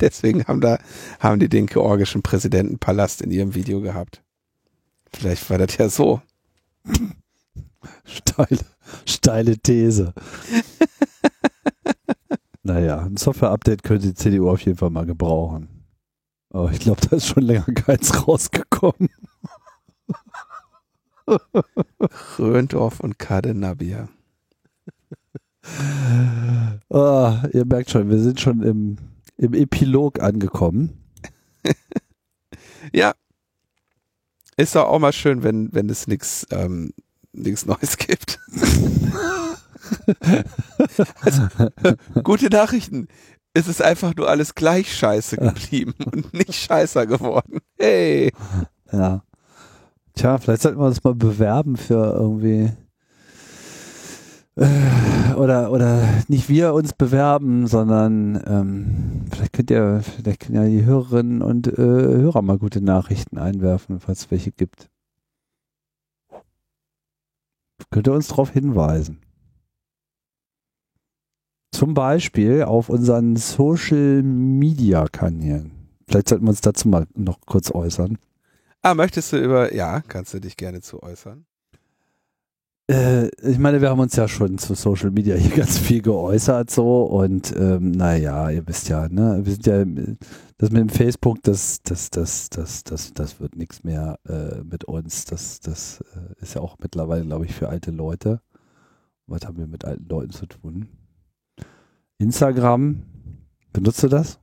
Deswegen 0.00 0.44
haben 0.44 0.60
da, 0.60 0.78
haben 1.18 1.40
die 1.40 1.48
den 1.48 1.66
georgischen 1.66 2.22
Präsidentenpalast 2.22 3.22
in 3.22 3.30
ihrem 3.30 3.54
Video 3.54 3.80
gehabt. 3.80 4.22
Vielleicht 5.12 5.48
war 5.50 5.58
das 5.58 5.76
ja 5.76 5.88
so. 5.88 6.22
Steile, 8.04 8.58
steile 9.06 9.58
These. 9.58 10.12
naja, 12.62 13.00
ein 13.00 13.16
Software-Update 13.16 13.82
könnte 13.82 14.08
die 14.08 14.14
CDU 14.14 14.50
auf 14.50 14.60
jeden 14.62 14.76
Fall 14.76 14.90
mal 14.90 15.06
gebrauchen. 15.06 15.79
Aber 16.51 16.70
ich 16.72 16.80
glaube, 16.80 17.01
da 17.09 17.16
ist 17.16 17.26
schon 17.26 17.44
länger 17.44 17.64
keins 17.74 18.26
rausgekommen. 18.26 19.09
Röndorf 22.38 23.01
und 23.01 23.18
Kadenabia. 23.18 24.09
Oh, 26.88 27.34
ihr 27.53 27.64
merkt 27.66 27.90
schon, 27.90 28.11
wir 28.11 28.18
sind 28.18 28.40
schon 28.40 28.62
im, 28.62 28.96
im 29.36 29.55
Epilog 29.55 30.20
angekommen. 30.20 31.05
ja. 32.92 33.14
Ist 34.57 34.74
doch 34.74 34.86
auch 34.86 34.98
mal 34.98 35.12
schön, 35.12 35.42
wenn, 35.44 35.72
wenn 35.72 35.88
es 35.88 36.07
nichts 36.07 36.46
ähm, 36.51 36.92
nichts 37.32 37.66
Neues 37.66 37.96
gibt. 37.96 38.38
also, 41.20 41.48
gute 42.22 42.48
Nachrichten. 42.48 43.09
Es 43.53 43.66
ist 43.66 43.82
einfach 43.82 44.14
nur 44.14 44.28
alles 44.28 44.55
gleich 44.55 44.94
scheiße 44.94 45.36
geblieben 45.36 45.94
und 46.12 46.32
nicht 46.32 46.55
scheißer 46.55 47.07
geworden. 47.07 47.59
Hey. 47.78 48.32
Ja. 48.92 49.22
Tja, 50.14 50.38
vielleicht 50.38 50.62
sollten 50.62 50.78
wir 50.78 50.86
uns 50.86 51.03
mal 51.03 51.14
bewerben 51.14 51.76
für 51.76 52.12
irgendwie 52.12 52.70
äh, 54.57 55.32
oder 55.34 55.70
oder 55.72 56.03
nicht 56.28 56.48
wir 56.48 56.74
uns 56.74 56.92
bewerben, 56.92 57.66
sondern 57.66 58.42
ähm, 58.46 59.24
vielleicht 59.32 59.53
könnt 59.53 59.70
ihr, 59.70 60.03
vielleicht 60.03 60.40
können 60.40 60.57
ja 60.57 60.64
die 60.68 60.84
Hörerinnen 60.84 61.42
und 61.42 61.66
äh, 61.66 61.76
Hörer 61.76 62.42
mal 62.42 62.59
gute 62.59 62.82
Nachrichten 62.82 63.38
einwerfen, 63.38 64.01
falls 64.01 64.20
es 64.20 64.30
welche 64.30 64.53
gibt. 64.53 64.90
Könnt 67.90 68.07
ihr 68.09 68.12
uns 68.12 68.28
darauf 68.28 68.51
hinweisen. 68.51 69.20
Zum 71.72 71.94
Beispiel 71.94 72.64
auf 72.64 72.88
unseren 72.88 73.36
Social 73.36 74.22
Media 74.22 75.06
Kanälen. 75.06 75.72
Vielleicht 76.08 76.28
sollten 76.28 76.44
wir 76.44 76.50
uns 76.50 76.60
dazu 76.60 76.88
mal 76.88 77.06
noch 77.14 77.38
kurz 77.46 77.70
äußern. 77.70 78.18
Ah, 78.82 78.94
möchtest 78.94 79.32
du 79.32 79.36
über, 79.36 79.74
ja, 79.74 80.00
kannst 80.00 80.34
du 80.34 80.40
dich 80.40 80.56
gerne 80.56 80.80
zu 80.80 81.02
äußern? 81.02 81.44
Äh, 82.90 83.28
ich 83.48 83.58
meine, 83.58 83.80
wir 83.80 83.90
haben 83.90 84.00
uns 84.00 84.16
ja 84.16 84.26
schon 84.26 84.58
zu 84.58 84.74
Social 84.74 85.12
Media 85.12 85.36
hier 85.36 85.50
ganz 85.56 85.78
viel 85.78 86.02
geäußert 86.02 86.70
so 86.70 87.04
und 87.04 87.54
ähm, 87.56 87.92
naja, 87.92 88.50
ihr 88.50 88.66
wisst 88.66 88.88
ja, 88.88 89.08
ne, 89.08 89.40
wir 89.44 89.52
sind 89.52 89.66
ja, 89.66 89.84
das 90.58 90.70
mit 90.70 90.80
dem 90.80 90.88
Facebook, 90.88 91.40
das, 91.42 91.82
das, 91.82 92.10
das, 92.10 92.50
das, 92.50 92.82
das, 92.82 93.12
das 93.12 93.38
wird 93.38 93.54
nichts 93.54 93.84
mehr 93.84 94.18
äh, 94.28 94.64
mit 94.64 94.84
uns. 94.84 95.24
Das, 95.24 95.60
das 95.60 96.02
äh, 96.16 96.42
ist 96.42 96.54
ja 96.54 96.62
auch 96.62 96.78
mittlerweile, 96.80 97.24
glaube 97.24 97.44
ich, 97.44 97.54
für 97.54 97.68
alte 97.68 97.92
Leute. 97.92 98.40
Was 99.28 99.46
haben 99.46 99.58
wir 99.58 99.68
mit 99.68 99.84
alten 99.84 100.08
Leuten 100.08 100.32
zu 100.32 100.46
tun? 100.46 100.88
Instagram, 102.20 103.02
benutzt 103.72 104.02
du 104.02 104.08
das? 104.08 104.38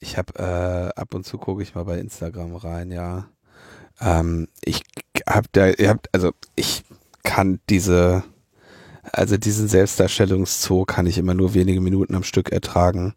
Ich 0.00 0.18
habe 0.18 0.34
äh, 0.38 1.00
ab 1.00 1.14
und 1.14 1.24
zu 1.24 1.38
gucke 1.38 1.62
ich 1.62 1.74
mal 1.74 1.84
bei 1.84 1.98
Instagram 1.98 2.54
rein, 2.56 2.90
ja. 2.90 3.30
Ähm, 3.98 4.48
ich 4.62 4.82
habe 5.26 5.48
da, 5.52 5.68
ihr 5.68 5.88
habt, 5.88 6.10
also 6.12 6.32
ich 6.56 6.84
kann 7.22 7.58
diese, 7.70 8.22
also 9.02 9.38
diesen 9.38 9.66
Selbstdarstellungszoo 9.66 10.84
kann 10.84 11.06
ich 11.06 11.16
immer 11.16 11.32
nur 11.32 11.54
wenige 11.54 11.80
Minuten 11.80 12.14
am 12.16 12.24
Stück 12.24 12.52
ertragen. 12.52 13.14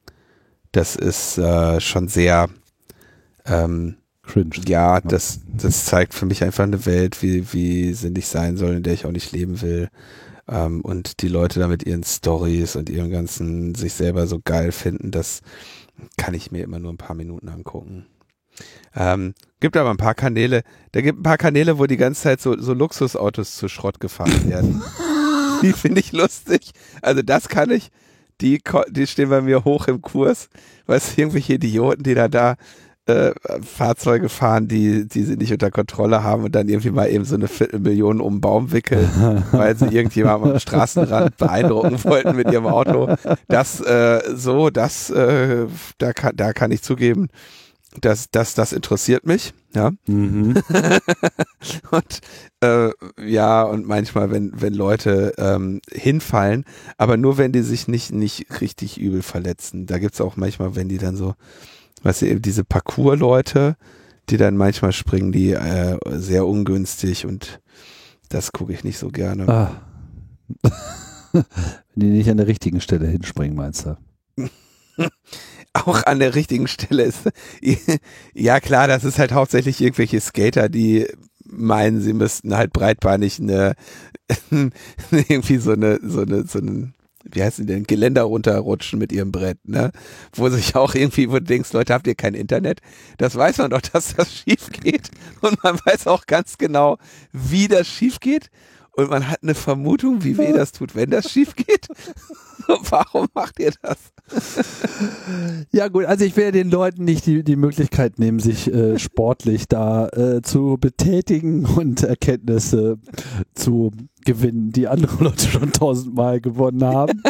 Das 0.72 0.96
ist 0.96 1.38
äh, 1.38 1.82
schon 1.82 2.08
sehr 2.08 2.48
ähm, 3.46 3.98
cringe. 4.24 4.62
Ja, 4.66 5.02
das, 5.02 5.42
das 5.46 5.84
zeigt 5.84 6.14
für 6.14 6.26
mich 6.26 6.42
einfach 6.42 6.64
eine 6.64 6.86
Welt, 6.86 7.22
wie, 7.22 7.52
wie 7.52 7.94
sie 7.94 8.12
nicht 8.12 8.28
sein 8.28 8.56
soll, 8.56 8.76
in 8.76 8.84
der 8.84 8.94
ich 8.94 9.06
auch 9.06 9.12
nicht 9.12 9.34
leben 9.34 9.62
will. 9.62 9.90
Ähm, 10.48 10.82
und 10.82 11.22
die 11.22 11.28
Leute 11.28 11.60
da 11.60 11.68
mit 11.68 11.86
ihren 11.86 12.04
Stories 12.04 12.76
und 12.76 12.90
ihrem 12.90 13.10
ganzen 13.10 13.76
sich 13.76 13.94
selber 13.94 14.28
so 14.28 14.40
geil 14.44 14.72
finden, 14.72 15.12
das 15.12 15.42
kann 16.18 16.34
ich 16.34 16.52
mir 16.52 16.64
immer 16.64 16.80
nur 16.80 16.94
ein 16.94 16.98
paar 16.98 17.16
Minuten 17.16 17.50
angucken. 17.50 18.06
Ähm, 18.96 19.34
gibt 19.60 19.76
aber 19.76 19.90
ein 19.90 19.98
paar 19.98 20.16
Kanäle, 20.16 20.64
da 20.94 21.02
gibt 21.02 21.20
ein 21.20 21.24
paar 21.24 21.38
Kanäle, 21.38 21.80
wo 21.80 21.86
die 21.86 21.98
ganze 21.98 22.22
Zeit 22.24 22.42
so, 22.42 22.58
so 22.60 22.74
Luxusautos 22.74 23.56
zu 23.56 23.68
Schrott 23.68 24.00
gefahren 24.00 24.50
werden. 24.50 24.82
die 25.62 25.74
finde 25.74 26.00
ich 26.00 26.12
lustig. 26.12 26.72
Also 27.02 27.22
das 27.22 27.50
kann 27.50 27.72
ich, 27.72 27.90
die, 28.42 28.62
die 28.90 29.08
stehen 29.08 29.30
bei 29.30 29.42
mir 29.42 29.64
hoch 29.66 29.88
im 29.88 30.02
Kurs. 30.02 30.50
Weißt 30.86 31.18
du, 31.18 31.22
irgendwelche 31.22 31.54
Idioten, 31.54 32.04
die 32.04 32.16
da 32.16 32.28
da 32.28 32.56
äh, 33.08 33.34
Fahrzeuge 33.62 34.30
fahren, 34.30 34.68
die, 34.68 35.08
die 35.08 35.24
sie 35.24 35.38
nicht 35.38 35.52
unter 35.52 35.72
Kontrolle 35.72 36.24
haben 36.24 36.44
und 36.44 36.56
dann 36.56 36.68
irgendwie 36.68 36.92
mal 36.92 37.10
eben 37.10 37.26
so 37.26 37.36
eine 37.36 37.48
Viertelmillion 37.48 38.20
um 38.20 38.36
den 38.36 38.42
Baum 38.42 38.72
wickeln, 38.72 39.10
weil 39.52 39.76
sie 39.76 39.86
irgendjemand 39.86 40.44
am 40.44 40.60
Straßenrand 40.60 41.38
beeindrucken 41.38 42.04
wollten 42.04 42.36
mit 42.36 42.52
ihrem 42.52 42.66
Auto. 42.66 43.16
Das 43.48 43.80
äh, 43.82 44.22
so, 44.36 44.70
das, 44.70 45.10
äh, 45.10 45.68
da 45.98 46.14
kann, 46.14 46.36
da 46.36 46.54
kann 46.54 46.72
ich 46.72 46.82
zugeben, 46.82 47.28
das, 48.02 48.30
das, 48.30 48.56
das 48.56 48.74
interessiert 48.74 49.26
mich, 49.26 49.54
ja. 49.74 49.92
Mhm. 50.08 50.56
und 51.92 52.22
äh, 52.62 52.90
ja, 53.24 53.64
und 53.64 53.88
manchmal, 53.88 54.32
wenn, 54.32 54.52
wenn 54.56 54.74
Leute 54.74 55.34
ähm, 55.38 55.82
hinfallen, 55.92 56.66
aber 56.98 57.18
nur 57.18 57.38
wenn 57.38 57.52
die 57.52 57.62
sich 57.62 57.88
nicht, 57.88 58.12
nicht 58.12 58.62
richtig 58.62 59.00
übel 59.00 59.22
verletzen. 59.22 59.86
Da 59.86 60.00
gibt's 60.00 60.22
auch 60.22 60.36
manchmal, 60.36 60.76
wenn 60.76 60.90
die 60.90 60.98
dann 60.98 61.16
so, 61.16 61.36
weißt 62.06 62.22
du, 62.22 62.28
eben 62.28 62.42
diese 62.42 62.64
Parcours-Leute, 62.64 63.76
die 64.30 64.38
dann 64.38 64.58
manchmal 64.58 64.92
springen, 64.92 65.32
die 65.32 65.52
äh, 65.52 65.98
sehr 66.06 66.46
ungünstig 66.46 67.26
und 67.26 67.60
das 68.30 68.52
gucke 68.52 68.74
ich 68.74 68.84
nicht 68.84 68.98
so 68.98 69.10
gerne. 69.10 69.48
Ah. 69.48 69.82
wenn 71.34 71.44
die 71.96 72.08
nicht 72.08 72.30
an 72.30 72.38
der 72.38 72.48
richtigen 72.48 72.80
Stelle 72.80 73.08
hinspringen, 73.08 73.58
meinst 73.58 73.86
du? 73.86 73.98
auch 75.74 76.04
an 76.04 76.20
der 76.20 76.36
richtigen 76.36 76.68
Stelle 76.68 77.04
ist. 77.04 77.30
ja 78.34 78.60
klar, 78.60 78.88
das 78.88 79.04
ist 79.04 79.20
halt 79.20 79.32
hauptsächlich 79.32 79.82
irgendwelche 79.82 80.22
Skater, 80.22 80.70
die 80.70 81.08
meinen, 81.44 82.02
sie 82.02 82.14
müssten 82.14 82.56
halt 82.56 82.72
breitbeinig 82.72 83.40
eine 83.40 83.76
irgendwie 85.12 85.58
so 85.58 85.72
eine 85.72 86.00
so 86.02 86.22
eine 86.22 86.46
so 86.48 86.60
ein 86.60 86.95
wie 87.32 87.44
heißt 87.44 87.60
denn 87.68 87.84
Geländer 87.84 88.24
runterrutschen 88.24 89.00
mit 89.00 89.12
ihrem 89.12 89.32
Brett, 89.32 89.58
ne? 89.68 89.92
Wo 90.34 90.50
sich 90.50 90.76
auch 90.76 90.96
irgendwie, 90.96 91.30
wo 91.30 91.34
du 91.34 91.44
denkst, 91.44 91.74
Leute, 91.74 91.94
habt 91.94 92.08
ihr 92.08 92.16
kein 92.16 92.34
Internet? 92.34 92.82
Das 93.18 93.36
weiß 93.36 93.58
man 93.58 93.72
doch, 93.72 93.82
dass 93.94 94.16
das 94.16 94.34
schief 94.34 94.70
geht. 94.72 95.10
Und 95.42 95.64
man 95.64 95.80
weiß 95.86 96.08
auch 96.08 96.26
ganz 96.26 96.58
genau, 96.58 96.98
wie 97.32 97.68
das 97.68 97.88
schief 97.88 98.20
geht 98.20 98.50
und 98.96 99.10
man 99.10 99.30
hat 99.30 99.44
eine 99.44 99.56
Vermutung, 99.56 100.24
wie 100.24 100.38
weh 100.38 100.54
das 100.54 100.72
tut, 100.72 100.96
wenn 100.96 101.10
das 101.10 101.30
schief 101.30 101.56
geht. 101.56 101.88
Warum 102.90 103.28
macht 103.34 103.60
ihr 103.60 103.74
das? 103.82 103.98
ja 105.72 105.88
gut, 105.88 106.06
also 106.06 106.26
ich 106.26 106.36
will 106.36 106.52
den 106.52 106.70
Leuten 106.70 107.04
nicht 107.04 107.26
die, 107.26 107.44
die 107.44 107.58
Möglichkeit 107.58 108.18
nehmen, 108.18 108.40
sich 108.40 108.74
äh, 108.74 108.98
sportlich 108.98 109.68
da 109.68 110.08
äh, 110.08 110.42
zu 110.42 110.78
betätigen 110.80 111.66
und 111.66 112.04
Erkenntnisse 112.04 112.98
zu 113.54 113.92
gewinnen, 114.24 114.72
die 114.72 114.88
andere 114.88 115.24
Leute 115.24 115.48
schon 115.48 115.72
tausendmal 115.74 116.42
gewonnen 116.42 116.84
haben. 116.84 117.22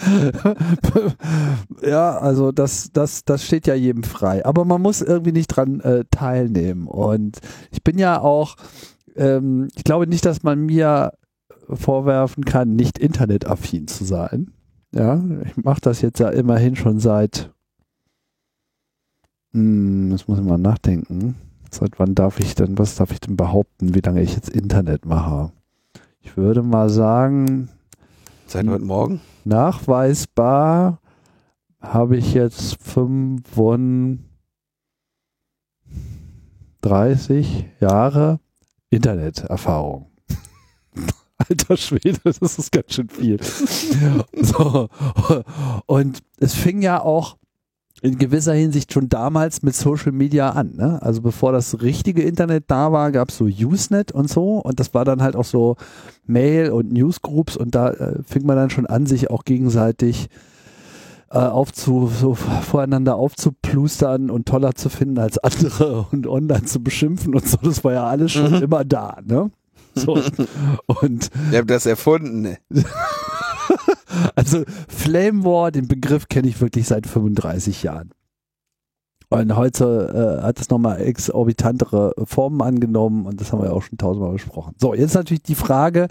ja, 1.82 2.18
also 2.18 2.52
das, 2.52 2.90
das, 2.92 3.24
das 3.24 3.44
steht 3.44 3.66
ja 3.66 3.74
jedem 3.74 4.02
frei. 4.02 4.44
Aber 4.44 4.64
man 4.64 4.82
muss 4.82 5.02
irgendwie 5.02 5.32
nicht 5.32 5.48
dran 5.48 5.80
äh, 5.80 6.04
teilnehmen. 6.10 6.86
Und 6.86 7.38
ich 7.70 7.82
bin 7.82 7.98
ja 7.98 8.20
auch 8.20 8.56
ähm, 9.16 9.68
ich 9.74 9.84
glaube 9.84 10.06
nicht, 10.06 10.24
dass 10.24 10.42
man 10.42 10.60
mir 10.66 11.12
vorwerfen 11.68 12.44
kann, 12.44 12.74
nicht 12.74 12.98
internetaffin 12.98 13.86
zu 13.86 14.04
sein. 14.04 14.52
Ja, 14.92 15.22
ich 15.44 15.56
mache 15.56 15.80
das 15.80 16.00
jetzt 16.00 16.18
ja 16.18 16.28
immerhin 16.30 16.74
schon 16.76 16.98
seit, 16.98 17.52
hm, 19.52 20.10
das 20.10 20.26
muss 20.26 20.38
ich 20.38 20.44
mal 20.44 20.58
nachdenken. 20.58 21.36
Seit 21.70 22.00
wann 22.00 22.16
darf 22.16 22.40
ich 22.40 22.56
denn, 22.56 22.78
was 22.78 22.96
darf 22.96 23.12
ich 23.12 23.20
denn 23.20 23.36
behaupten, 23.36 23.94
wie 23.94 24.00
lange 24.00 24.22
ich 24.22 24.34
jetzt 24.34 24.48
Internet 24.48 25.06
mache? 25.06 25.52
Ich 26.20 26.36
würde 26.36 26.62
mal 26.62 26.90
sagen, 26.90 27.68
Seit 28.46 28.66
heute 28.66 28.84
Morgen? 28.84 29.20
nachweisbar 29.44 30.98
habe 31.80 32.16
ich 32.16 32.34
jetzt 32.34 32.76
35 32.82 34.18
Jahre 37.80 38.40
Interneterfahrung. 38.90 40.06
Alter 41.48 41.76
Schwede, 41.76 42.18
das 42.24 42.58
ist 42.58 42.70
ganz 42.70 42.92
schön 42.92 43.08
viel. 43.08 43.38
so. 44.42 44.88
Und 45.86 46.18
es 46.38 46.54
fing 46.54 46.82
ja 46.82 47.00
auch 47.00 47.38
in 48.02 48.18
gewisser 48.18 48.54
Hinsicht 48.54 48.92
schon 48.92 49.08
damals 49.08 49.62
mit 49.62 49.74
Social 49.74 50.12
Media 50.12 50.50
an. 50.50 50.74
Ne? 50.76 51.00
Also 51.02 51.20
bevor 51.20 51.52
das 51.52 51.82
richtige 51.82 52.22
Internet 52.22 52.64
da 52.68 52.92
war, 52.92 53.12
gab 53.12 53.28
es 53.28 53.36
so 53.36 53.44
Usenet 53.44 54.12
und 54.12 54.30
so. 54.30 54.58
Und 54.58 54.80
das 54.80 54.94
war 54.94 55.04
dann 55.04 55.22
halt 55.22 55.36
auch 55.36 55.44
so 55.44 55.76
Mail 56.26 56.70
und 56.70 56.92
Newsgroups. 56.92 57.56
Und 57.56 57.74
da 57.74 57.90
äh, 57.90 58.22
fing 58.24 58.46
man 58.46 58.56
dann 58.56 58.70
schon 58.70 58.86
an, 58.86 59.06
sich 59.06 59.30
auch 59.30 59.44
gegenseitig 59.44 60.28
äh, 61.32 61.38
aufzu, 61.38 62.08
so 62.08 62.34
voreinander 62.34 63.16
aufzuplustern 63.16 64.30
und 64.30 64.46
toller 64.46 64.74
zu 64.74 64.88
finden 64.88 65.18
als 65.18 65.38
andere 65.38 66.06
und 66.10 66.26
online 66.26 66.64
zu 66.64 66.82
beschimpfen 66.82 67.34
und 67.34 67.46
so. 67.46 67.56
Das 67.62 67.84
war 67.84 67.92
ja 67.92 68.04
alles 68.06 68.32
schon 68.32 68.50
Mhm. 68.56 68.62
immer 68.62 68.84
da. 68.84 69.18
Ne? 69.24 69.50
So. 69.94 70.14
und 70.86 71.30
Ihr 71.52 71.58
habt 71.58 71.70
das 71.70 71.86
erfunden. 71.86 72.42
ne? 72.42 72.58
also 74.34 74.64
Flame 74.88 75.44
War, 75.44 75.70
den 75.70 75.88
Begriff 75.88 76.28
kenne 76.28 76.48
ich 76.48 76.60
wirklich 76.60 76.86
seit 76.88 77.06
35 77.06 77.82
Jahren. 77.82 78.10
Und 79.32 79.54
heute 79.54 80.40
äh, 80.40 80.42
hat 80.42 80.58
es 80.60 80.70
nochmal 80.70 81.00
exorbitantere 81.00 82.14
Formen 82.24 82.60
angenommen 82.62 83.26
und 83.26 83.40
das 83.40 83.52
haben 83.52 83.60
wir 83.62 83.66
ja 83.66 83.72
auch 83.72 83.82
schon 83.82 83.96
tausendmal 83.96 84.32
besprochen. 84.32 84.74
So, 84.78 84.92
jetzt 84.92 85.14
natürlich 85.14 85.44
die 85.44 85.54
Frage, 85.54 86.08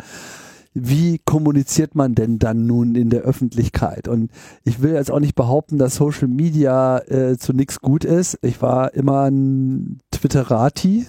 wie 0.74 1.20
kommuniziert 1.20 1.96
man 1.96 2.16
denn 2.16 2.40
dann 2.40 2.66
nun 2.68 2.96
in 2.96 3.10
der 3.10 3.22
Öffentlichkeit? 3.22 4.08
Und 4.08 4.32
ich 4.64 4.82
will 4.82 4.94
jetzt 4.94 5.12
auch 5.12 5.20
nicht 5.20 5.36
behaupten, 5.36 5.78
dass 5.78 5.96
Social 5.96 6.28
Media 6.28 7.00
äh, 7.08 7.38
zu 7.38 7.54
nichts 7.54 7.80
gut 7.80 8.06
ist. 8.06 8.38
Ich 8.42 8.62
war 8.62 8.94
immer 8.94 9.30
ein 9.30 10.00
Twitterati, 10.12 11.08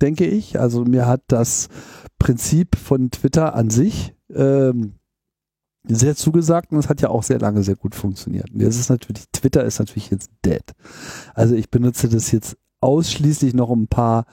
denke 0.00 0.26
ich. 0.26 0.60
Also 0.60 0.84
mir 0.84 1.06
hat 1.06 1.22
das 1.28 1.68
Prinzip 2.18 2.76
von 2.76 3.10
Twitter 3.10 3.54
an 3.54 3.70
sich 3.70 4.14
ähm, 4.34 4.94
sehr 5.84 6.14
zugesagt 6.14 6.70
und 6.70 6.78
es 6.78 6.88
hat 6.88 7.00
ja 7.00 7.08
auch 7.08 7.22
sehr 7.22 7.38
lange 7.38 7.62
sehr 7.62 7.76
gut 7.76 7.94
funktioniert. 7.94 8.50
Und 8.52 8.60
jetzt 8.60 8.78
ist 8.78 8.90
natürlich, 8.90 9.24
Twitter 9.32 9.64
ist 9.64 9.78
natürlich 9.78 10.10
jetzt 10.10 10.30
dead. 10.44 10.62
Also 11.34 11.54
ich 11.54 11.70
benutze 11.70 12.08
das 12.08 12.30
jetzt 12.30 12.56
ausschließlich 12.80 13.54
noch 13.54 13.70
ein 13.70 13.88
paar, 13.88 14.26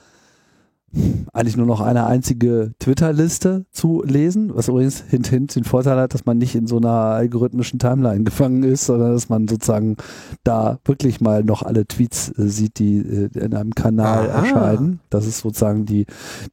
eigentlich 1.32 1.56
nur 1.56 1.66
noch 1.66 1.80
eine 1.80 2.06
einzige 2.06 2.72
Twitter-Liste 2.80 3.64
zu 3.70 4.02
lesen, 4.04 4.50
was 4.54 4.68
übrigens 4.68 5.04
hint 5.08 5.28
hint 5.28 5.54
den 5.54 5.64
Vorteil 5.64 5.96
hat, 5.96 6.14
dass 6.14 6.26
man 6.26 6.38
nicht 6.38 6.56
in 6.56 6.66
so 6.66 6.78
einer 6.78 6.90
algorithmischen 6.90 7.78
Timeline 7.78 8.24
gefangen 8.24 8.64
ist, 8.64 8.86
sondern 8.86 9.12
dass 9.12 9.28
man 9.28 9.46
sozusagen 9.46 9.96
da 10.42 10.78
wirklich 10.84 11.20
mal 11.20 11.44
noch 11.44 11.62
alle 11.62 11.86
Tweets 11.86 12.30
äh, 12.36 12.48
sieht, 12.48 12.78
die 12.80 12.98
äh, 12.98 13.30
in 13.38 13.54
einem 13.54 13.74
Kanal 13.74 14.30
Aha. 14.30 14.40
erscheinen. 14.40 15.00
Das 15.10 15.26
ist 15.26 15.38
sozusagen 15.38 15.86
die, 15.86 16.06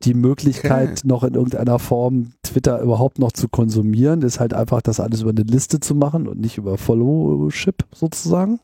die 0.03 0.13
Möglichkeit, 0.13 1.01
noch 1.03 1.23
in 1.23 1.33
irgendeiner 1.33 1.79
Form 1.79 2.33
Twitter 2.43 2.79
überhaupt 2.81 3.17
noch 3.17 3.31
zu 3.31 3.49
konsumieren, 3.49 4.21
ist 4.21 4.39
halt 4.39 4.53
einfach 4.53 4.81
das 4.81 4.99
alles 4.99 5.21
über 5.21 5.31
eine 5.31 5.43
Liste 5.43 5.79
zu 5.79 5.95
machen 5.95 6.27
und 6.27 6.39
nicht 6.39 6.57
über 6.57 6.77
Followship 6.77 7.85
sozusagen. 7.93 8.59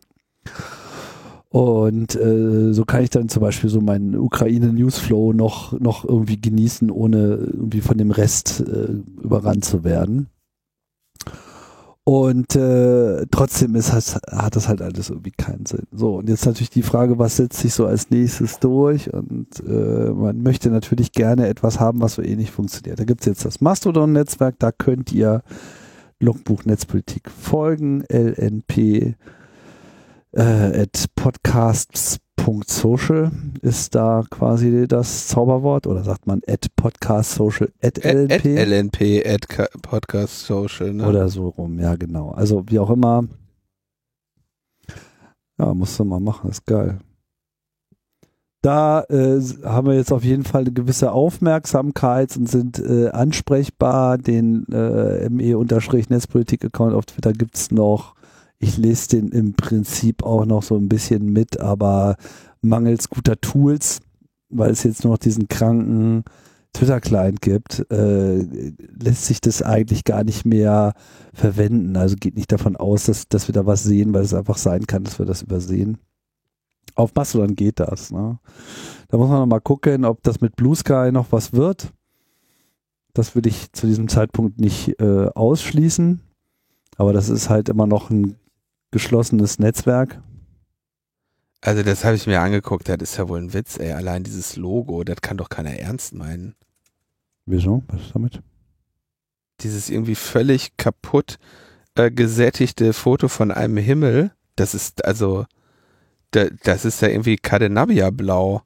Und 1.54 2.16
äh, 2.16 2.74
so 2.74 2.84
kann 2.84 3.04
ich 3.04 3.12
dann 3.12 3.30
zum 3.30 3.44
Beispiel 3.44 3.70
so 3.70 3.80
meinen 3.80 4.18
Ukraine-Newsflow 4.18 5.34
noch, 5.34 5.80
noch 5.80 6.04
irgendwie 6.04 6.42
genießen, 6.42 6.90
ohne 6.90 7.36
irgendwie 7.36 7.82
von 7.82 7.96
dem 7.96 8.10
Rest 8.10 8.62
äh, 8.62 8.88
überrannt 9.22 9.64
zu 9.64 9.84
werden. 9.84 10.30
Und 12.06 12.56
äh, 12.56 13.28
trotzdem 13.30 13.76
ist 13.76 13.94
das, 13.94 14.16
hat 14.16 14.56
das 14.56 14.68
halt 14.68 14.82
alles 14.82 15.12
irgendwie 15.12 15.30
keinen 15.30 15.68
Sinn. 15.68 15.86
So, 15.92 16.16
und 16.16 16.28
jetzt 16.28 16.48
natürlich 16.48 16.72
die 16.72 16.82
Frage, 16.82 17.20
was 17.20 17.38
setzt 17.38 17.60
sich 17.60 17.76
so 17.76 17.86
als 17.86 18.10
nächstes 18.10 18.58
durch? 18.58 19.14
Und 19.14 19.48
äh, 19.60 20.10
man 20.10 20.42
möchte 20.42 20.72
natürlich 20.72 21.12
gerne 21.12 21.48
etwas 21.50 21.80
haben, 21.80 22.02
was 22.02 22.16
so 22.16 22.24
ähnlich 22.24 22.50
funktioniert. 22.50 23.00
Da 23.00 23.04
gibt's 23.04 23.28
jetzt 23.28 23.46
das 23.46 23.62
Mastodon-Netzwerk, 23.62 24.56
da 24.58 24.72
könnt 24.72 25.14
ihr 25.14 25.44
Logbuch 26.20 26.66
Netzpolitik 26.66 27.30
folgen, 27.30 28.04
LNP 28.10 29.14
äh, 30.36 30.82
at 30.82 31.06
podcasts.social 31.16 33.32
ist 33.62 33.96
da 33.96 34.24
quasi 34.30 34.88
das 34.88 35.28
Zauberwort 35.28 35.88
oder 35.88 36.04
sagt 36.04 36.28
man 36.28 36.42
at 36.48 36.68
podcastsocial 36.76 37.72
at 37.82 38.04
At, 38.06 38.32
at 38.32 38.44
LNP 38.44 38.66
LNP, 38.66 39.24
at 39.26 39.48
Ka- 39.50 39.70
Podcast 39.82 40.46
Social. 40.46 40.94
Ne? 40.94 41.08
oder 41.08 41.30
so 41.30 41.48
rum, 41.50 41.80
ja 41.80 41.96
genau. 41.96 42.32
Also 42.32 42.64
wie 42.68 42.80
auch 42.80 42.90
immer. 42.90 43.24
Ja, 45.60 45.74
musst 45.74 45.98
du 46.00 46.04
mal 46.04 46.20
machen, 46.20 46.50
ist 46.50 46.66
geil. 46.66 47.00
Da 48.64 49.02
äh, 49.10 49.40
haben 49.66 49.88
wir 49.88 49.96
jetzt 49.96 50.12
auf 50.14 50.24
jeden 50.24 50.46
Fall 50.46 50.62
eine 50.62 50.72
gewisse 50.72 51.12
Aufmerksamkeit 51.12 52.36
und 52.38 52.48
sind 52.50 52.80
äh, 52.80 53.10
ansprechbar. 53.10 54.18
Den 54.18 54.66
äh, 54.72 55.30
ME-Netzpolitik-Account 55.30 56.94
auf 56.96 57.06
Twitter 57.06 57.34
gibt's 57.34 57.72
noch. 57.72 58.16
Ich 58.64 58.78
lese 58.78 59.10
den 59.10 59.28
im 59.28 59.56
Prinzip 59.56 60.24
auch 60.24 60.46
noch 60.46 60.64
so 60.64 60.78
ein 60.78 60.88
bisschen 60.88 61.34
mit, 61.34 61.60
aber 61.60 62.16
mangels 62.62 63.10
guter 63.10 63.36
Tools, 63.42 64.00
weil 64.48 64.72
es 64.72 64.84
jetzt 64.84 65.04
nur 65.04 65.16
noch 65.16 65.18
diesen 65.18 65.50
kranken 65.50 66.24
Twitter-Client 66.72 67.42
gibt, 67.42 67.86
äh, 67.92 68.38
lässt 69.02 69.26
sich 69.26 69.42
das 69.42 69.64
eigentlich 69.64 70.06
gar 70.06 70.24
nicht 70.24 70.46
mehr 70.46 70.94
verwenden. 71.34 71.98
Also 71.98 72.16
geht 72.16 72.38
nicht 72.38 72.54
davon 72.54 72.78
aus, 72.78 73.04
dass, 73.04 73.28
dass 73.28 73.50
wir 73.50 73.54
da 73.54 73.66
was 73.66 73.84
sehen, 73.84 74.14
weil 74.14 74.24
es 74.24 74.34
einfach 74.34 74.58
sein 74.58 74.88
kann, 74.88 75.04
dass 75.04 75.20
wir 75.20 75.26
das 75.26 75.42
übersehen. 75.42 75.98
Auf 76.96 77.14
Mastodon 77.16 77.58
geht 77.58 77.82
das. 77.82 78.12
Ne? 78.12 78.40
Da 79.10 79.18
muss 79.18 79.28
man 79.28 79.40
noch 79.40 79.46
mal 79.46 79.60
gucken, 79.60 80.06
ob 80.06 80.24
das 80.24 80.40
mit 80.40 80.56
Blue 80.56 80.76
Sky 80.76 81.10
noch 81.12 81.34
was 81.34 81.52
wird. 81.52 81.92
Das 83.14 83.36
würde 83.36 83.50
ich 83.50 83.74
zu 83.74 83.88
diesem 83.88 84.08
Zeitpunkt 84.08 84.62
nicht 84.62 85.02
äh, 85.02 85.28
ausschließen. 85.36 86.22
Aber 86.96 87.12
das 87.12 87.28
ist 87.28 87.50
halt 87.50 87.68
immer 87.68 87.88
noch 87.88 88.10
ein 88.10 88.38
geschlossenes 88.94 89.60
Netzwerk. 89.60 90.22
Also 91.60 91.84
das 91.84 92.06
habe 92.06 92.16
ich 92.16 92.28
mir 92.28 92.40
angeguckt, 92.40 92.88
das 92.88 92.98
ist 93.02 93.18
ja 93.18 93.28
wohl 93.28 93.40
ein 93.40 93.54
Witz, 93.54 93.78
ey. 93.78 93.92
Allein 93.92 94.24
dieses 94.24 94.56
Logo, 94.56 95.04
das 95.04 95.22
kann 95.22 95.38
doch 95.38 95.50
keiner 95.50 95.72
ernst 95.72 96.14
meinen. 96.14 96.56
Wieso? 97.46 97.84
Was 97.88 98.02
ist 98.02 98.16
damit? 98.16 98.42
Dieses 99.62 99.90
irgendwie 99.90 100.16
völlig 100.16 100.78
kaputt 100.78 101.40
äh, 101.96 102.12
gesättigte 102.12 102.94
Foto 102.94 103.28
von 103.28 103.52
einem 103.52 103.78
Himmel, 103.78 104.32
das 104.56 104.74
ist 104.74 105.06
also, 105.06 105.46
da, 106.32 106.46
das 106.64 106.86
ist 106.86 107.02
ja 107.02 107.08
irgendwie 107.08 107.38
Cadenabia 107.38 108.10
blau. 108.10 108.64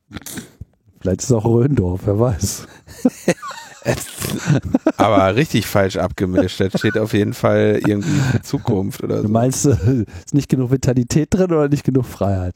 Vielleicht 0.99 1.21
ist 1.21 1.29
es 1.29 1.31
auch 1.31 1.45
Röndorf, 1.45 2.01
wer 2.05 2.19
weiß. 2.19 2.67
Aber 4.97 5.35
richtig 5.35 5.65
falsch 5.67 5.97
abgemischt. 5.97 6.59
Da 6.59 6.69
steht 6.77 6.97
auf 6.97 7.13
jeden 7.13 7.33
Fall 7.33 7.79
irgendwie 7.85 8.19
für 8.31 8.41
Zukunft 8.41 9.03
oder 9.03 9.17
Du 9.17 9.23
so. 9.23 9.29
meinst, 9.29 9.65
äh, 9.65 10.05
ist 10.25 10.33
nicht 10.33 10.49
genug 10.49 10.71
Vitalität 10.71 11.27
drin 11.31 11.51
oder 11.51 11.69
nicht 11.69 11.83
genug 11.83 12.05
Freiheit? 12.05 12.53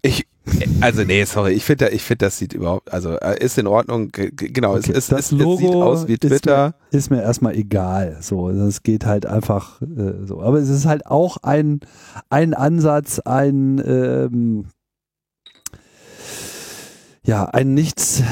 Ich, 0.00 0.26
also 0.80 1.02
nee, 1.02 1.24
sorry, 1.24 1.52
ich 1.52 1.64
finde, 1.64 1.88
ich 1.90 2.02
finde, 2.02 2.26
das 2.26 2.38
sieht 2.38 2.52
überhaupt, 2.52 2.92
also 2.92 3.16
äh, 3.18 3.42
ist 3.44 3.58
in 3.58 3.66
Ordnung. 3.66 4.10
Genau, 4.12 4.76
Okay, 4.76 4.92
es, 4.92 4.96
es, 4.96 5.06
das 5.08 5.20
es, 5.20 5.32
es 5.32 5.38
Logo 5.38 5.56
sieht 5.56 5.74
aus 5.74 6.08
wie 6.08 6.12
ist 6.12 6.20
Twitter. 6.20 6.74
Ist 6.90 7.10
mir 7.10 7.20
erstmal 7.22 7.54
egal. 7.56 8.18
So, 8.20 8.48
es 8.48 8.82
geht 8.82 9.04
halt 9.06 9.26
einfach 9.26 9.82
äh, 9.82 10.24
so. 10.24 10.40
Aber 10.40 10.58
es 10.58 10.68
ist 10.68 10.86
halt 10.86 11.06
auch 11.06 11.38
ein, 11.42 11.80
ein 12.30 12.54
Ansatz, 12.54 13.18
ein 13.18 13.82
ähm, 13.84 14.66
ja, 17.28 17.44
ein 17.44 17.74
nichts, 17.74 18.22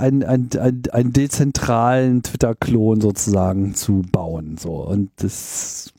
ein, 0.00 0.24
ein, 0.24 0.48
ein, 0.58 0.82
ein 0.90 1.12
dezentralen 1.12 2.22
Twitter-Klon 2.22 3.02
sozusagen 3.02 3.74
zu 3.74 4.00
bauen. 4.10 4.56
So. 4.56 4.70
Und 4.86 5.10
das, 5.16 5.92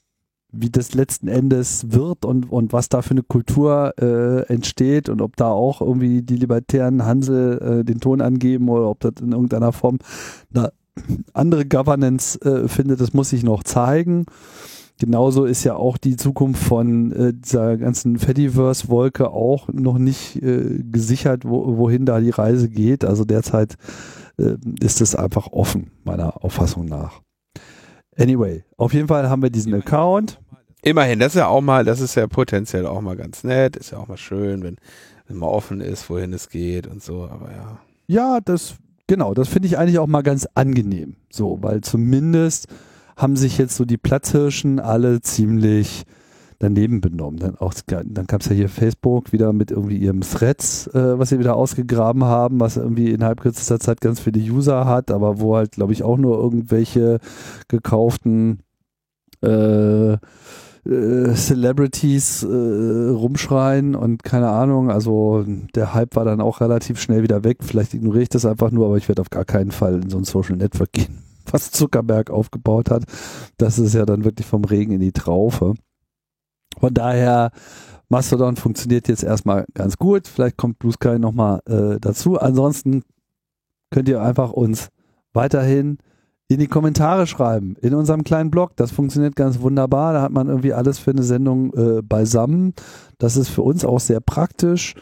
wie 0.51 0.71
das 0.71 0.95
letzten 0.95 1.27
Endes 1.27 1.91
wird 1.91 2.25
und, 2.25 2.51
und 2.51 2.73
was 2.73 2.89
da 2.89 3.03
für 3.03 3.11
eine 3.11 3.21
Kultur 3.21 3.93
äh, 4.01 4.51
entsteht 4.51 5.09
und 5.09 5.21
ob 5.21 5.35
da 5.35 5.49
auch 5.49 5.79
irgendwie 5.79 6.23
die 6.23 6.37
libertären 6.37 7.05
Hansel 7.05 7.81
äh, 7.81 7.85
den 7.85 7.99
Ton 7.99 8.19
angeben 8.19 8.67
oder 8.67 8.89
ob 8.89 8.99
das 9.01 9.13
in 9.21 9.31
irgendeiner 9.31 9.71
Form 9.71 9.99
eine 10.51 10.73
andere 11.33 11.67
Governance 11.67 12.41
äh, 12.41 12.67
findet, 12.67 12.99
das 12.99 13.13
muss 13.13 13.29
sich 13.29 13.43
noch 13.43 13.61
zeigen. 13.61 14.25
Genauso 14.99 15.45
ist 15.45 15.63
ja 15.63 15.75
auch 15.75 15.97
die 15.97 16.17
Zukunft 16.17 16.61
von 16.61 17.11
äh, 17.13 17.33
dieser 17.33 17.77
ganzen 17.77 18.19
Fediverse-Wolke 18.19 19.29
auch 19.29 19.69
noch 19.69 19.97
nicht 19.97 20.35
äh, 20.43 20.83
gesichert, 20.83 21.45
wo, 21.45 21.77
wohin 21.77 22.05
da 22.05 22.19
die 22.19 22.31
Reise 22.31 22.67
geht. 22.67 23.05
Also 23.05 23.23
derzeit 23.23 23.75
äh, 24.37 24.57
ist 24.81 24.99
es 24.99 25.15
einfach 25.15 25.47
offen, 25.47 25.91
meiner 26.03 26.43
Auffassung 26.43 26.85
nach. 26.85 27.21
Anyway, 28.17 28.65
auf 28.75 28.93
jeden 28.93 29.07
Fall 29.07 29.29
haben 29.29 29.41
wir 29.41 29.49
diesen 29.49 29.73
Account. 29.73 30.41
Immerhin, 30.81 31.19
das 31.19 31.33
ist 31.33 31.39
ja 31.39 31.47
auch 31.47 31.61
mal, 31.61 31.85
das 31.85 32.01
ist 32.01 32.15
ja 32.15 32.27
potenziell 32.27 32.85
auch 32.85 32.99
mal 32.99 33.15
ganz 33.15 33.45
nett, 33.45 33.77
ist 33.77 33.91
ja 33.91 33.99
auch 33.99 34.07
mal 34.07 34.17
schön, 34.17 34.63
wenn, 34.63 34.75
wenn 35.27 35.37
man 35.37 35.47
offen 35.47 35.79
ist, 35.79 36.09
wohin 36.09 36.33
es 36.33 36.49
geht 36.49 36.87
und 36.87 37.01
so, 37.01 37.23
aber 37.23 37.51
ja. 37.51 37.79
Ja, 38.07 38.39
das, 38.43 38.75
genau, 39.07 39.33
das 39.33 39.47
finde 39.47 39.67
ich 39.67 39.77
eigentlich 39.77 39.99
auch 39.99 40.07
mal 40.07 40.23
ganz 40.23 40.45
angenehm. 40.55 41.15
So, 41.29 41.59
weil 41.61 41.81
zumindest 41.81 42.67
haben 43.19 43.35
sich 43.35 43.57
jetzt 43.57 43.75
so 43.75 43.85
die 43.85 43.97
Platzhirschen 43.97 44.79
alle 44.79 45.21
ziemlich 45.21 46.05
daneben 46.57 47.01
benommen. 47.01 47.39
Dann, 47.39 47.57
auch, 47.57 47.73
dann 47.85 48.27
gab 48.27 48.41
es 48.41 48.47
ja 48.47 48.55
hier 48.55 48.69
Facebook 48.69 49.31
wieder 49.31 49.53
mit 49.53 49.71
irgendwie 49.71 49.97
ihrem 49.97 50.21
Threads, 50.21 50.87
äh, 50.87 51.19
was 51.19 51.29
sie 51.29 51.39
wieder 51.39 51.55
ausgegraben 51.55 52.23
haben, 52.23 52.59
was 52.59 52.77
irgendwie 52.77 53.11
innerhalb 53.11 53.41
kürzester 53.41 53.79
Zeit 53.79 54.01
ganz 54.01 54.19
viele 54.19 54.39
User 54.39 54.85
hat, 54.85 55.11
aber 55.11 55.39
wo 55.39 55.55
halt, 55.55 55.73
glaube 55.73 55.93
ich, 55.93 56.03
auch 56.03 56.17
nur 56.17 56.37
irgendwelche 56.37 57.19
gekauften 57.67 58.59
äh, 59.41 60.13
äh, 60.13 60.17
Celebrities 61.33 62.43
äh, 62.43 62.47
rumschreien 62.47 63.95
und 63.95 64.23
keine 64.23 64.49
Ahnung, 64.49 64.91
also 64.91 65.45
der 65.75 65.93
Hype 65.93 66.15
war 66.15 66.25
dann 66.25 66.41
auch 66.41 66.61
relativ 66.61 66.99
schnell 67.01 67.23
wieder 67.23 67.43
weg. 67.43 67.57
Vielleicht 67.61 67.93
ignoriere 67.93 68.23
ich 68.23 68.29
das 68.29 68.45
einfach 68.45 68.71
nur, 68.71 68.85
aber 68.85 68.97
ich 68.97 69.07
werde 69.07 69.21
auf 69.21 69.29
gar 69.29 69.45
keinen 69.45 69.71
Fall 69.71 70.01
in 70.01 70.09
so 70.09 70.17
ein 70.17 70.23
Social 70.23 70.55
Network 70.55 70.93
gehen, 70.93 71.23
was 71.51 71.71
Zuckerberg 71.71 72.29
aufgebaut 72.29 72.89
hat. 72.89 73.03
Das 73.57 73.79
ist 73.79 73.93
ja 73.93 74.05
dann 74.05 74.23
wirklich 74.23 74.47
vom 74.47 74.63
Regen 74.63 74.93
in 74.93 75.01
die 75.01 75.11
Traufe. 75.11 75.75
Von 76.79 76.93
daher, 76.93 77.51
Mastodon 78.09 78.55
funktioniert 78.55 79.07
jetzt 79.07 79.23
erstmal 79.23 79.65
ganz 79.73 79.97
gut. 79.97 80.27
Vielleicht 80.27 80.57
kommt 80.57 80.79
Blue 80.79 80.93
Sky 80.93 81.19
nochmal 81.19 81.61
äh, 81.67 81.99
dazu. 81.99 82.39
Ansonsten 82.39 83.03
könnt 83.91 84.09
ihr 84.09 84.21
einfach 84.21 84.51
uns 84.51 84.89
weiterhin 85.33 85.99
in 86.47 86.59
die 86.59 86.67
Kommentare 86.67 87.27
schreiben, 87.27 87.75
in 87.79 87.93
unserem 87.93 88.23
kleinen 88.23 88.49
Blog. 88.49 88.75
Das 88.75 88.89
funktioniert 88.91 89.35
ganz 89.35 89.59
wunderbar. 89.59 90.13
Da 90.13 90.21
hat 90.23 90.31
man 90.31 90.47
irgendwie 90.47 90.73
alles 90.73 90.97
für 90.97 91.11
eine 91.11 91.21
Sendung 91.21 91.73
äh, 91.73 92.01
beisammen. 92.01 92.73
Das 93.19 93.37
ist 93.37 93.49
für 93.49 93.61
uns 93.61 93.85
auch 93.85 93.99
sehr 93.99 94.19
praktisch, 94.19 94.95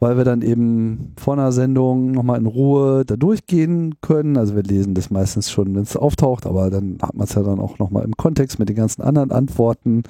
weil 0.00 0.16
wir 0.16 0.24
dann 0.24 0.42
eben 0.42 1.12
vor 1.16 1.34
einer 1.34 1.52
Sendung 1.52 2.10
nochmal 2.12 2.40
in 2.40 2.46
Ruhe 2.46 3.04
da 3.04 3.16
durchgehen 3.16 3.96
können. 4.00 4.38
Also 4.38 4.56
wir 4.56 4.62
lesen 4.62 4.94
das 4.94 5.10
meistens 5.10 5.50
schon, 5.50 5.74
wenn 5.74 5.82
es 5.82 5.96
auftaucht, 5.96 6.46
aber 6.46 6.70
dann 6.70 6.98
hat 7.02 7.14
man 7.14 7.26
es 7.26 7.34
ja 7.34 7.42
dann 7.42 7.60
auch 7.60 7.78
nochmal 7.78 8.04
im 8.04 8.16
Kontext 8.16 8.58
mit 8.58 8.70
den 8.70 8.76
ganzen 8.76 9.02
anderen 9.02 9.30
Antworten 9.30 10.02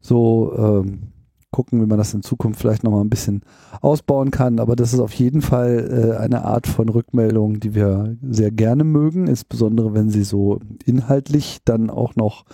so 0.00 0.52
ähm, 0.58 1.12
gucken, 1.52 1.80
wie 1.80 1.86
man 1.86 1.98
das 1.98 2.12
in 2.14 2.22
Zukunft 2.22 2.60
vielleicht 2.60 2.82
nochmal 2.82 3.02
ein 3.02 3.10
bisschen 3.10 3.42
ausbauen 3.80 4.32
kann. 4.32 4.58
Aber 4.58 4.74
das 4.74 4.92
ist 4.92 5.00
auf 5.00 5.12
jeden 5.12 5.40
Fall 5.40 6.16
äh, 6.16 6.16
eine 6.18 6.44
Art 6.44 6.66
von 6.66 6.88
Rückmeldung, 6.88 7.60
die 7.60 7.74
wir 7.74 8.16
sehr 8.22 8.50
gerne 8.50 8.84
mögen, 8.84 9.28
insbesondere 9.28 9.94
wenn 9.94 10.10
sie 10.10 10.24
so 10.24 10.58
inhaltlich 10.84 11.58
dann 11.64 11.90
auch 11.90 12.16
noch 12.16 12.44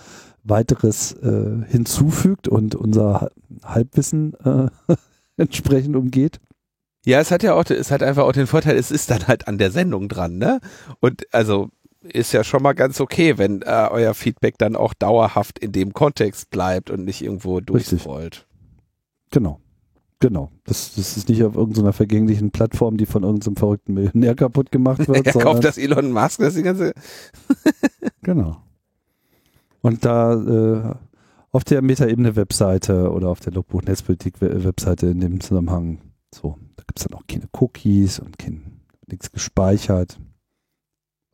weiteres 0.43 1.13
äh, 1.13 1.65
hinzufügt 1.67 2.47
und 2.47 2.75
unser 2.75 3.31
Halbwissen 3.63 4.33
äh, 4.45 4.67
entsprechend 5.37 5.95
umgeht. 5.95 6.39
Ja, 7.05 7.19
es 7.19 7.31
hat 7.31 7.43
ja 7.43 7.53
auch, 7.53 7.65
es 7.65 7.91
hat 7.91 8.03
einfach 8.03 8.23
auch 8.23 8.31
den 8.31 8.47
Vorteil, 8.47 8.77
es 8.77 8.91
ist 8.91 9.11
dann 9.11 9.27
halt 9.27 9.47
an 9.47 9.57
der 9.57 9.71
Sendung 9.71 10.09
dran, 10.09 10.37
ne? 10.37 10.59
Und 10.99 11.27
also 11.31 11.69
ist 12.01 12.33
ja 12.33 12.43
schon 12.43 12.61
mal 12.61 12.73
ganz 12.73 12.99
okay, 12.99 13.37
wenn 13.37 13.61
äh, 13.61 13.87
euer 13.89 14.13
Feedback 14.13 14.57
dann 14.57 14.75
auch 14.75 14.93
dauerhaft 14.93 15.59
in 15.59 15.71
dem 15.71 15.93
Kontext 15.93 16.49
bleibt 16.49 16.89
und 16.89 17.05
nicht 17.05 17.21
irgendwo 17.21 17.61
durchscrollt. 17.61 18.47
Genau. 19.31 19.59
Genau. 20.19 20.51
Das, 20.63 20.95
das 20.95 21.17
ist 21.17 21.29
nicht 21.29 21.43
auf 21.43 21.55
irgendeiner 21.55 21.93
vergänglichen 21.93 22.51
Plattform, 22.51 22.97
die 22.97 23.05
von 23.05 23.23
irgendeinem 23.23 23.57
verrückten 23.57 23.93
Millionär 23.93 24.35
kaputt 24.35 24.71
gemacht 24.71 24.99
wird. 25.07 25.25
er 25.25 25.33
kauft 25.33 25.63
das 25.63 25.77
Elon 25.77 26.11
Musk, 26.11 26.39
das 26.39 26.49
ist 26.49 26.57
die 26.57 26.63
ganze. 26.63 26.93
genau. 28.23 28.57
Und 29.81 30.05
da 30.05 30.33
äh, 30.33 30.95
auf 31.51 31.63
der 31.63 31.81
Metaebene-Webseite 31.81 33.11
oder 33.11 33.29
auf 33.29 33.39
der 33.39 33.53
Logbuch 33.53 33.83
Netzpolitik-Webseite 33.83 35.07
in 35.07 35.19
dem 35.19 35.41
Zusammenhang, 35.41 35.99
so, 36.33 36.57
da 36.75 36.83
gibt 36.87 36.99
es 36.99 37.05
dann 37.05 37.17
auch 37.17 37.27
keine 37.27 37.47
Cookies 37.59 38.19
und 38.19 38.37
kein, 38.37 38.81
nichts 39.07 39.31
gespeichert 39.31 40.19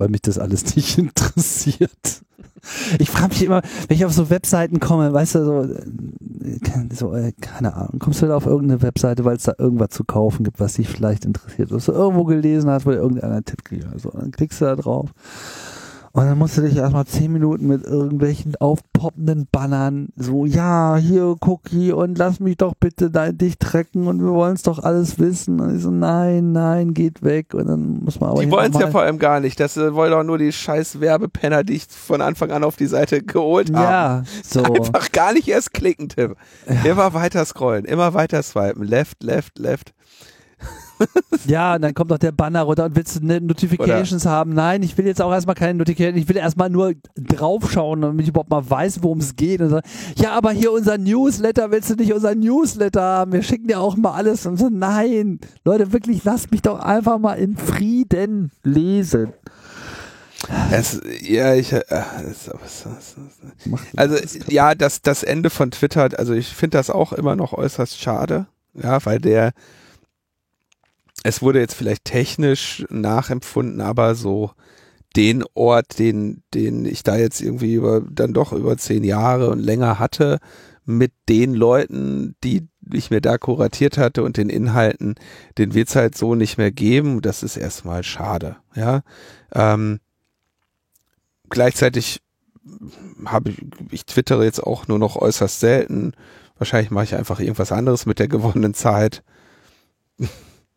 weil 0.02 0.10
mich 0.10 0.22
das 0.24 0.40
alles 0.40 0.76
nicht 0.76 0.98
interessiert. 0.98 2.24
Ich 3.00 3.10
frage 3.10 3.30
mich 3.30 3.44
immer, 3.44 3.62
wenn 3.88 3.96
ich 3.96 4.06
auf 4.06 4.14
so 4.14 4.30
Webseiten 4.30 4.80
komme, 4.80 5.14
weißt 5.14 5.36
du, 5.36 5.46
so, 5.46 5.62
äh, 5.64 6.94
so 6.94 7.14
äh, 7.14 7.32
keine 7.40 7.76
Ahnung, 7.76 8.00
kommst 8.00 8.22
du 8.22 8.28
da 8.28 8.36
auf 8.36 8.46
irgendeine 8.46 8.82
Webseite, 8.82 9.26
weil 9.26 9.38
es 9.38 9.44
da 9.44 9.54
irgendwas 9.58 9.90
zu 9.90 10.04
kaufen 10.04 10.44
gibt, 10.44 10.60
was 10.60 10.74
dich 10.74 10.88
vielleicht 10.88 11.26
interessiert, 11.26 11.72
was 11.72 11.86
du 11.86 11.92
irgendwo 11.92 12.24
gelesen 12.24 12.70
hast, 12.70 12.86
wo 12.86 12.92
irgendeiner 12.92 13.44
Tipp 13.44 13.64
kriegt. 13.64 13.86
Also, 13.86 14.10
dann 14.10 14.32
klickst 14.32 14.62
du 14.62 14.66
da 14.66 14.76
drauf 14.76 15.12
und 16.14 16.26
dann 16.26 16.38
musst 16.38 16.58
du 16.58 16.62
dich 16.62 16.76
erstmal 16.76 17.06
zehn 17.06 17.32
Minuten 17.32 17.68
mit 17.68 17.86
irgendwelchen 17.86 18.56
aufpoppenden 18.58 19.48
Bannern 19.50 20.10
so, 20.18 20.46
ja, 20.46 20.98
hier 20.98 21.36
Cookie 21.42 21.94
und 21.94 22.18
lass 22.18 22.42
mich 22.42 22.58
doch 22.58 22.74
bitte 22.76 23.10
da, 23.10 23.32
dich 23.32 23.58
trecken 23.58 24.08
und 24.08 24.22
wir 24.22 24.32
wollen 24.32 24.56
es 24.56 24.64
doch 24.64 24.80
alles 24.80 25.20
wissen. 25.20 25.62
Und 25.62 25.78
ich 25.78 25.82
so, 25.82 25.90
nein, 25.90 26.52
nein, 26.52 26.94
geht 26.94 27.24
weg. 27.24 27.54
Und 27.54 27.68
dann 27.68 28.04
muss 28.04 28.20
man 28.20 28.32
aber. 28.32 28.42
Die 28.42 28.52
wollen 28.52 28.74
es 28.74 28.80
ja 28.80 28.88
vor 28.88 29.02
allem 29.02 29.20
gar 29.20 29.40
nicht. 29.40 29.60
Das 29.60 29.78
äh, 29.78 29.94
wollen 29.94 30.12
doch 30.12 30.24
nur 30.24 30.38
die 30.38 30.52
scheiß 30.52 31.00
Werbepenner, 31.00 31.64
die 31.64 31.74
ich 31.74 31.88
von 31.88 32.22
Anfang 32.22 32.52
an 32.52 32.66
auf 32.66 32.76
die 32.76 32.88
Seite 32.88 33.22
geholt 33.24 33.74
habe. 33.74 33.84
Ja, 33.84 34.24
so. 34.44 34.64
Einfach 34.64 35.12
gar 35.14 35.32
nicht 35.32 35.48
erst 35.48 35.74
klicken, 35.74 36.10
Tim. 36.10 36.36
Ja. 36.68 36.92
Immer 36.92 37.14
weiter 37.14 37.46
scrollen, 37.46 37.86
immer 37.86 38.14
weiter 38.14 38.44
swipen. 38.44 38.84
Left, 38.84 39.24
left, 39.24 39.58
left 39.58 39.94
ja, 41.48 41.76
und 41.76 41.82
dann 41.82 41.94
kommt 41.94 42.10
noch 42.10 42.18
der 42.18 42.32
Banner 42.32 42.62
runter 42.64 42.86
und 42.86 42.96
willst 42.96 43.18
du 43.18 43.26
ne 43.26 43.42
Notifications 43.42 44.26
Oder 44.26 44.34
haben? 44.34 44.54
Nein, 44.54 44.84
ich 44.84 44.98
will 44.98 45.06
jetzt 45.06 45.22
auch 45.22 45.32
erstmal 45.32 45.56
keine 45.56 45.76
Notifications, 45.76 46.22
ich 46.22 46.30
will 46.30 46.38
erstmal 46.38 46.70
nur 46.70 46.94
draufschauen, 47.16 48.02
damit 48.02 48.24
ich 48.24 48.30
überhaupt 48.30 48.50
mal 48.50 48.68
weiß, 48.68 49.04
worum 49.04 49.20
es 49.20 49.36
geht. 49.36 49.62
So, 49.62 49.80
ja, 50.18 50.32
aber 50.32 50.52
hier 50.52 50.72
unser 50.72 50.98
Newsletter, 50.98 51.72
willst 51.72 51.90
du 51.90 51.96
nicht 51.96 52.14
unser 52.14 52.36
Newsletter 52.36 53.02
haben? 53.02 53.34
Wir 53.34 53.44
schicken 53.44 53.68
dir 53.68 53.80
auch 53.80 53.96
mal 53.96 54.12
alles. 54.12 54.46
Und 54.46 54.58
so, 54.58 54.70
nein, 54.70 55.40
Leute, 55.66 55.94
wirklich, 55.94 56.24
lasst 56.24 56.52
mich 56.52 56.62
doch 56.62 56.80
einfach 56.80 57.20
mal 57.20 57.36
in 57.36 57.58
Frieden 57.58 58.52
lesen. 58.64 59.34
Es, 60.72 61.00
ja, 61.22 61.54
ich, 61.54 61.72
äh, 61.72 61.84
also 63.96 64.16
ja, 64.48 64.74
das, 64.74 65.02
das 65.02 65.24
Ende 65.24 65.50
von 65.50 65.72
Twitter, 65.72 66.10
also 66.18 66.34
ich 66.34 66.48
finde 66.48 66.78
das 66.78 66.90
auch 66.90 67.14
immer 67.14 67.36
noch 67.36 67.54
äußerst 67.54 68.00
schade, 68.00 68.48
ja, 68.74 69.06
weil 69.06 69.20
der, 69.20 69.52
es 71.24 71.42
wurde 71.42 71.60
jetzt 71.60 71.76
vielleicht 71.76 72.06
technisch 72.06 72.86
nachempfunden, 72.90 73.82
aber 73.82 74.16
so 74.16 74.52
den 75.16 75.44
Ort, 75.54 76.00
den, 76.00 76.44
den 76.54 76.86
ich 76.86 77.04
da 77.04 77.18
jetzt 77.18 77.42
irgendwie 77.42 77.74
über, 77.74 78.02
dann 78.02 78.34
doch 78.34 78.54
über 78.54 78.78
zehn 78.78 79.04
Jahre 79.04 79.50
und 79.50 79.60
länger 79.60 80.00
hatte, 80.00 80.40
mit 80.86 81.12
den 81.30 81.54
Leuten, 81.54 82.36
die 82.44 82.68
ich 82.92 83.12
mir 83.12 83.22
da 83.22 83.38
kuratiert 83.38 83.98
hatte 83.98 84.24
und 84.24 84.38
den 84.38 84.50
Inhalten, 84.50 85.16
den 85.58 85.74
wird 85.74 85.90
es 85.90 85.96
halt 85.96 86.18
so 86.18 86.36
nicht 86.36 86.58
mehr 86.58 86.72
geben. 86.72 87.22
Das 87.22 87.44
ist 87.44 87.58
erstmal 87.58 88.04
schade, 88.04 88.58
ja. 88.76 89.02
Ähm, 89.54 90.00
gleichzeitig 91.50 92.22
habe 93.26 93.52
ich, 93.52 93.62
ich 93.92 94.06
twittere 94.06 94.44
jetzt 94.44 94.64
auch 94.64 94.88
nur 94.88 95.00
noch 95.00 95.16
äußerst 95.16 95.60
selten. 95.60 96.14
Wahrscheinlich 96.58 96.92
mache 96.92 97.06
ich 97.06 97.16
einfach 97.16 97.40
irgendwas 97.40 97.72
anderes 97.72 98.06
mit 98.06 98.20
der 98.20 98.28
gewonnenen 98.28 98.74
Zeit. 98.74 99.24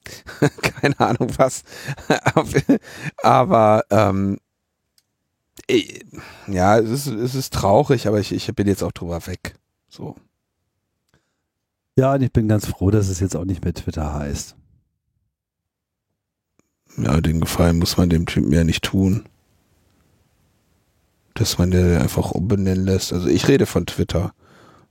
keine 0.63 0.99
Ahnung 1.01 1.31
was. 1.37 1.63
aber 3.23 3.85
ähm, 3.91 4.39
ja, 6.47 6.79
es 6.79 6.91
ist, 6.91 7.07
es 7.07 7.35
ist 7.35 7.55
traurig, 7.55 8.07
aber 8.07 8.21
ich, 8.21 8.33
ich 8.33 8.47
bin 8.55 8.67
jetzt 8.67 8.83
auch 8.83 8.93
drüber 8.93 9.27
weg. 9.27 9.55
So. 9.89 10.17
Ja, 11.97 12.15
und 12.15 12.23
ich 12.23 12.33
bin 12.33 12.49
ganz 12.49 12.67
froh, 12.67 12.91
dass 12.91 13.09
es 13.09 13.21
jetzt 13.21 13.37
auch 13.37 13.45
nicht 13.45 13.65
mehr 13.65 13.75
Twitter 13.75 14.13
heißt. 14.13 14.57
Ja, 16.97 17.21
den 17.21 17.41
Gefallen 17.41 17.79
muss 17.79 17.97
man 17.97 18.11
dem 18.11 18.27
Typen 18.27 18.53
ja 18.53 18.65
nicht 18.65 18.85
tun. 18.85 19.25
Dass 21.35 21.59
man 21.59 21.71
den 21.71 21.99
einfach 21.99 22.31
umbenennen 22.31 22.85
lässt. 22.85 23.13
Also 23.13 23.29
ich 23.29 23.49
rede 23.49 23.67
von 23.67 23.87
Twitter 23.87 24.35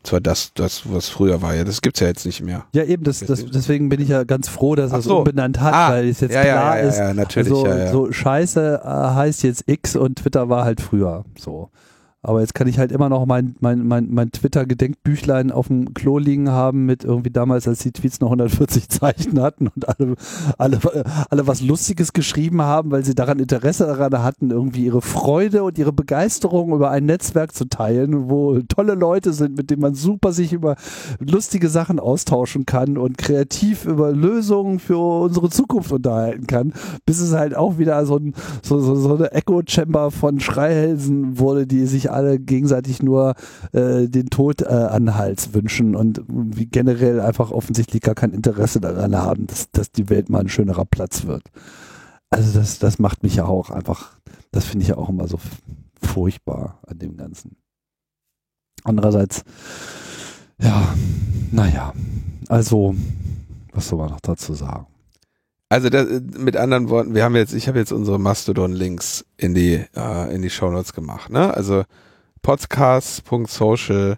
zwar 0.04 0.22
das, 0.22 0.52
das, 0.54 0.84
was 0.86 1.10
früher 1.10 1.42
war, 1.42 1.56
ja, 1.56 1.64
das 1.64 1.82
gibt's 1.82 2.00
ja 2.00 2.08
jetzt 2.08 2.26
nicht 2.26 2.42
mehr. 2.42 2.66
Ja, 2.74 2.84
eben, 2.84 3.04
das, 3.04 3.20
das, 3.22 3.46
deswegen 3.46 3.90
bin 3.90 4.02
ich 4.02 4.10
ja 4.10 4.24
ganz 4.24 4.50
froh, 4.50 4.76
dass 4.76 4.92
er 4.92 5.00
es 5.00 5.06
so. 5.06 5.20
umbenannt 5.20 5.62
hat, 5.62 5.74
ah, 5.74 5.92
weil 5.92 6.10
es 6.10 6.20
jetzt 6.20 6.34
ja, 6.34 6.44
klar 6.44 6.78
ja, 6.78 6.84
ja, 6.84 6.90
ist. 6.90 6.98
Ja, 6.98 7.14
natürlich, 7.14 7.54
also, 7.54 8.06
so 8.06 8.12
Scheiße 8.12 8.82
äh, 8.84 8.88
heißt 8.88 9.44
jetzt 9.44 9.64
X 9.68 9.96
und 9.96 10.20
Twitter 10.20 10.50
war 10.50 10.66
halt 10.66 10.82
früher 10.82 11.24
so. 11.38 11.70
Aber 12.26 12.40
jetzt 12.40 12.56
kann 12.56 12.68
ich 12.68 12.80
halt 12.80 12.94
immer 12.94 13.10
noch 13.10 13.26
mein, 13.26 13.56
mein, 13.60 13.86
mein, 13.86 14.08
mein 14.10 14.32
Twitter-Gedenkbüchlein 14.32 15.52
auf 15.52 15.68
dem 15.68 15.94
Klo 15.94 16.18
liegen 16.18 16.50
haben 16.50 16.86
mit 16.86 17.04
irgendwie 17.04 17.32
damals, 17.32 17.68
als 17.68 17.80
die 17.80 17.92
Tweets 17.92 18.22
noch 18.22 18.30
140 18.30 18.88
Zeichen 18.90 19.42
hatten 19.42 19.68
und 19.68 19.90
alle, 19.90 20.16
alle, 20.58 20.80
alle 21.30 21.48
was 21.48 21.62
Lustiges 21.62 22.14
geschrieben 22.14 22.62
haben, 22.62 22.92
weil 22.92 23.04
sie 23.04 23.14
daran 23.14 23.40
Interesse 23.40 23.86
daran 23.86 24.24
hatten, 24.24 24.52
irgendwie 24.52 24.86
ihre 24.86 25.02
Freude 25.02 25.64
und 25.64 25.78
ihre 25.78 25.92
Begeisterung 25.92 26.74
über 26.74 26.92
ein 26.92 27.06
Netzwerk 27.06 27.54
zu 27.54 27.66
teilen, 27.66 28.30
wo 28.30 28.58
tolle 28.70 28.94
Leute 28.94 29.34
sind, 29.34 29.58
mit 29.58 29.70
denen 29.70 29.82
man 29.82 29.94
super 29.94 30.32
sich 30.32 30.54
über 30.54 30.78
lustige 31.20 31.68
Sachen 31.68 32.00
austauschen 32.00 32.66
kann 32.66 32.98
und 32.98 33.18
kreativ 33.18 33.86
über 33.86 34.14
Lösungen 34.14 34.80
für 34.80 34.98
unsere 34.98 35.50
Zukunft 35.50 35.92
unterhalten 35.92 36.48
kann, 36.48 36.72
bis 37.06 37.20
es 37.20 37.34
halt 37.34 37.54
auch 37.54 37.78
wieder 37.78 38.06
so, 38.06 38.16
ein, 38.16 38.34
so, 38.62 38.80
so, 38.80 38.96
so 38.96 39.16
eine 39.16 39.34
Echo-Chamber 39.34 40.10
von 40.10 40.40
Schreihälsen 40.40 41.38
wurde, 41.38 41.68
die 41.68 41.86
sich 41.86 42.13
alle 42.14 42.40
gegenseitig 42.40 43.02
nur 43.02 43.36
äh, 43.72 44.08
den 44.08 44.30
Tod 44.30 44.62
äh, 44.62 44.66
an 44.66 45.16
Hals 45.16 45.54
wünschen 45.54 45.96
und 45.96 46.24
generell 46.72 47.20
einfach 47.20 47.52
offensichtlich 47.52 48.02
gar 48.02 48.16
kein 48.16 48.32
Interesse 48.32 48.80
daran 48.80 49.16
haben, 49.16 49.48
dass, 49.48 49.72
dass 49.72 49.92
die 49.92 50.10
Welt 50.10 50.30
mal 50.30 50.42
ein 50.42 50.50
schönerer 50.50 50.86
Platz 50.86 51.26
wird. 51.26 51.44
Also 52.30 52.58
das, 52.58 52.80
das 52.80 53.00
macht 53.00 53.24
mich 53.24 53.36
ja 53.36 53.46
auch 53.46 53.70
einfach, 53.70 54.18
das 54.52 54.66
finde 54.66 54.84
ich 54.84 54.90
ja 54.90 54.98
auch 54.98 55.10
immer 55.10 55.28
so 55.28 55.40
furchtbar 56.02 56.80
an 56.88 57.00
dem 57.00 57.18
Ganzen. 57.18 57.58
Andererseits, 58.84 59.44
ja, 60.60 60.94
naja, 61.52 61.94
also, 62.50 62.96
was 63.72 63.88
soll 63.88 64.00
man 64.00 64.10
noch 64.10 64.20
dazu 64.20 64.54
sagen? 64.54 64.88
Also 65.74 65.90
das, 65.90 66.06
mit 66.38 66.56
anderen 66.56 66.90
Worten, 66.90 67.16
wir 67.16 67.24
haben 67.24 67.36
jetzt, 67.36 67.52
ich 67.52 67.68
habe 67.68 67.80
jetzt 67.80 67.92
unsere 67.92 68.20
Mastodon-Links 68.20 69.26
in 69.38 69.56
die 69.56 69.84
äh, 69.96 70.36
in 70.36 70.44
die 70.44 70.52
Shownotes 70.52 70.94
gemacht. 70.94 71.32
Ne? 71.32 71.52
Also 71.52 71.86
podcast.social 72.44 74.18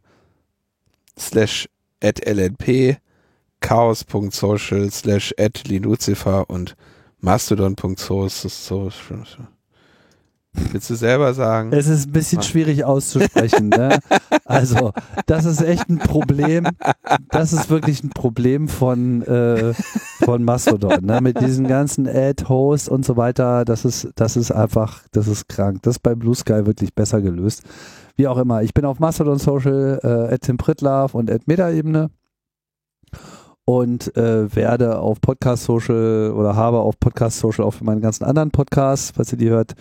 slash 1.18 1.70
at 2.04 2.20
lnp, 2.28 2.98
chaos.social 3.62 4.92
slash 4.92 5.34
at 5.40 5.66
linucifer 5.66 6.50
und 6.50 6.76
mastodon.social. 7.22 9.48
Willst 10.72 10.90
du 10.90 10.96
selber 10.96 11.34
sagen? 11.34 11.72
Es 11.72 11.88
ist 11.88 12.08
ein 12.08 12.12
bisschen 12.12 12.42
schwierig 12.42 12.84
auszusprechen. 12.84 13.70
Ne? 13.70 14.00
Also, 14.48 14.92
das 15.26 15.46
ist 15.46 15.62
echt 15.64 15.90
ein 15.90 15.98
Problem. 15.98 16.68
Das 17.32 17.52
ist 17.52 17.72
wirklich 17.72 18.04
ein 18.04 18.12
Problem 18.12 18.68
von, 18.68 19.24
äh, 19.24 19.74
von 20.24 20.44
Mastodon. 20.44 21.04
Ne? 21.04 21.20
Mit 21.20 21.42
diesen 21.42 21.68
ganzen 21.68 22.08
Ad-Hosts 22.08 22.88
und 22.88 23.04
so 23.04 23.18
weiter. 23.18 23.66
Das 23.66 23.86
ist, 23.86 24.10
das 24.16 24.38
ist 24.38 24.52
einfach, 24.52 25.02
das 25.12 25.28
ist 25.28 25.50
krank. 25.50 25.82
Das 25.82 25.96
ist 25.96 26.04
bei 26.04 26.14
Blue 26.14 26.36
Sky 26.36 26.68
wirklich 26.68 26.94
besser 26.94 27.22
gelöst. 27.22 27.64
Wie 28.18 28.28
auch 28.28 28.38
immer. 28.38 28.62
Ich 28.62 28.76
bin 28.76 28.86
auf 28.86 29.00
Mastodon 29.00 29.40
Social, 29.40 30.00
äh, 30.04 30.34
at 30.36 30.42
Tim 30.42 30.58
Pritlove 30.58 31.18
und 31.18 31.32
at 31.32 31.48
Metaebene 31.48 32.12
und 33.66 34.16
äh, 34.16 34.56
werde 34.56 35.00
auf 35.00 35.20
Podcast 35.22 35.64
Social 35.64 36.32
oder 36.36 36.56
habe 36.56 36.80
auf 36.80 37.00
Podcast 37.00 37.40
Social 37.40 37.66
auch 37.66 37.74
für 37.74 37.84
meine 37.84 38.02
ganzen 38.02 38.24
anderen 38.24 38.52
Podcasts, 38.52 39.12
falls 39.16 39.32
ihr 39.32 39.40
die 39.40 39.50
hört, 39.50 39.74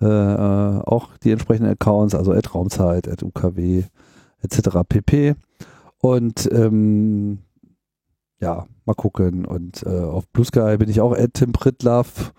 äh, 0.00 0.06
äh, 0.06 0.80
auch 0.84 1.16
die 1.18 1.30
entsprechenden 1.30 1.70
Accounts, 1.72 2.14
also 2.14 2.32
at 2.32 2.54
Raumzeit, 2.54 3.08
at 3.08 3.22
UKW, 3.22 3.84
etc. 4.42 4.60
pp. 4.88 5.34
Und 5.98 6.48
ähm, 6.52 7.38
ja, 8.40 8.66
mal 8.84 8.94
gucken. 8.94 9.44
Und 9.44 9.82
äh, 9.84 9.88
auf 9.88 10.28
Blue 10.28 10.44
Sky 10.44 10.76
bin 10.78 10.88
ich 10.88 11.00
auch 11.00 11.16
at 11.16 11.34
Tim 11.34 11.52
Pritlove. 11.52 12.32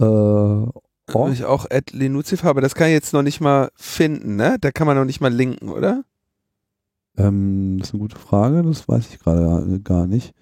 Äh, 0.00 0.04
oh. 0.04 0.72
Bin 1.06 1.32
ich 1.32 1.44
auch 1.44 1.66
at 1.70 1.92
Linuzifer, 1.92 2.48
aber 2.48 2.60
das 2.60 2.74
kann 2.74 2.88
ich 2.88 2.94
jetzt 2.94 3.12
noch 3.12 3.22
nicht 3.22 3.40
mal 3.40 3.70
finden, 3.76 4.36
ne? 4.36 4.56
Da 4.60 4.70
kann 4.70 4.86
man 4.86 4.96
noch 4.96 5.04
nicht 5.04 5.20
mal 5.20 5.32
linken, 5.32 5.68
oder? 5.68 6.04
Ähm, 7.16 7.76
das 7.78 7.88
ist 7.88 7.94
eine 7.94 8.00
gute 8.00 8.18
Frage, 8.18 8.62
das 8.62 8.88
weiß 8.88 9.08
ich 9.10 9.18
gerade 9.18 9.80
gar 9.80 10.06
nicht. 10.06 10.34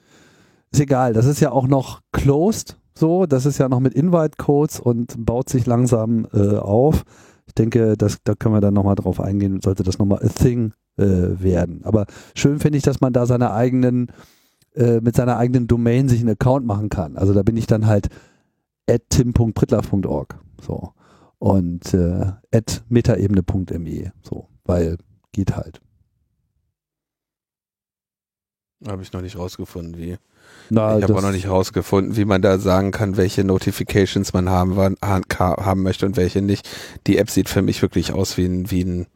Ist 0.73 0.81
egal, 0.81 1.13
das 1.13 1.27
ist 1.27 1.41
ja 1.41 1.51
auch 1.53 1.67
noch 1.67 2.01
closed. 2.13 2.77
So, 2.99 3.27
das 3.27 3.45
ist 3.45 3.59
ja 3.59 3.69
noch 3.69 3.81
mit 3.81 3.93
Invite-Codes 3.93 4.81
und 4.81 5.15
baut 5.19 5.51
sich 5.51 5.67
langsam 5.67 6.27
äh, 6.33 6.57
auf. 6.57 7.05
Ich 7.47 7.55
denke, 7.55 7.97
das, 7.97 8.19
da 8.25 8.35
können 8.35 8.55
wir 8.55 8.63
dann 8.63 8.75
nochmal 8.75 8.95
drauf 8.95 9.21
eingehen, 9.21 9.61
sollte 9.61 9.83
das 9.83 9.99
nochmal 9.99 10.25
a 10.25 10.29
thing 10.29 10.73
äh, 10.97 11.05
werden. 11.05 11.83
Aber 11.85 12.07
schön 12.35 12.59
finde 12.59 12.79
ich, 12.79 12.85
dass 12.85 13.03
man 13.03 13.13
da 13.13 13.27
seine 13.27 13.53
eigenen, 13.53 14.11
äh, 14.75 15.01
mit 15.01 15.15
seiner 15.15 15.37
eigenen 15.37 15.67
Domain 15.67 16.09
sich 16.09 16.21
einen 16.21 16.31
Account 16.31 16.65
machen 16.65 16.89
kann. 16.89 17.19
Also 17.19 17.35
da 17.35 17.43
bin 17.43 17.59
ich 17.59 17.67
dann 17.67 17.87
halt 17.87 18.09
at 18.89 19.03
tim.prittler.org. 19.11 20.39
So. 20.63 20.93
Und 21.39 21.93
äh, 21.93 22.33
at 22.51 22.83
metaebene.me. 22.89 24.13
So, 24.23 24.49
weil 24.65 24.97
geht 25.33 25.55
halt. 25.55 25.83
Habe 28.87 29.03
ich 29.03 29.13
noch 29.13 29.21
nicht 29.21 29.39
rausgefunden, 29.39 29.99
wie. 29.99 30.17
Na, 30.71 30.99
ich 30.99 31.05
habe 31.05 31.15
auch 31.15 31.23
noch 31.23 31.33
nicht 31.33 31.49
rausgefunden, 31.49 32.17
wie 32.17 32.25
man 32.25 32.43
da 32.43 32.59
sagen 32.59 32.91
kann, 32.91 33.17
welche 33.17 33.45
Notifications 33.45 34.33
man 34.33 34.51
haben, 34.51 34.77
haben 34.77 35.83
möchte 35.83 36.07
und 36.07 36.17
welche 36.17 36.43
nicht. 36.43 36.69
Die 37.07 37.19
App 37.19 37.31
sieht 37.31 37.49
für 37.49 37.63
mich 37.63 37.83
wirklich 37.83 38.13
aus 38.13 38.37
wie 38.37 38.47
ein, 38.47 38.71
wie 38.71 38.85
ein, 38.85 39.07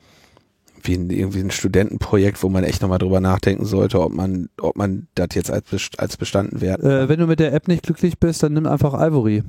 wie 0.82 0.94
ein, 0.94 1.10
irgendwie 1.10 1.40
ein 1.40 1.50
Studentenprojekt, 1.50 2.42
wo 2.42 2.48
man 2.48 2.64
echt 2.64 2.82
nochmal 2.82 2.98
drüber 2.98 3.20
nachdenken 3.20 3.64
sollte, 3.64 4.00
ob 4.00 4.12
man, 4.12 4.48
ob 4.60 4.76
man 4.76 5.08
das 5.14 5.28
jetzt 5.34 5.50
als, 5.50 5.64
als 5.98 6.16
bestanden 6.16 6.60
werten 6.60 6.86
äh, 6.86 7.08
Wenn 7.08 7.20
du 7.20 7.26
mit 7.26 7.40
der 7.40 7.52
App 7.52 7.68
nicht 7.68 7.82
glücklich 7.82 8.18
bist, 8.18 8.42
dann 8.42 8.54
nimm 8.54 8.66
einfach 8.66 8.94
Ivory. 8.94 9.42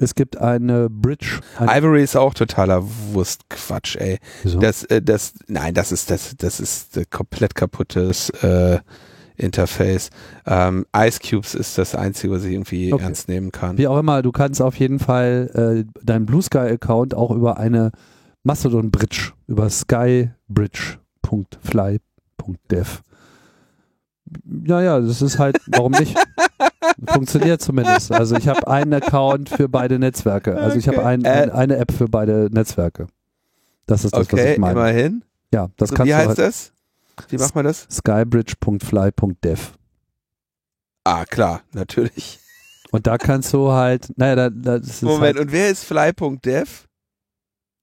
Es 0.00 0.14
gibt 0.14 0.38
eine 0.38 0.88
Bridge. 0.88 1.40
Eine 1.56 1.76
Ivory 1.76 2.04
ist 2.04 2.16
auch 2.16 2.32
totaler 2.32 2.84
Wurstquatsch, 3.12 3.96
ey. 3.96 4.18
Wieso? 4.44 4.60
Das, 4.60 4.84
äh, 4.84 5.02
das, 5.02 5.34
nein, 5.48 5.74
das 5.74 5.90
ist, 5.90 6.10
das, 6.10 6.36
das 6.38 6.60
ist 6.60 7.10
komplett 7.10 7.56
kaputtes, 7.56 8.30
äh, 8.30 8.78
Interface. 9.38 10.10
Ähm, 10.46 10.84
Ice 10.96 11.20
Cubes 11.20 11.54
ist 11.54 11.78
das 11.78 11.94
einzige, 11.94 12.32
was 12.34 12.44
ich 12.44 12.52
irgendwie 12.52 12.92
Okay. 12.92 13.04
ernst 13.04 13.28
nehmen 13.28 13.50
kann. 13.52 13.78
Wie 13.78 13.86
auch 13.88 13.98
immer, 13.98 14.20
du 14.22 14.32
kannst 14.32 14.60
auf 14.60 14.74
jeden 14.76 14.98
Fall 14.98 15.84
äh, 15.86 16.00
deinen 16.04 16.26
Blue 16.26 16.42
Sky 16.42 16.58
Account 16.58 17.14
auch 17.14 17.30
über 17.30 17.56
eine 17.58 17.92
Mastodon 18.44 18.90
Bridge, 18.90 19.32
über 19.46 19.68
skybridge.fly.dev. 21.68 23.00
Ja, 24.66 24.82
ja, 24.82 25.00
das 25.00 25.22
ist 25.22 25.38
halt, 25.38 25.58
warum 25.68 25.92
nicht? 25.92 26.14
Funktioniert 27.06 27.62
zumindest. 27.62 28.12
Also 28.12 28.36
ich 28.36 28.46
habe 28.48 28.66
einen 28.68 28.92
Account 28.92 29.48
für 29.48 29.68
beide 29.68 29.98
Netzwerke. 29.98 30.56
Also 30.58 30.76
ich 30.78 30.86
habe 30.88 30.98
Okay. 30.98 31.06
ein, 31.06 31.24
Äh. 31.24 31.28
ein, 31.30 31.50
eine 31.50 31.76
App 31.76 31.92
für 31.92 32.08
beide 32.08 32.48
Netzwerke. 32.52 33.06
Das 33.86 34.04
ist 34.04 34.12
das, 34.12 34.26
was 34.26 34.32
okay, 34.32 34.52
ich 34.54 34.58
meine. 34.58 34.72
immerhin. 34.78 35.24
Ja, 35.52 35.68
das 35.78 35.88
So, 35.90 35.94
kannst 35.94 36.08
wie 36.08 36.10
du 36.12 36.16
heißt 36.18 36.28
halt. 36.28 36.38
das? 36.38 36.72
Wie 37.28 37.36
macht 37.36 37.54
man 37.54 37.64
das? 37.64 37.86
skybridge.fly.dev. 37.90 39.72
Ah, 41.04 41.24
klar, 41.24 41.62
natürlich. 41.72 42.38
Und 42.90 43.06
da 43.06 43.18
kannst 43.18 43.52
du 43.52 43.70
halt, 43.72 44.12
naja, 44.16 44.34
da, 44.34 44.50
da, 44.50 44.78
das 44.78 44.88
ist 44.88 45.02
Moment, 45.02 45.36
halt, 45.36 45.38
und 45.38 45.52
wer 45.52 45.70
ist 45.70 45.84
fly.dev? 45.84 46.86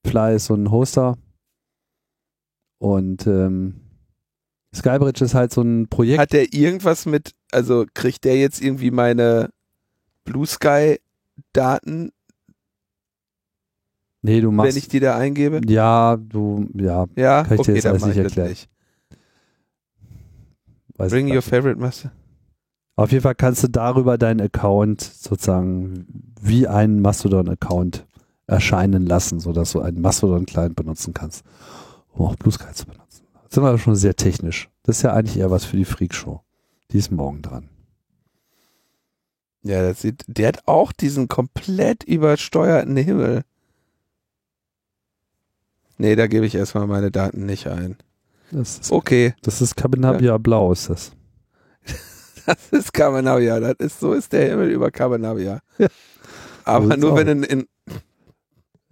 Fly 0.05 0.35
ist 0.35 0.45
so 0.45 0.55
ein 0.55 0.69
Hoster. 0.71 1.17
Und 2.77 3.25
ähm, 3.25 3.81
Skybridge 4.75 5.23
ist 5.25 5.33
halt 5.33 5.53
so 5.53 5.61
ein 5.61 5.87
Projekt. 5.87 6.19
Hat 6.19 6.33
der 6.33 6.53
irgendwas 6.53 7.05
mit, 7.05 7.31
also 7.51 7.85
kriegt 7.93 8.23
der 8.25 8.37
jetzt 8.37 8.61
irgendwie 8.61 8.91
meine 8.91 9.49
Blue 10.25 10.45
Sky 10.45 10.99
Daten, 11.53 12.11
nee, 14.21 14.41
du 14.41 14.51
machst. 14.51 14.69
wenn 14.71 14.77
ich 14.77 14.87
die 14.87 14.99
da 14.99 15.17
eingebe? 15.17 15.61
ja, 15.67 16.17
du, 16.17 16.67
ja, 16.73 17.05
Ja, 17.15 17.43
Kann 17.43 17.53
ich 17.53 17.61
dir 17.61 17.61
okay, 17.61 17.73
jetzt 17.75 17.85
dann 17.85 17.93
alles 17.93 18.05
nicht 18.05 18.17
erklären. 18.17 18.49
nicht. 18.49 18.69
Weiß 20.97 21.11
Bring 21.11 21.33
your 21.33 21.41
favorite 21.41 21.79
Master. 21.79 22.11
Auf 22.95 23.11
jeden 23.11 23.23
Fall 23.23 23.35
kannst 23.35 23.63
du 23.63 23.67
darüber 23.67 24.17
deinen 24.17 24.41
Account 24.41 25.01
sozusagen 25.01 26.33
wie 26.41 26.67
einen 26.67 27.01
Mastodon-Account 27.01 28.05
erscheinen 28.47 29.05
lassen, 29.05 29.39
sodass 29.39 29.73
du 29.73 29.81
einen 29.81 29.99
Mastodon-Client 29.99 30.75
benutzen 30.75 31.13
kannst, 31.13 31.43
um 32.13 32.25
auch 32.25 32.35
Blue 32.35 32.53
Sky 32.53 32.73
zu 32.73 32.85
benutzen. 32.85 33.25
Jetzt 33.43 33.55
sind 33.55 33.63
wir 33.63 33.77
schon 33.77 33.95
sehr 33.95 34.15
technisch. 34.15 34.69
Das 34.83 34.97
ist 34.97 35.01
ja 35.03 35.13
eigentlich 35.13 35.37
eher 35.37 35.51
was 35.51 35.65
für 35.65 35.77
die 35.77 35.85
Freakshow. 35.85 36.41
Die 36.91 36.97
ist 36.97 37.11
morgen 37.11 37.41
dran. 37.41 37.69
Ja, 39.63 39.81
das 39.81 40.01
sieht, 40.01 40.23
der 40.27 40.49
hat 40.49 40.67
auch 40.67 40.91
diesen 40.91 41.27
komplett 41.27 42.03
übersteuerten 42.03 42.95
Himmel. 42.95 43.43
Nee, 45.97 46.15
da 46.15 46.27
gebe 46.27 46.45
ich 46.45 46.55
erstmal 46.55 46.87
meine 46.87 47.09
Daten 47.09 47.45
nicht 47.45 47.67
ein. 47.67 47.97
Das 48.51 48.79
ist, 48.79 48.91
Okay, 48.91 49.33
das 49.41 49.61
ist 49.61 49.75
Cabinabia 49.75 50.37
Blau, 50.37 50.71
ist 50.71 50.89
das. 50.89 51.11
das 52.45 52.57
ist 52.71 52.93
Cabanavia. 52.93 53.59
Das 53.59 53.75
ist, 53.79 53.99
so 53.99 54.13
ist 54.13 54.31
der 54.33 54.49
Himmel 54.49 54.69
über 54.69 54.91
Cabanavia. 54.91 55.59
Ja. 55.77 55.87
Aber 56.63 56.95
nur 56.97 57.13
aus. 57.13 57.19
wenn 57.19 57.27
in, 57.27 57.43
in 57.43 57.65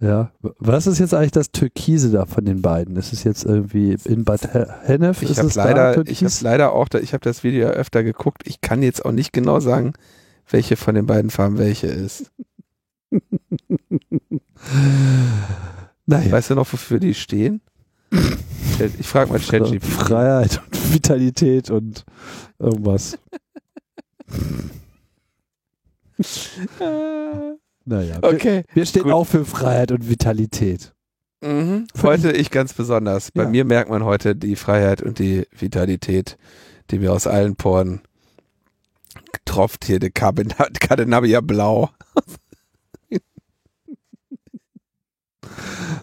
Ja. 0.00 0.32
Was 0.58 0.86
ist 0.86 0.98
jetzt 0.98 1.14
eigentlich 1.14 1.30
das 1.32 1.50
Türkise 1.52 2.10
da 2.10 2.26
von 2.26 2.44
den 2.44 2.62
beiden? 2.62 2.96
Ist 2.96 3.12
es 3.12 3.22
jetzt 3.24 3.44
irgendwie 3.44 3.96
in 4.04 4.24
Bad 4.24 4.52
He- 4.52 4.66
Hennef? 4.82 5.22
ich 5.22 5.38
habe 5.38 5.50
leider, 5.54 6.06
ich 6.06 6.22
habe 6.24 6.34
leider 6.42 6.72
auch, 6.72 6.88
da, 6.88 6.98
ich 6.98 7.12
habe 7.14 7.22
das 7.22 7.42
Video 7.44 7.66
ja 7.68 7.70
öfter 7.72 8.02
geguckt. 8.02 8.42
Ich 8.46 8.60
kann 8.60 8.82
jetzt 8.82 9.04
auch 9.04 9.12
nicht 9.12 9.32
genau 9.32 9.60
sagen, 9.60 9.92
welche 10.50 10.76
von 10.76 10.94
den 10.94 11.06
beiden 11.06 11.30
Farben 11.30 11.58
welche 11.58 11.86
ist. 11.86 12.30
Naja. 16.06 16.30
Weißt 16.32 16.50
du 16.50 16.54
noch, 16.54 16.70
wofür 16.72 16.98
die 16.98 17.14
stehen? 17.14 17.60
Chat- 18.76 18.98
ich 18.98 19.06
frage 19.06 19.30
mal 19.30 19.38
ChatGPT. 19.40 19.84
Freiheit 19.84 20.60
und 20.66 20.94
Vitalität 20.94 21.70
und 21.70 22.04
irgendwas. 22.58 23.18
Naja. 27.84 28.22
Wir, 28.22 28.24
Okay. 28.24 28.64
wir 28.72 28.86
stehen 28.86 29.04
gut. 29.04 29.12
auch 29.12 29.24
für 29.24 29.44
Freiheit 29.44 29.92
und 29.92 30.08
Vitalität. 30.08 30.92
Mhm. 31.42 31.86
Heute 32.02 32.32
ich 32.32 32.50
ganz 32.50 32.72
besonders. 32.72 33.30
Bei 33.32 33.42
Ja. 33.42 33.48
mir 33.50 33.64
merkt 33.64 33.90
man 33.90 34.04
heute 34.04 34.34
die 34.34 34.56
Freiheit 34.56 35.02
und 35.02 35.18
die 35.18 35.46
Vitalität, 35.52 36.38
die 36.90 36.98
mir 36.98 37.12
aus 37.12 37.26
allen 37.26 37.56
Poren 37.56 38.00
tropft. 39.44 39.84
Hier, 39.84 39.98
der 39.98 40.10
Cadenabia 40.10 41.40
Blau. 41.42 41.90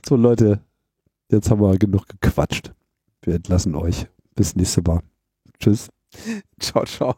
So 0.07 0.15
Leute, 0.15 0.59
jetzt 1.31 1.49
haben 1.49 1.61
wir 1.61 1.77
genug 1.77 2.05
gequatscht. 2.07 2.73
Wir 3.21 3.35
entlassen 3.35 3.75
euch. 3.75 4.07
Bis 4.35 4.55
nächste 4.55 4.81
Mal. 4.81 5.01
Tschüss. 5.59 5.89
Ciao, 6.59 6.85
ciao. 6.85 7.15